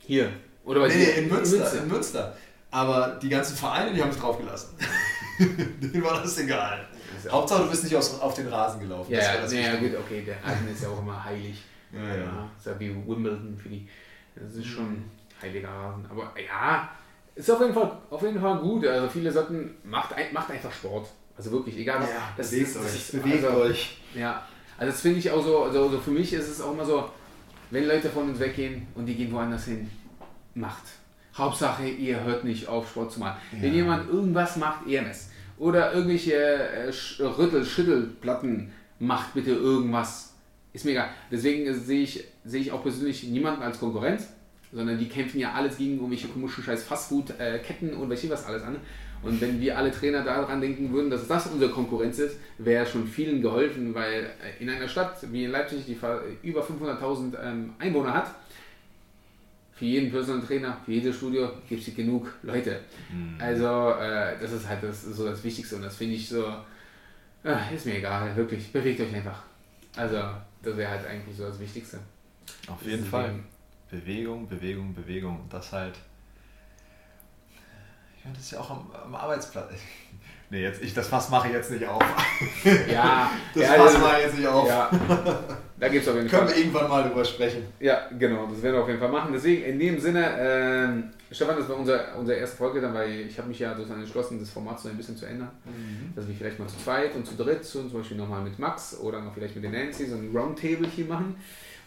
Hier? 0.01 0.31
Oder 0.65 0.81
bei 0.81 0.89
nee, 0.89 0.97
nee, 0.97 1.23
in 1.23 1.29
Münster, 1.29 1.57
in 1.57 1.63
Münster, 1.63 1.83
in 1.83 1.89
Münster. 1.89 2.37
Aber 2.71 3.19
die 3.23 3.29
ganzen 3.29 3.57
Vereine, 3.57 3.95
die 3.95 4.03
haben 4.03 4.11
es 4.11 4.19
draufgelassen. 4.19 4.77
Denen 5.81 6.05
war 6.05 6.23
das 6.23 6.39
egal. 6.39 6.87
Das 7.23 7.33
Hauptsache, 7.33 7.65
du 7.65 7.71
bist 7.71 7.85
nicht 7.85 7.97
aus, 7.97 8.21
auf 8.21 8.35
den 8.35 8.49
Rasen 8.49 8.81
gelaufen. 8.81 9.13
Ja, 9.13 9.37
das 9.37 9.53
ja, 9.53 9.61
ja 9.61 9.77
gut, 9.77 9.91
okay, 9.97 10.23
der 10.23 10.37
Rasen 10.43 10.69
ist 10.73 10.83
ja 10.83 10.89
auch 10.89 11.01
immer 11.01 11.25
heilig. 11.25 11.63
Ja, 11.93 12.09
ja. 12.09 12.17
ja 12.17 12.51
ist 12.59 12.67
ja 12.67 12.79
wie 12.79 12.95
Wimbledon 12.95 13.57
für 13.61 13.69
die. 13.69 13.89
Das 14.35 14.55
ist 14.55 14.67
schon 14.67 14.91
mhm. 14.91 15.11
heiliger 15.41 15.69
Rasen. 15.69 16.07
Aber 16.11 16.33
ja, 16.41 16.89
ist 17.35 17.51
auf 17.51 17.61
jeden 17.61 17.75
Fall, 17.75 17.99
auf 18.11 18.23
jeden 18.23 18.41
Fall 18.41 18.59
gut. 18.59 18.87
Also 18.87 19.09
viele 19.09 19.31
sollten, 19.33 19.77
macht, 19.85 20.15
macht 20.33 20.51
einfach 20.51 20.73
Sport. 20.73 21.09
Also 21.37 21.51
wirklich, 21.51 21.79
egal 21.79 22.01
was. 22.01 22.11
Ja, 22.11 22.33
das 22.37 22.51
bewegt 22.51 22.69
ist, 22.69 22.77
euch. 22.77 22.95
Ist, 22.95 23.13
bewegt 23.13 23.45
also, 23.45 23.59
euch. 23.59 23.99
Ja, 24.15 24.47
also 24.79 24.93
das 24.93 25.01
finde 25.01 25.19
ich 25.19 25.31
auch 25.31 25.43
so, 25.43 25.65
also, 25.65 25.85
also 25.85 26.01
für 26.01 26.11
mich 26.11 26.33
ist 26.33 26.49
es 26.49 26.61
auch 26.61 26.73
immer 26.73 26.85
so, 26.85 27.11
wenn 27.71 27.87
Leute 27.87 28.09
von 28.09 28.29
uns 28.29 28.39
weggehen 28.39 28.87
und 28.95 29.07
die 29.07 29.15
gehen 29.15 29.33
woanders 29.33 29.65
hin, 29.65 29.91
macht. 30.55 30.85
Hauptsache, 31.37 31.89
ihr 31.89 32.23
hört 32.23 32.45
nicht 32.45 32.69
auf, 32.69 32.89
Sport 32.89 33.13
zu 33.13 33.21
machen. 33.21 33.39
Ja. 33.53 33.63
Wenn 33.63 33.75
jemand 33.75 34.09
irgendwas 34.09 34.57
macht, 34.57 34.87
EMS 34.89 35.31
oder 35.59 35.93
irgendwelche 35.93 36.35
äh, 36.35 36.91
Rüttel, 37.21 37.65
Schüttelplatten 37.65 38.73
macht, 38.99 39.35
bitte 39.35 39.51
irgendwas. 39.51 40.35
Ist 40.73 40.85
mir 40.85 40.93
egal. 40.93 41.11
Deswegen 41.31 41.73
sehe 41.75 42.03
ich, 42.03 42.25
sehe 42.45 42.61
ich 42.61 42.73
auch 42.73 42.83
persönlich 42.83 43.25
niemanden 43.25 43.63
als 43.63 43.79
Konkurrenz, 43.79 44.29
sondern 44.73 44.99
die 44.99 45.09
kämpfen 45.09 45.39
ja 45.39 45.53
alles 45.53 45.77
gegen 45.77 45.95
irgendwelche 45.97 46.29
komischen 46.29 46.65
scheiß 46.65 46.83
Fastfood-Ketten 46.85 47.95
und 47.95 48.11
welche 48.11 48.31
was 48.31 48.45
alles 48.45 48.63
an. 48.63 48.77
Und 49.23 49.41
wenn 49.41 49.61
wir 49.61 49.79
alle 49.79 49.91
Trainer 49.91 50.23
daran 50.23 50.61
denken 50.61 50.93
würden, 50.93 51.11
dass 51.11 51.27
das 51.27 51.47
unsere 51.47 51.71
Konkurrenz 51.71 52.19
ist, 52.19 52.37
wäre 52.59 52.85
schon 52.85 53.07
vielen 53.07 53.41
geholfen, 53.41 53.95
weil 53.95 54.25
äh, 54.43 54.63
in 54.63 54.69
einer 54.69 54.89
Stadt 54.89 55.17
wie 55.33 55.45
in 55.45 55.51
Leipzig, 55.51 55.87
die 55.87 55.97
über 56.43 56.63
500.000 56.63 57.35
ähm, 57.43 57.75
Einwohner 57.79 58.15
hat, 58.15 58.35
für 59.75 59.85
jeden 59.85 60.11
Personal 60.11 60.47
Trainer, 60.47 60.77
für 60.85 60.93
jedes 60.93 61.17
Studio 61.17 61.51
gibt 61.69 61.87
es 61.87 61.95
genug 61.95 62.33
Leute. 62.43 62.81
Mhm. 63.11 63.37
Also 63.41 63.91
äh, 63.93 64.39
das 64.41 64.53
ist 64.53 64.69
halt 64.69 64.83
das, 64.83 65.03
so 65.03 65.29
das 65.29 65.43
Wichtigste 65.43 65.77
und 65.77 65.83
das 65.83 65.97
finde 65.97 66.15
ich 66.15 66.29
so, 66.29 66.47
äh, 67.45 67.75
ist 67.75 67.87
mir 67.87 67.97
egal, 67.97 68.35
wirklich, 68.37 68.73
bewegt 68.73 69.01
euch 69.01 69.15
einfach. 69.15 69.43
Also 69.97 70.23
das 70.63 70.77
wäre 70.77 70.91
halt 70.91 71.07
eigentlich 71.07 71.37
so 71.37 71.45
das 71.45 71.59
Wichtigste. 71.59 71.99
Auf 72.69 72.85
jeden 72.85 73.05
Fall. 73.05 73.41
Bewegung, 73.91 74.49
Bewegung, 74.49 74.95
Bewegung. 74.95 75.47
Das 75.51 75.73
halt, 75.73 75.95
Ja, 78.25 78.31
das 78.33 78.43
ist 78.43 78.51
ja 78.53 78.61
auch 78.61 78.71
am, 78.71 78.91
am 78.93 79.15
Arbeitsplatz. 79.15 79.73
Nee, 80.51 80.63
jetzt, 80.63 80.83
ich, 80.83 80.95
das 80.95 81.09
Fass 81.09 81.31
mache 81.31 81.49
ich 81.49 81.55
jetzt 81.55 81.71
nicht 81.71 81.87
auf. 81.87 82.03
Ja, 82.91 83.31
das 83.55 83.63
ja, 83.63 83.73
Fass 83.75 83.99
mache 83.99 84.19
ich 84.19 84.25
jetzt 84.27 84.39
nicht 84.39 84.47
auf. 84.47 84.69
Ja, 84.69 84.91
da 85.81 85.89
gibt 85.89 86.03
es 86.03 86.09
auf 86.09 86.17
jeden 86.17 86.29
Können 86.29 86.47
Fall. 86.47 86.57
wir 86.57 86.63
irgendwann 86.63 86.89
mal 86.89 87.03
drüber 87.03 87.25
sprechen. 87.25 87.65
Ja, 87.81 88.09
genau, 88.19 88.47
das 88.47 88.63
werden 88.63 88.75
wir 88.77 88.83
auf 88.83 88.89
jeden 88.89 89.01
Fall 89.01 89.11
machen. 89.11 89.33
Deswegen, 89.33 89.65
in 89.65 89.79
dem 89.79 89.99
Sinne, 89.99 90.31
ähm, 90.39 91.11
Stefan, 91.31 91.57
das 91.57 91.69
war 91.69 91.77
unser, 91.77 92.17
unsere 92.19 92.39
erste 92.39 92.57
Folge 92.57 92.81
dann, 92.81 92.95
weil 92.95 93.11
ich 93.21 93.39
habe 93.39 93.49
mich 93.49 93.59
ja 93.59 93.75
sozusagen 93.75 94.01
entschlossen, 94.01 94.39
das 94.39 94.51
Format 94.51 94.79
so 94.81 94.89
ein 94.89 94.97
bisschen 94.97 95.17
zu 95.17 95.27
ändern. 95.27 95.51
Dass 96.15 96.29
wir 96.29 96.35
vielleicht 96.35 96.59
mal 96.59 96.69
zu 96.69 96.79
zweit 96.79 97.15
und 97.15 97.27
zu 97.27 97.35
dritt, 97.37 97.65
zum 97.65 97.91
Beispiel 97.91 98.17
nochmal 98.17 98.43
mit 98.43 98.59
Max 98.59 98.99
oder 98.99 99.21
noch 99.21 99.35
vielleicht 99.35 99.55
mit 99.57 99.65
den 99.65 99.73
Nancy 99.73 100.07
so 100.07 100.17
ein 100.17 100.31
Roundtable 100.35 100.87
hier 100.89 101.07
machen 101.07 101.37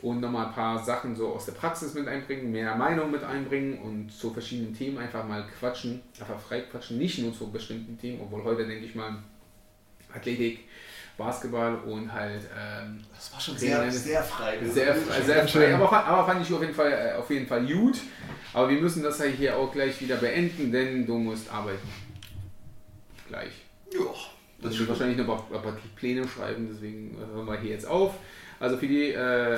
und 0.01 0.19
nochmal 0.21 0.47
ein 0.47 0.53
paar 0.53 0.83
Sachen 0.83 1.15
so 1.15 1.29
aus 1.29 1.45
der 1.45 1.53
Praxis 1.53 1.93
mit 1.93 2.07
einbringen, 2.07 2.51
mehr 2.51 2.75
Meinung 2.75 3.11
mit 3.11 3.23
einbringen 3.23 3.79
und 3.79 4.11
zu 4.11 4.31
verschiedenen 4.31 4.75
Themen 4.75 4.97
einfach 4.97 5.27
mal 5.27 5.45
quatschen, 5.59 6.01
einfach 6.19 6.39
frei 6.39 6.61
quatschen, 6.61 6.97
nicht 6.97 7.19
nur 7.19 7.33
zu 7.33 7.51
bestimmten 7.51 7.97
Themen, 7.97 8.21
obwohl 8.21 8.43
heute 8.43 8.65
denke 8.67 8.85
ich 8.85 8.93
mal 8.95 9.17
Athletik, 10.13 10.59
Basketball 11.17 11.75
und 11.79 12.13
halt 12.13 12.41
ähm, 12.55 13.03
Das 13.13 13.33
war 13.33 13.39
schon 13.41 13.57
sehr, 13.57 13.91
sehr 13.91 14.21
frei. 14.21 14.59
sehr, 14.63 14.93
frei, 14.95 15.21
sehr 15.21 15.47
frei, 15.47 15.73
aber, 15.75 16.05
aber 16.05 16.25
fand 16.27 16.41
ich 16.47 16.53
auf 16.53 16.61
jeden 16.61 16.75
Fall 16.75 16.91
äh, 16.91 17.17
auf 17.17 17.29
jeden 17.31 17.47
Fall 17.47 17.65
gut. 17.65 17.99
Aber 18.53 18.69
wir 18.69 18.79
müssen 18.79 19.01
das 19.01 19.19
halt 19.19 19.35
hier 19.35 19.57
auch 19.57 19.71
gleich 19.71 19.99
wieder 19.99 20.17
beenden, 20.17 20.71
denn 20.71 21.05
du 21.07 21.17
musst 21.17 21.51
arbeiten. 21.51 21.87
Gleich. 23.27 23.51
Ja, 23.91 23.99
Das 24.61 24.77
wird 24.77 24.89
wahrscheinlich 24.89 25.17
noch 25.17 25.51
ein 25.51 25.61
paar 25.61 25.77
Pläne 25.95 26.27
schreiben, 26.27 26.69
deswegen 26.71 27.17
hören 27.33 27.45
wir 27.47 27.59
hier 27.59 27.71
jetzt 27.71 27.87
auf. 27.87 28.13
Also 28.59 28.77
für 28.77 28.87
die, 28.87 29.11
äh, 29.11 29.57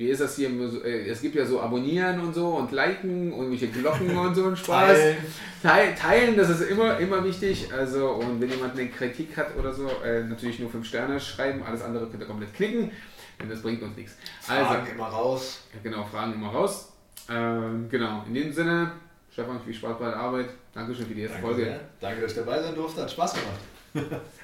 wie 0.00 0.08
ist 0.08 0.22
das 0.22 0.34
hier? 0.36 0.48
Äh, 0.82 1.10
Es 1.10 1.20
gibt 1.20 1.34
ja 1.34 1.44
so 1.44 1.60
Abonnieren 1.60 2.18
und 2.20 2.34
so 2.34 2.48
und 2.56 2.72
Liken 2.72 3.30
und 3.34 3.50
welche 3.50 3.68
Glocken 3.68 4.16
und 4.18 4.34
so 4.34 4.46
ein 4.46 4.56
Spaß. 4.56 4.96
Teilen. 4.96 5.16
Teil, 5.62 5.94
teilen, 5.94 6.36
das 6.38 6.48
ist 6.48 6.62
immer, 6.62 6.98
immer 6.98 7.22
wichtig. 7.22 7.68
Also, 7.70 8.12
und 8.12 8.40
wenn 8.40 8.48
jemand 8.48 8.72
eine 8.78 8.88
Kritik 8.88 9.36
hat 9.36 9.54
oder 9.58 9.74
so, 9.74 9.88
äh, 10.02 10.24
natürlich 10.24 10.58
nur 10.58 10.70
5 10.70 10.86
Sterne 10.86 11.20
schreiben, 11.20 11.62
alles 11.62 11.82
andere 11.82 12.06
könnt 12.06 12.22
ihr 12.22 12.26
komplett 12.26 12.54
klicken, 12.54 12.90
denn 13.38 13.50
das 13.50 13.60
bringt 13.60 13.82
uns 13.82 13.94
nichts. 13.94 14.16
Also, 14.48 14.64
Fragen 14.64 14.86
immer 14.90 15.08
raus. 15.08 15.60
genau, 15.82 16.02
Fragen 16.04 16.32
immer 16.32 16.48
raus. 16.48 16.92
Ähm, 17.28 17.86
genau, 17.90 18.24
in 18.26 18.32
dem 18.32 18.50
Sinne, 18.54 18.92
Stefan, 19.30 19.60
viel 19.62 19.74
Spaß 19.74 19.98
bei 19.98 20.06
der 20.06 20.16
Arbeit. 20.16 20.48
Dankeschön 20.72 21.06
für 21.08 21.14
die 21.14 21.20
erste 21.22 21.36
Danke 21.36 21.46
Folge. 21.48 21.64
sehr. 21.64 21.80
Danke, 22.00 22.22
dass 22.22 22.32
ich 22.32 22.38
dabei 22.38 22.62
sein 22.62 22.74
durfte. 22.74 23.02
Hat 23.02 23.10
Spaß 23.10 23.34
gemacht. 23.34 24.22